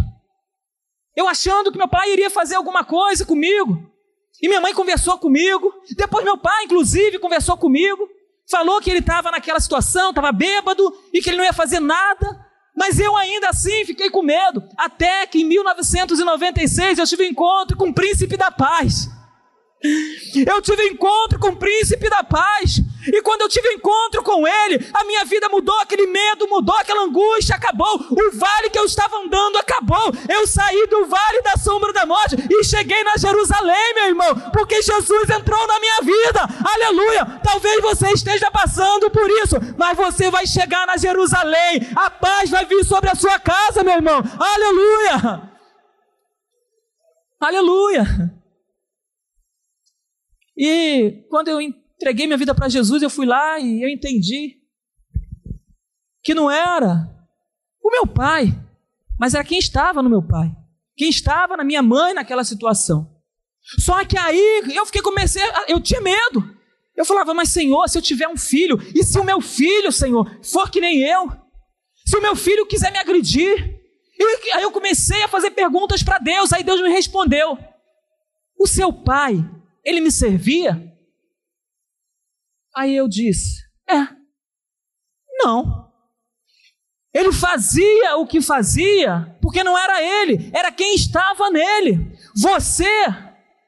Eu 1.15 1.29
achando 1.29 1.71
que 1.71 1.77
meu 1.77 1.89
pai 1.89 2.13
iria 2.13 2.31
fazer 2.31 2.55
alguma 2.55 2.83
coisa 2.83 3.27
comigo. 3.27 3.93
E 4.41 4.49
minha 4.49 4.63
mãe 4.63 4.73
conversou 4.73 5.19
comigo. 5.19 5.75
Depois 5.95 6.25
meu 6.25 6.39
pai, 6.39 6.65
inclusive, 6.65 7.19
conversou 7.19 7.59
comigo. 7.59 8.09
Falou 8.51 8.81
que 8.81 8.89
ele 8.89 9.01
estava 9.01 9.31
naquela 9.31 9.61
situação, 9.61 10.09
estava 10.09 10.33
bêbado 10.33 10.91
e 11.13 11.21
que 11.21 11.29
ele 11.29 11.37
não 11.37 11.45
ia 11.45 11.53
fazer 11.53 11.81
nada. 11.81 12.46
Mas 12.77 13.01
eu 13.01 13.17
ainda 13.17 13.49
assim 13.49 13.85
fiquei 13.87 14.11
com 14.11 14.23
medo. 14.23 14.63
Até 14.77 15.27
que 15.27 15.41
em 15.41 15.45
1996 15.45 16.99
eu 16.99 17.07
tive 17.07 17.25
um 17.25 17.31
encontro 17.31 17.77
com 17.77 17.89
o 17.89 17.95
príncipe 17.95 18.37
da 18.37 18.51
paz. 18.51 19.09
Eu 20.35 20.61
tive 20.61 20.83
encontro 20.89 21.39
com 21.39 21.49
o 21.49 21.57
príncipe 21.57 22.11
da 22.11 22.23
paz. 22.23 22.81
E 23.07 23.23
quando 23.23 23.43
eu 23.43 23.49
tive 23.49 23.69
encontro 23.75 24.23
com 24.23 24.47
ele, 24.47 24.89
a 24.93 25.05
minha 25.05 25.25
vida 25.25 25.49
mudou, 25.49 25.79
aquele 25.81 26.07
medo 26.07 26.49
mudou, 26.49 26.77
aquela 26.77 27.03
angústia 27.03 27.57
acabou. 27.57 27.95
O 27.97 28.39
vale 28.39 28.71
que 28.71 28.79
eu 28.79 28.85
estava 28.85 29.17
andando 29.19 29.57
acabou. 29.57 30.13
Eu 30.29 30.47
saí 30.47 30.87
do 30.87 31.07
vale 31.07 31.43
da 31.43 31.57
sombra 31.57 31.93
da 31.93 32.07
morte 32.07 32.37
e 32.51 32.65
cheguei 32.65 33.03
na 33.05 33.17
Jerusalém, 33.17 33.95
meu 33.95 34.07
irmão, 34.07 34.51
porque 34.53 34.83
Jesus 34.83 35.31
entrou 35.31 35.67
na 35.67 35.81
minha 35.81 36.01
vida. 36.03 36.41
Aleluia. 36.75 37.41
Talvez 37.43 37.81
você 37.83 38.13
esteja 38.13 38.51
passando 38.51 39.11
por 39.11 39.29
isso, 39.43 39.57
mas 39.77 39.97
você 39.97 40.31
vai 40.31 40.47
chegar 40.47 40.87
na 40.87 40.97
Jerusalém. 40.97 41.81
A 41.97 42.11
paz 42.11 42.51
vai 42.51 42.65
vir 42.65 42.85
sobre 42.85 43.11
a 43.11 43.15
sua 43.15 43.39
casa, 43.39 43.83
meu 43.83 43.95
irmão. 43.95 44.23
Aleluia. 44.39 45.57
Aleluia. 47.41 48.05
E 50.57 51.27
quando 51.29 51.49
eu 51.49 51.61
entreguei 51.97 52.27
minha 52.27 52.37
vida 52.37 52.55
para 52.55 52.69
Jesus, 52.69 53.03
eu 53.03 53.11
fui 53.11 53.27
lá 53.27 53.59
e 53.59 53.83
eu 53.83 53.89
entendi 53.89 54.59
que 56.23 56.35
não 56.35 56.51
era 56.51 57.09
o 57.83 57.91
meu 57.91 58.07
pai, 58.07 58.53
mas 59.19 59.35
era 59.35 59.45
quem 59.45 59.59
estava 59.59 60.03
no 60.03 60.11
meu 60.11 60.23
pai, 60.23 60.51
quem 60.97 61.09
estava 61.09 61.57
na 61.57 61.65
minha 61.65 61.83
mãe 61.83 62.15
naquela 62.15 62.45
situação. 62.45 63.15
Só 63.79 64.05
que 64.05 64.17
aí 64.19 64.63
eu 64.75 64.87
fiquei 64.87 65.03
comecei, 65.03 65.43
eu 65.69 65.81
tinha 65.81 66.01
medo. 66.01 66.55
Eu 66.97 67.05
falava, 67.05 67.35
mas 67.35 67.51
Senhor, 67.51 67.89
se 67.89 67.99
eu 67.99 68.03
tiver 68.03 68.29
um 68.29 68.37
filho, 68.37 68.79
e 68.95 69.05
se 69.05 69.19
o 69.19 69.25
meu 69.25 69.41
filho, 69.41 69.93
Senhor, 69.93 70.39
for 70.43 70.71
que 70.71 70.81
nem 70.81 71.03
eu, 71.03 71.31
se 72.07 72.17
o 72.17 72.23
meu 72.23 72.35
filho 72.35 72.67
quiser 72.67 72.91
me 72.91 72.99
agredir, 72.99 73.81
aí 74.55 74.63
eu 74.63 74.71
comecei 74.71 75.23
a 75.23 75.29
fazer 75.29 75.51
perguntas 75.51 76.03
para 76.03 76.19
Deus, 76.19 76.53
aí 76.53 76.63
Deus 76.63 76.81
me 76.81 76.89
respondeu: 76.89 77.59
O 78.59 78.67
seu 78.67 78.93
pai 78.93 79.45
ele 79.85 80.01
me 80.01 80.11
servia? 80.11 80.96
Aí 82.77 82.95
eu 82.95 83.09
disse: 83.09 83.63
É, 83.89 84.07
não. 85.39 85.87
Ele 87.15 87.33
fazia 87.33 88.17
o 88.19 88.27
que 88.27 88.43
fazia 88.43 89.35
porque 89.41 89.65
não 89.65 89.79
era 89.79 90.03
ele, 90.03 90.51
era 90.53 90.71
quem 90.71 90.95
estava 90.95 91.51
nele. 91.51 92.13
Você 92.37 92.85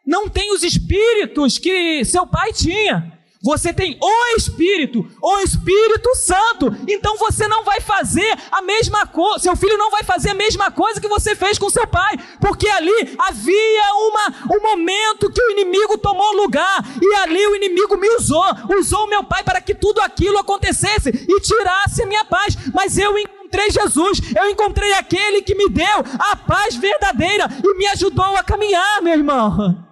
não 0.07 0.29
tem 0.29 0.53
os 0.53 0.63
espíritos 0.63 1.57
que 1.57 2.05
seu 2.05 2.27
pai 2.27 2.53
tinha. 2.53 3.18
Você 3.41 3.72
tem 3.72 3.97
o 4.03 4.36
Espírito, 4.36 5.07
o 5.22 5.39
Espírito 5.39 6.12
Santo. 6.16 6.76
Então 6.89 7.16
você 7.16 7.47
não 7.47 7.62
vai 7.62 7.80
fazer 7.80 8.36
a 8.51 8.61
mesma 8.62 9.07
coisa, 9.07 9.39
seu 9.39 9.57
filho 9.57 9.78
não 9.78 9.91
vai 9.91 10.03
fazer 10.03 10.30
a 10.30 10.34
mesma 10.34 10.70
coisa 10.72 11.01
que 11.01 11.07
você 11.09 11.36
fez 11.36 11.57
com 11.57 11.70
seu 11.70 11.86
pai, 11.86 12.18
porque 12.41 12.68
ali 12.68 13.16
havia 13.18 13.95
uma, 13.95 14.57
um 14.57 14.62
momento 14.62 15.30
que 15.30 15.41
o 15.41 15.51
inimigo 15.53 15.99
tomou 15.99 16.34
lugar, 16.34 16.84
e 17.01 17.14
ali 17.16 17.47
o 17.47 17.55
inimigo 17.55 17.97
me 17.97 18.09
usou, 18.16 18.45
usou 18.78 19.07
meu 19.07 19.22
pai 19.22 19.45
para 19.45 19.61
que 19.61 19.74
tudo 19.74 20.01
aquilo 20.01 20.39
acontecesse 20.39 21.09
e 21.09 21.41
tirasse 21.41 22.03
a 22.03 22.07
minha 22.07 22.24
paz. 22.24 22.57
Mas 22.74 22.99
eu 22.99 23.16
encontrei 23.16 23.70
Jesus, 23.70 24.20
eu 24.36 24.51
encontrei 24.51 24.93
aquele 24.95 25.43
que 25.43 25.55
me 25.55 25.68
deu 25.68 26.05
a 26.18 26.36
paz 26.36 26.74
verdadeira 26.74 27.49
e 27.64 27.78
me 27.78 27.86
ajudou 27.89 28.36
a 28.36 28.43
caminhar, 28.43 29.01
meu 29.01 29.14
irmão. 29.14 29.88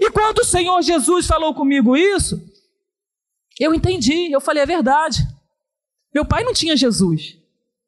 E 0.00 0.10
quando 0.10 0.38
o 0.38 0.44
Senhor 0.44 0.80
Jesus 0.82 1.26
falou 1.26 1.54
comigo 1.54 1.96
isso, 1.96 2.40
eu 3.58 3.74
entendi, 3.74 4.30
eu 4.30 4.40
falei, 4.40 4.62
é 4.62 4.66
verdade. 4.66 5.26
Meu 6.14 6.24
pai 6.24 6.44
não 6.44 6.52
tinha 6.52 6.76
Jesus. 6.76 7.36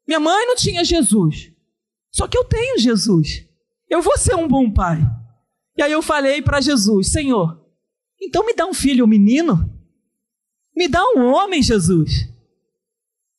Minha 0.07 0.21
mãe 0.21 0.47
não 0.47 0.57
tinha 0.57 0.85
Jesus. 0.85 1.53
Só 2.11 2.27
que 2.27 2.37
eu 2.37 2.45
tenho 2.45 2.79
Jesus. 2.79 3.47
Eu 3.89 4.03
vou 4.03 4.19
ser 4.19 4.35
um 4.35 4.49
bom 4.49 4.71
pai. 4.71 4.99
E 5.77 5.83
aí 5.83 5.93
eu 5.93 6.03
falei 6.03 6.43
para 6.43 6.61
Jesus: 6.61 7.13
Senhor, 7.13 7.65
então 8.21 8.45
me 8.45 8.55
dá 8.55 8.67
um 8.67 8.75
filho, 8.75 9.05
um 9.05 9.09
menino. 9.09 9.69
Me 10.75 10.89
dá 10.89 11.03
um 11.15 11.25
homem, 11.27 11.63
Jesus. 11.63 12.29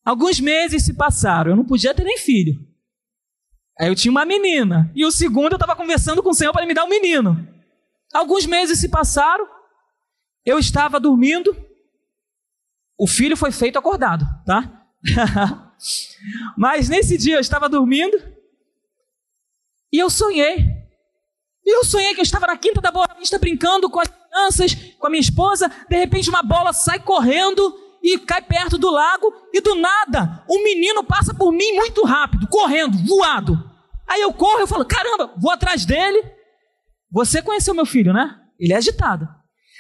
Alguns 0.04 0.40
meses 0.40 0.84
se 0.84 0.94
passaram, 0.94 1.52
eu 1.52 1.58
não 1.58 1.66
podia 1.66 1.94
ter 1.94 2.04
nem 2.04 2.18
filho. 2.18 2.60
Aí 3.80 3.88
eu 3.88 3.96
tinha 3.96 4.12
uma 4.12 4.26
menina. 4.26 4.92
E 4.96 5.06
o 5.06 5.12
segundo 5.12 5.54
eu 5.54 5.58
estava 5.58 5.76
conversando 5.76 6.24
com 6.24 6.30
o 6.30 6.34
Senhor 6.34 6.52
para 6.52 6.62
ele 6.62 6.70
me 6.70 6.74
dar 6.74 6.86
um 6.86 6.90
menino. 6.90 7.48
Alguns 8.14 8.46
meses 8.46 8.80
se 8.80 8.90
passaram, 8.90 9.48
eu 10.46 10.60
estava 10.60 11.00
dormindo, 11.00 11.56
o 12.98 13.08
filho 13.08 13.38
foi 13.38 13.52
feito 13.52 13.80
acordado, 13.80 14.26
tá? 14.46 14.86
Mas 16.58 16.90
nesse 16.90 17.18
dia 17.18 17.36
eu 17.36 17.40
estava 17.40 17.68
dormindo 17.68 18.18
e 19.92 20.00
eu 20.00 20.10
sonhei. 20.10 20.82
E 21.66 21.76
eu 21.76 21.84
sonhei 21.84 22.14
que 22.14 22.20
eu 22.20 22.24
estava 22.24 22.48
na 22.48 22.58
Quinta 22.58 22.82
da 22.82 22.92
Boa 22.92 23.08
Vista 23.18 23.38
brincando 23.38 23.90
com 23.90 24.00
as 24.00 24.08
crianças, 24.08 24.74
com 24.98 25.08
a 25.08 25.10
minha 25.10 25.22
esposa. 25.22 25.70
De 25.90 25.98
repente, 25.98 26.30
uma 26.30 26.42
bola 26.42 26.74
sai 26.74 27.00
correndo 27.00 27.78
e 28.02 28.18
cai 28.18 28.42
perto 28.42 28.78
do 28.78 28.90
lago. 28.90 29.32
E 29.54 29.62
do 29.62 29.76
nada, 29.76 30.44
um 30.50 30.64
menino 30.64 31.04
passa 31.04 31.34
por 31.34 31.52
mim 31.52 31.74
muito 31.74 32.04
rápido, 32.04 32.48
correndo, 32.48 32.98
voado. 33.06 33.70
Aí 34.08 34.22
eu 34.22 34.34
corro, 34.34 34.60
eu 34.60 34.68
falo: 34.68 34.86
caramba, 34.86 35.34
vou 35.38 35.52
atrás 35.52 35.86
dele. 35.86 36.41
Você 37.12 37.42
conheceu 37.42 37.74
meu 37.74 37.86
filho, 37.86 38.14
né? 38.14 38.40
Ele 38.60 38.74
é 38.74 38.78
agitado. 38.78 39.28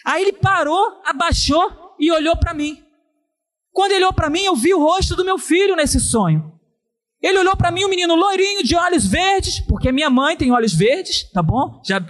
Aí 0.06 0.22
ele 0.22 0.34
parou, 0.34 1.02
abaixou 1.06 1.96
e 2.00 2.12
olhou 2.12 2.36
para 2.36 2.54
mim. 2.54 2.84
Quando 3.72 3.92
ele 3.92 4.04
olhou 4.04 4.14
para 4.14 4.30
mim, 4.30 4.42
eu 4.42 4.56
vi 4.56 4.74
o 4.74 4.80
rosto 4.80 5.16
do 5.16 5.24
meu 5.24 5.38
filho 5.38 5.76
nesse 5.76 6.00
sonho. 6.00 6.52
Ele 7.22 7.38
olhou 7.38 7.56
para 7.56 7.72
mim, 7.72 7.86
um 7.86 7.90
menino 7.90 8.16
loirinho 8.16 8.64
de 8.64 8.76
olhos 8.76 9.06
verdes, 9.06 9.60
porque 9.60 9.92
minha 9.92 10.10
mãe 10.10 10.36
tem 10.36 10.52
olhos 10.52 10.74
verdes, 10.74 11.32
tá 11.32 11.42
bom? 11.42 11.80
Já 11.86 12.04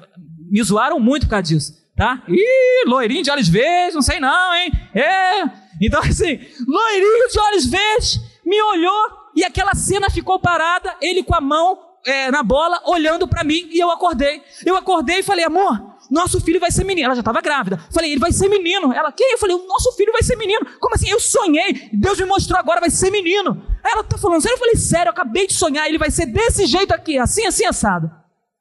me 0.49 0.63
zoaram 0.63 0.99
muito 0.99 1.25
por 1.25 1.31
causa 1.31 1.43
disso, 1.43 1.73
tá? 1.95 2.23
Ih, 2.27 2.87
loirinho 2.87 3.21
de 3.21 3.29
olhos 3.29 3.49
verdes, 3.49 3.93
não 3.93 4.01
sei 4.01 4.19
não, 4.19 4.55
hein? 4.55 4.71
É. 4.95 5.43
Então 5.81 5.99
assim, 6.03 6.39
loirinho 6.65 7.29
de 7.29 7.39
olhos 7.39 7.65
verdes, 7.65 8.19
me 8.45 8.61
olhou 8.61 9.09
e 9.35 9.43
aquela 9.43 9.75
cena 9.75 10.09
ficou 10.09 10.39
parada, 10.39 10.95
ele 11.01 11.23
com 11.23 11.35
a 11.35 11.41
mão 11.41 11.90
é, 12.05 12.31
na 12.31 12.43
bola, 12.43 12.81
olhando 12.85 13.27
para 13.27 13.43
mim, 13.43 13.67
e 13.71 13.79
eu 13.79 13.91
acordei. 13.91 14.41
Eu 14.65 14.75
acordei 14.75 15.19
e 15.19 15.23
falei, 15.23 15.45
amor, 15.45 15.79
nosso 16.09 16.41
filho 16.41 16.59
vai 16.59 16.71
ser 16.71 16.83
menino. 16.83 17.05
Ela 17.05 17.15
já 17.15 17.21
estava 17.21 17.41
grávida. 17.41 17.77
Falei, 17.93 18.11
ele 18.11 18.19
vai 18.19 18.31
ser 18.31 18.49
menino. 18.49 18.91
Ela, 18.91 19.11
quem? 19.11 19.31
Eu 19.31 19.37
falei, 19.37 19.55
o 19.55 19.67
nosso 19.67 19.91
filho 19.93 20.11
vai 20.11 20.21
ser 20.21 20.35
menino. 20.35 20.65
Como 20.79 20.95
assim? 20.95 21.09
Eu 21.09 21.19
sonhei. 21.19 21.89
Deus 21.93 22.19
me 22.19 22.25
mostrou 22.25 22.59
agora, 22.59 22.79
vai 22.79 22.89
ser 22.89 23.11
menino. 23.11 23.65
ela 23.83 24.03
tá 24.03 24.17
falando 24.17 24.41
sério? 24.41 24.55
Eu 24.55 24.59
falei, 24.59 24.75
sério, 24.75 25.09
eu 25.09 25.11
acabei 25.11 25.47
de 25.47 25.53
sonhar. 25.53 25.87
Ele 25.87 25.97
vai 25.97 26.11
ser 26.11 26.25
desse 26.25 26.65
jeito 26.65 26.93
aqui, 26.93 27.17
assim, 27.17 27.45
assim, 27.45 27.65
assado. 27.65 28.11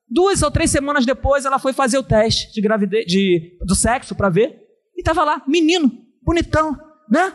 Duas 0.09 0.43
ou 0.43 0.51
três 0.51 0.71
semanas 0.71 1.07
depois, 1.07 1.45
ela 1.45 1.59
foi 1.59 1.73
fazer 1.73 1.99
o 1.99 2.03
teste 2.03 2.53
de 2.53 2.61
gravidez, 2.61 3.07
de, 3.07 3.57
do 3.63 3.75
sexo 3.75 4.15
para 4.15 4.29
ver. 4.29 4.57
E 4.97 5.03
tava 5.03 5.25
lá, 5.25 5.43
menino, 5.47 5.91
bonitão, 6.23 6.77
né? 7.09 7.33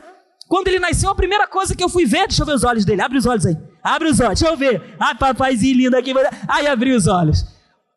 Quando 0.48 0.68
ele 0.68 0.80
nasceu, 0.80 1.10
a 1.10 1.16
primeira 1.16 1.48
coisa 1.48 1.76
que 1.76 1.84
eu 1.84 1.90
fui 1.90 2.06
ver, 2.06 2.28
deixa 2.28 2.44
eu 2.44 2.46
ver 2.46 2.54
os 2.54 2.64
olhos 2.64 2.86
dele, 2.86 3.02
abre 3.02 3.18
os 3.18 3.26
olhos 3.26 3.46
aí, 3.46 3.56
abre 3.86 4.10
os 4.10 4.20
olhos, 4.20 4.40
deixa 4.40 4.54
eu 4.54 4.58
ver. 4.58 4.96
Ah, 5.00 5.16
papaizinho 5.16 5.78
lindo 5.78 5.98
aqui. 5.98 6.14
Aí 6.48 6.68
abri 6.68 6.92
os 6.94 7.08
olhos. 7.08 7.46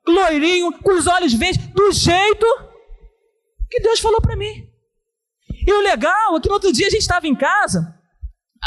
Loirinho, 0.07 0.73
com 0.73 0.93
os 0.93 1.07
olhos 1.07 1.33
verdes, 1.35 1.67
do 1.69 1.93
jeito 1.93 2.47
que 3.71 3.81
Deus 3.81 4.01
falou 4.01 4.21
para 4.21 4.37
mim. 4.37 4.67
E 5.67 5.73
o 5.73 5.81
legal 5.81 6.37
é 6.37 6.41
que 6.41 6.49
no 6.49 6.55
outro 6.55 6.73
dia 6.73 6.87
a 6.87 6.91
gente 6.91 7.03
estava 7.03 7.27
em 7.27 7.35
casa, 7.35 7.95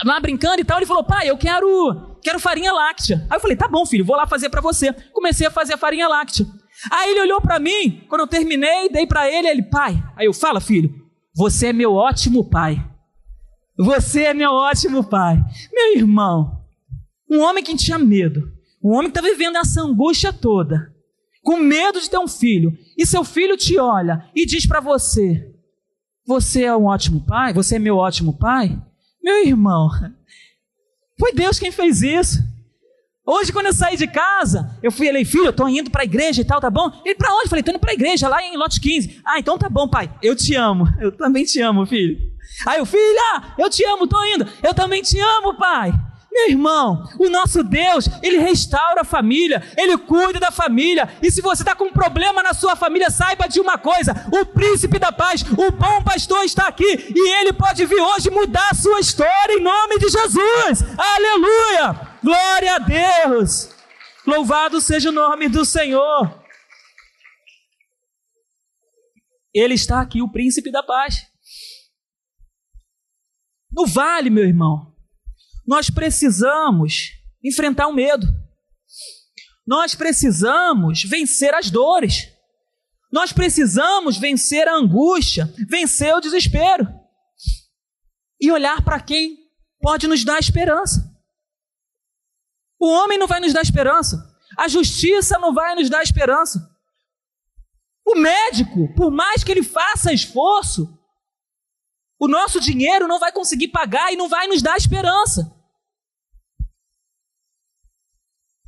lá 0.05 0.19
brincando 0.19 0.61
e 0.61 0.63
tal, 0.63 0.77
ele 0.77 0.85
falou, 0.85 1.03
pai, 1.03 1.29
eu 1.29 1.37
quero, 1.37 2.17
quero 2.21 2.39
farinha 2.39 2.71
láctea. 2.71 3.25
Aí 3.29 3.37
eu 3.37 3.41
falei, 3.41 3.57
tá 3.57 3.67
bom, 3.67 3.85
filho, 3.85 4.05
vou 4.05 4.15
lá 4.15 4.27
fazer 4.27 4.49
para 4.49 4.61
você. 4.61 4.93
Comecei 5.11 5.47
a 5.47 5.51
fazer 5.51 5.73
a 5.73 5.77
farinha 5.77 6.07
láctea. 6.07 6.45
Aí 6.91 7.11
ele 7.11 7.21
olhou 7.21 7.41
para 7.41 7.59
mim, 7.59 8.05
quando 8.07 8.21
eu 8.21 8.27
terminei, 8.27 8.89
dei 8.89 9.05
para 9.05 9.29
ele, 9.29 9.47
ele, 9.47 9.63
pai. 9.63 10.01
Aí 10.15 10.25
eu, 10.25 10.33
fala, 10.33 10.59
filho, 10.59 10.93
você 11.35 11.67
é 11.67 11.73
meu 11.73 11.93
ótimo 11.93 12.49
pai. 12.49 12.83
Você 13.77 14.23
é 14.23 14.33
meu 14.33 14.51
ótimo 14.51 15.03
pai. 15.03 15.43
Meu 15.71 15.97
irmão, 15.97 16.60
um 17.31 17.39
homem 17.39 17.63
que 17.63 17.75
tinha 17.77 17.97
medo, 17.97 18.51
um 18.83 18.89
homem 18.89 19.09
que 19.09 19.17
está 19.17 19.21
vivendo 19.21 19.55
essa 19.55 19.81
angústia 19.81 20.33
toda, 20.33 20.93
com 21.41 21.55
medo 21.55 22.01
de 22.01 22.09
ter 22.09 22.17
um 22.17 22.27
filho, 22.27 22.77
e 22.97 23.05
seu 23.05 23.23
filho 23.23 23.55
te 23.55 23.79
olha 23.79 24.29
e 24.35 24.45
diz 24.45 24.65
para 24.65 24.81
você: 24.81 25.49
Você 26.27 26.63
é 26.63 26.75
um 26.75 26.85
ótimo 26.85 27.25
pai? 27.25 27.53
Você 27.53 27.77
é 27.77 27.79
meu 27.79 27.95
ótimo 27.95 28.37
pai? 28.37 28.77
Meu 29.23 29.47
irmão, 29.47 29.89
foi 31.17 31.31
Deus 31.31 31.57
quem 31.57 31.71
fez 31.71 32.01
isso. 32.01 32.51
Hoje, 33.25 33.53
quando 33.53 33.67
eu 33.67 33.73
saí 33.73 33.95
de 33.95 34.07
casa, 34.07 34.77
eu 34.83 34.91
fui, 34.91 35.07
ele, 35.07 35.23
filho, 35.23 35.45
eu 35.45 35.53
tô 35.53 35.67
indo 35.67 35.89
para 35.89 36.01
a 36.01 36.05
igreja 36.05 36.41
e 36.41 36.43
tal, 36.43 36.59
tá 36.59 36.71
bom? 36.71 36.91
Ele, 37.05 37.15
para 37.15 37.33
onde? 37.33 37.45
Eu 37.45 37.49
falei, 37.49 37.63
tô 37.63 37.69
indo 37.69 37.79
para 37.79 37.91
a 37.91 37.93
igreja, 37.93 38.27
lá 38.27 38.43
em 38.43 38.57
lote 38.57 38.81
15. 38.81 39.21
Ah, 39.23 39.39
então 39.39 39.57
tá 39.57 39.69
bom, 39.69 39.87
pai, 39.87 40.11
eu 40.21 40.35
te 40.35 40.55
amo. 40.55 40.85
Eu 40.99 41.11
também 41.11 41.45
te 41.45 41.61
amo, 41.61 41.85
filho. 41.85 42.17
Aí 42.67 42.81
o 42.81 42.85
filha, 42.85 43.55
eu 43.57 43.69
te 43.69 43.85
amo, 43.85 44.07
tô 44.07 44.21
indo. 44.25 44.45
Eu 44.61 44.73
também 44.73 45.01
te 45.01 45.17
amo, 45.19 45.53
pai. 45.53 45.93
Meu 46.31 46.49
irmão, 46.49 47.03
o 47.19 47.29
nosso 47.29 47.61
Deus, 47.61 48.07
Ele 48.23 48.37
restaura 48.37 49.01
a 49.01 49.05
família, 49.05 49.61
Ele 49.77 49.97
cuida 49.97 50.39
da 50.39 50.49
família. 50.49 51.13
E 51.21 51.29
se 51.29 51.41
você 51.41 51.61
está 51.61 51.75
com 51.75 51.85
um 51.85 51.91
problema 51.91 52.41
na 52.41 52.53
sua 52.53 52.75
família, 52.75 53.09
saiba 53.09 53.47
de 53.49 53.59
uma 53.59 53.77
coisa: 53.77 54.13
o 54.31 54.45
príncipe 54.45 54.97
da 54.97 55.11
paz, 55.11 55.41
o 55.41 55.71
bom 55.71 56.01
pastor 56.03 56.45
está 56.45 56.67
aqui 56.67 57.13
e 57.13 57.33
Ele 57.41 57.51
pode 57.51 57.85
vir 57.85 57.99
hoje 57.99 58.29
mudar 58.29 58.69
a 58.71 58.75
sua 58.75 59.01
história 59.01 59.53
em 59.53 59.61
nome 59.61 59.99
de 59.99 60.07
Jesus. 60.07 60.83
Aleluia! 60.97 62.17
Glória 62.23 62.75
a 62.75 62.79
Deus! 62.79 63.69
Louvado 64.25 64.79
seja 64.79 65.09
o 65.09 65.13
nome 65.13 65.49
do 65.49 65.65
Senhor. 65.65 66.39
Ele 69.53 69.73
está 69.73 69.99
aqui, 69.99 70.21
o 70.21 70.31
príncipe 70.31 70.71
da 70.71 70.81
paz. 70.81 71.27
No 73.69 73.85
vale, 73.85 74.29
meu 74.29 74.45
irmão, 74.45 74.90
nós 75.65 75.89
precisamos 75.89 77.11
enfrentar 77.43 77.87
o 77.87 77.93
medo. 77.93 78.27
Nós 79.65 79.95
precisamos 79.95 81.03
vencer 81.03 81.53
as 81.53 81.69
dores. 81.69 82.27
Nós 83.11 83.31
precisamos 83.31 84.17
vencer 84.17 84.67
a 84.67 84.75
angústia, 84.75 85.51
vencer 85.69 86.15
o 86.15 86.21
desespero. 86.21 86.87
E 88.39 88.51
olhar 88.51 88.83
para 88.83 88.99
quem 88.99 89.37
pode 89.79 90.07
nos 90.07 90.23
dar 90.23 90.39
esperança. 90.39 91.11
O 92.79 92.87
homem 92.87 93.17
não 93.17 93.27
vai 93.27 93.39
nos 93.39 93.53
dar 93.53 93.61
esperança. 93.61 94.17
A 94.57 94.67
justiça 94.67 95.37
não 95.37 95.53
vai 95.53 95.75
nos 95.75 95.89
dar 95.89 96.01
esperança. 96.01 96.67
O 98.05 98.15
médico, 98.15 98.93
por 98.95 99.11
mais 99.11 99.43
que 99.43 99.51
ele 99.51 99.63
faça 99.63 100.11
esforço, 100.11 100.97
o 102.21 102.27
nosso 102.27 102.59
dinheiro 102.59 103.07
não 103.07 103.17
vai 103.17 103.31
conseguir 103.31 103.69
pagar 103.69 104.13
e 104.13 104.15
não 104.15 104.29
vai 104.29 104.45
nos 104.45 104.61
dar 104.61 104.77
esperança. 104.77 105.51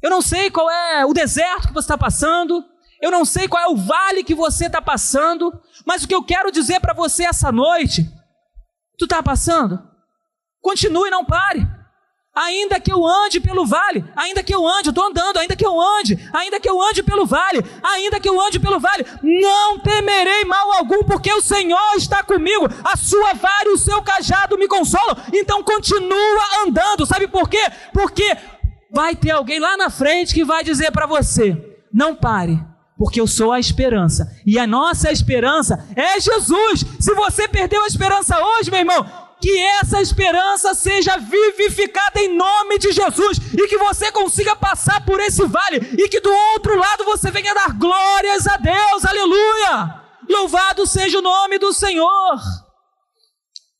Eu 0.01 0.09
não 0.09 0.23
sei 0.23 0.49
qual 0.49 0.67
é 0.71 1.05
o 1.05 1.13
deserto 1.13 1.67
que 1.67 1.73
você 1.73 1.85
está 1.85 1.97
passando, 1.97 2.65
eu 2.99 3.11
não 3.11 3.23
sei 3.23 3.47
qual 3.47 3.63
é 3.63 3.67
o 3.67 3.77
vale 3.77 4.23
que 4.23 4.33
você 4.33 4.65
está 4.65 4.81
passando, 4.81 5.53
mas 5.85 6.03
o 6.03 6.07
que 6.07 6.15
eu 6.15 6.23
quero 6.23 6.51
dizer 6.51 6.79
para 6.79 6.95
você 6.95 7.25
essa 7.25 7.51
noite, 7.51 8.11
tu 8.97 9.05
está 9.05 9.21
passando? 9.21 9.87
Continue, 10.59 11.11
não 11.11 11.23
pare. 11.23 11.61
Ainda 12.35 12.79
que 12.79 12.91
eu 12.91 13.05
ande 13.05 13.39
pelo 13.39 13.63
vale, 13.63 14.03
ainda 14.15 14.41
que 14.41 14.53
eu 14.53 14.67
ande, 14.67 14.87
eu 14.87 14.89
estou 14.89 15.05
andando, 15.05 15.37
ainda 15.37 15.55
que 15.55 15.65
eu 15.65 15.79
ande, 15.79 16.17
ainda 16.33 16.59
que 16.59 16.67
eu 16.67 16.81
ande 16.81 17.03
pelo 17.03 17.27
vale, 17.27 17.63
ainda 17.83 18.19
que 18.19 18.27
eu 18.27 18.41
ande 18.41 18.59
pelo 18.59 18.79
vale, 18.79 19.05
não 19.21 19.77
temerei 19.77 20.43
mal 20.43 20.71
algum, 20.73 21.03
porque 21.03 21.31
o 21.31 21.41
Senhor 21.41 21.95
está 21.95 22.23
comigo, 22.23 22.67
a 22.83 22.97
sua 22.97 23.33
vara 23.33 23.69
e 23.69 23.73
o 23.73 23.77
seu 23.77 24.01
cajado 24.01 24.57
me 24.57 24.67
consolam. 24.67 25.15
Então 25.31 25.61
continua 25.61 26.65
andando, 26.65 27.05
sabe 27.05 27.27
por 27.27 27.47
quê? 27.47 27.63
Porque 27.93 28.35
vai 28.89 29.15
ter 29.15 29.29
alguém 29.29 29.59
lá 29.59 29.77
na 29.77 29.91
frente 29.91 30.33
que 30.33 30.43
vai 30.43 30.63
dizer 30.63 30.91
para 30.91 31.05
você: 31.05 31.55
não 31.93 32.15
pare, 32.15 32.59
porque 32.97 33.21
eu 33.21 33.27
sou 33.27 33.51
a 33.51 33.59
esperança. 33.59 34.35
E 34.43 34.57
a 34.57 34.65
nossa 34.65 35.11
esperança 35.11 35.87
é 35.95 36.19
Jesus. 36.19 36.83
Se 36.99 37.13
você 37.13 37.47
perdeu 37.47 37.83
a 37.83 37.87
esperança 37.87 38.43
hoje, 38.43 38.71
meu 38.71 38.79
irmão, 38.79 39.05
que 39.43 39.59
essa 39.59 40.01
esperança 40.01 40.73
seja 40.73 41.17
vivificada 41.17 42.17
em 42.21 42.33
nome 42.33 42.79
de 42.79 42.93
Jesus 42.93 43.39
e 43.53 43.67
que 43.67 43.77
você 43.77 44.09
consiga 44.09 44.55
passar 44.55 45.05
por 45.05 45.19
esse 45.19 45.45
vale 45.45 45.79
e 46.01 46.07
que 46.07 46.21
do 46.21 46.31
outro 46.31 46.77
lado 46.77 47.03
você 47.03 47.29
venha 47.29 47.53
dar 47.53 47.77
glórias 47.77 48.47
a 48.47 48.55
Deus. 48.55 49.03
Aleluia! 49.03 50.01
Louvado 50.29 50.87
seja 50.87 51.19
o 51.19 51.21
nome 51.21 51.59
do 51.59 51.73
Senhor. 51.73 52.39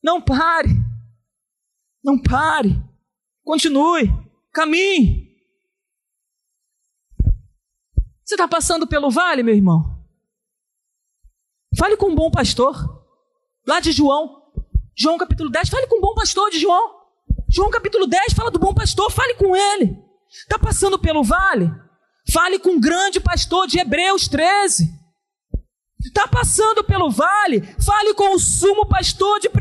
Não 0.04 0.22
pare. 0.22 0.68
Não 2.04 2.22
pare. 2.22 2.76
Continue. 3.42 4.12
Caminhe. 4.52 5.34
Você 8.26 8.36
está 8.36 8.50
passando 8.50 8.86
pelo 8.86 9.10
vale, 9.10 9.44
meu 9.44 9.56
irmão? 9.56 10.06
Fale 11.80 11.96
com 11.96 12.08
um 12.08 12.16
bom 12.16 12.30
pastor. 12.30 12.76
Lá 13.66 13.80
de 13.80 13.94
João. 13.94 14.43
João 14.96 15.18
capítulo 15.18 15.50
10, 15.50 15.70
fale 15.70 15.88
com 15.88 15.98
um 15.98 16.02
bom 16.02 16.14
pastor 16.14 16.50
de 16.50 16.60
João. 16.60 16.96
João 17.50 17.70
capítulo 17.70 18.08
10, 18.08 18.34
fala 18.34 18.52
do 18.52 18.60
bom 18.60 18.74
pastor, 18.74 19.12
fale 19.12 19.36
com 19.36 19.56
ele. 19.56 19.98
Está 20.30 20.58
passando 20.58 20.98
pelo 20.98 21.24
vale? 21.24 21.72
Fale 22.32 22.60
com 22.60 22.78
o 22.78 22.80
grande 22.80 23.20
pastor 23.20 23.68
de 23.68 23.80
Hebreus 23.80 24.28
13. 24.28 25.03
Está 26.06 26.28
passando 26.28 26.84
pelo 26.84 27.10
vale? 27.10 27.62
Fale 27.84 28.14
com 28.14 28.36
o 28.36 28.40
sumo 28.40 28.86
pastor 28.86 29.40
de 29.40 29.48
1 29.48 29.52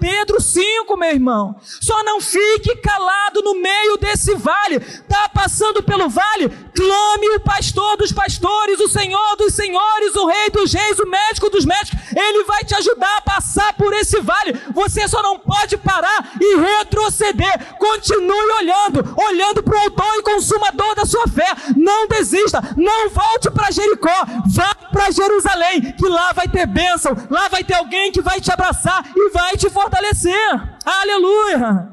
Pedro 0.00 0.40
5, 0.40 0.96
meu 0.96 1.10
irmão. 1.10 1.56
Só 1.62 2.02
não 2.02 2.20
fique 2.20 2.74
calado 2.76 3.40
no 3.42 3.54
meio 3.54 3.96
desse 3.98 4.34
vale. 4.34 4.76
Está 4.76 5.28
passando 5.28 5.82
pelo 5.82 6.08
vale? 6.08 6.48
Clame 6.48 7.36
o 7.36 7.40
pastor 7.40 7.96
dos 7.96 8.10
pastores, 8.10 8.80
o 8.80 8.88
Senhor 8.88 9.36
dos 9.36 9.54
senhores, 9.54 10.14
o 10.16 10.26
Rei 10.26 10.50
dos 10.50 10.72
reis, 10.72 10.98
o 10.98 11.06
médico 11.06 11.48
dos 11.50 11.64
médicos. 11.64 12.00
Ele 12.16 12.44
vai 12.44 12.64
te 12.64 12.74
ajudar 12.74 13.18
a 13.18 13.22
passar 13.22 13.72
por 13.74 13.92
esse 13.92 14.20
vale. 14.20 14.54
Você 14.74 15.06
só 15.06 15.22
não 15.22 15.38
pode 15.38 15.76
parar 15.76 16.32
e 16.40 16.56
retroceder. 16.56 17.76
Continue 17.78 18.50
olhando, 18.58 19.14
olhando 19.16 19.62
para 19.62 19.76
o 19.76 19.80
autor 19.82 20.14
e 20.18 20.22
consumador 20.22 20.94
da 20.96 21.06
sua 21.06 21.28
fé. 21.28 21.48
Não 21.76 22.08
desista, 22.08 22.60
não 22.76 23.08
volte 23.10 23.50
para 23.50 23.70
Jericó, 23.70 24.26
vá 24.46 24.74
para 24.74 25.10
Jerusalém 25.10 25.91
que 25.92 26.08
lá 26.08 26.32
vai 26.32 26.48
ter 26.48 26.66
bênção, 26.66 27.12
lá 27.30 27.48
vai 27.48 27.62
ter 27.62 27.74
alguém 27.74 28.10
que 28.10 28.20
vai 28.20 28.40
te 28.40 28.50
abraçar 28.50 29.12
e 29.14 29.30
vai 29.30 29.56
te 29.56 29.70
fortalecer. 29.70 30.78
Aleluia! 30.84 31.92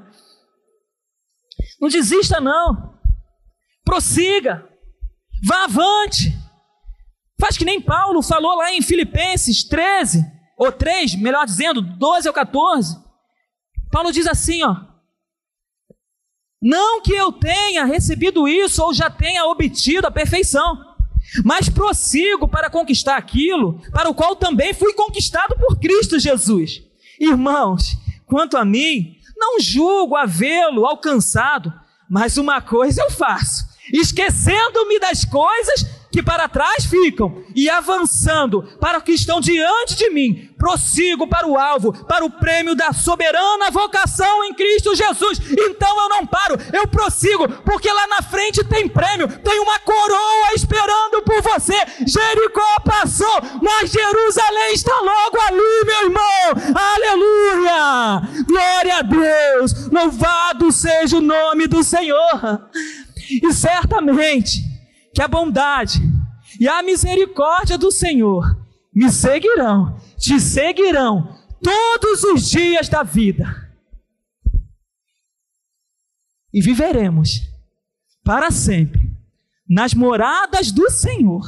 Não 1.79 1.87
desista, 1.87 2.39
não. 2.39 2.99
Prossiga. 3.85 4.67
Vá 5.43 5.63
avante. 5.63 6.37
Faz 7.39 7.57
que 7.57 7.63
nem 7.63 7.79
Paulo 7.79 8.21
falou 8.21 8.55
lá 8.55 8.73
em 8.73 8.81
Filipenses 8.81 9.63
13, 9.63 10.25
ou 10.57 10.71
3, 10.71 11.15
melhor 11.15 11.45
dizendo, 11.45 11.81
12 11.81 12.27
ou 12.27 12.33
14. 12.33 12.97
Paulo 13.89 14.11
diz 14.11 14.27
assim, 14.27 14.61
ó: 14.63 14.75
Não 16.61 17.01
que 17.01 17.13
eu 17.13 17.31
tenha 17.31 17.85
recebido 17.85 18.47
isso 18.47 18.83
ou 18.83 18.93
já 18.93 19.09
tenha 19.09 19.45
obtido 19.45 20.05
a 20.05 20.11
perfeição, 20.11 20.88
mas 21.43 21.69
prossigo 21.69 22.47
para 22.47 22.69
conquistar 22.69 23.17
aquilo 23.17 23.81
para 23.91 24.09
o 24.09 24.13
qual 24.13 24.35
também 24.35 24.73
fui 24.73 24.93
conquistado 24.93 25.55
por 25.55 25.79
Cristo 25.79 26.19
Jesus. 26.19 26.81
Irmãos, 27.19 27.97
quanto 28.25 28.57
a 28.57 28.65
mim, 28.65 29.17
não 29.37 29.59
julgo 29.59 30.15
havê-lo 30.15 30.85
alcançado, 30.85 31.73
mas 32.09 32.37
uma 32.37 32.61
coisa 32.61 33.01
eu 33.01 33.11
faço, 33.11 33.65
esquecendo-me 33.93 34.99
das 34.99 35.23
coisas 35.25 35.98
que 36.11 36.23
para 36.23 36.49
trás 36.49 36.85
ficam 36.85 37.43
e 37.55 37.69
avançando 37.69 38.63
para 38.79 38.97
o 38.97 39.01
que 39.01 39.11
estão 39.11 39.39
diante 39.39 39.95
de 39.95 40.09
mim, 40.09 40.49
prossigo 40.57 41.27
para 41.27 41.47
o 41.47 41.57
alvo, 41.57 41.93
para 42.05 42.25
o 42.25 42.29
prêmio 42.29 42.75
da 42.75 42.91
soberana 42.93 43.69
vocação 43.71 44.43
em 44.45 44.53
Cristo 44.53 44.95
Jesus. 44.95 45.39
Então 45.51 46.01
eu 46.01 46.09
não 46.09 46.25
paro, 46.25 46.57
eu 46.73 46.87
prossigo, 46.87 47.47
porque 47.63 47.91
lá 47.91 48.07
na 48.07 48.21
frente 48.21 48.63
tem 48.63 48.87
prêmio, 48.87 49.27
tem 49.27 49.59
uma 49.59 49.79
coroa 49.79 50.53
esperando 50.55 51.21
por 51.23 51.41
você. 51.41 51.77
Jericó 52.05 52.79
passou, 52.83 53.39
mas 53.61 53.91
Jerusalém 53.91 54.73
está 54.73 54.99
logo 54.99 55.39
ali, 55.47 55.85
meu 55.85 56.03
irmão. 56.05 56.73
Aleluia! 56.75 58.43
Glória 58.47 58.97
a 58.97 59.01
Deus! 59.01 59.89
Louvado 59.91 60.71
seja 60.71 61.17
o 61.17 61.21
nome 61.21 61.67
do 61.67 61.83
Senhor. 61.83 62.69
E 63.29 63.53
certamente 63.53 64.68
que 65.19 65.23
a 65.23 65.27
bondade 65.27 65.99
e 66.57 66.65
a 66.65 66.81
misericórdia 66.81 67.77
do 67.77 67.91
Senhor 67.91 68.65
me 68.95 69.11
seguirão, 69.11 69.99
te 70.17 70.39
seguirão 70.39 71.37
todos 71.61 72.23
os 72.23 72.49
dias 72.49 72.87
da 72.87 73.03
vida. 73.03 73.69
E 76.53 76.61
viveremos 76.61 77.41
para 78.23 78.49
sempre 78.49 79.11
nas 79.67 79.93
moradas 79.93 80.71
do 80.71 80.89
Senhor, 80.89 81.43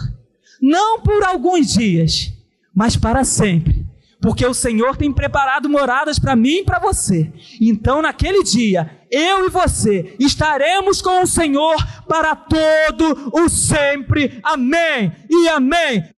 não 0.61 0.99
por 0.99 1.23
alguns 1.23 1.71
dias, 1.71 2.29
mas 2.75 2.97
para 2.97 3.23
sempre, 3.23 3.80
porque 4.21 4.45
o 4.45 4.53
Senhor 4.53 4.95
tem 4.95 5.11
preparado 5.11 5.67
moradas 5.67 6.19
para 6.19 6.35
mim 6.35 6.59
e 6.59 6.63
para 6.63 6.79
você. 6.79 7.31
Então, 7.59 8.01
naquele 8.01 8.43
dia, 8.43 9.01
eu 9.09 9.45
e 9.45 9.49
você 9.49 10.15
estaremos 10.19 11.01
com 11.01 11.23
o 11.23 11.27
Senhor 11.27 11.75
para 12.07 12.35
todo 12.35 13.31
o 13.33 13.49
sempre. 13.49 14.39
Amém 14.43 15.11
e 15.29 15.49
amém. 15.49 16.03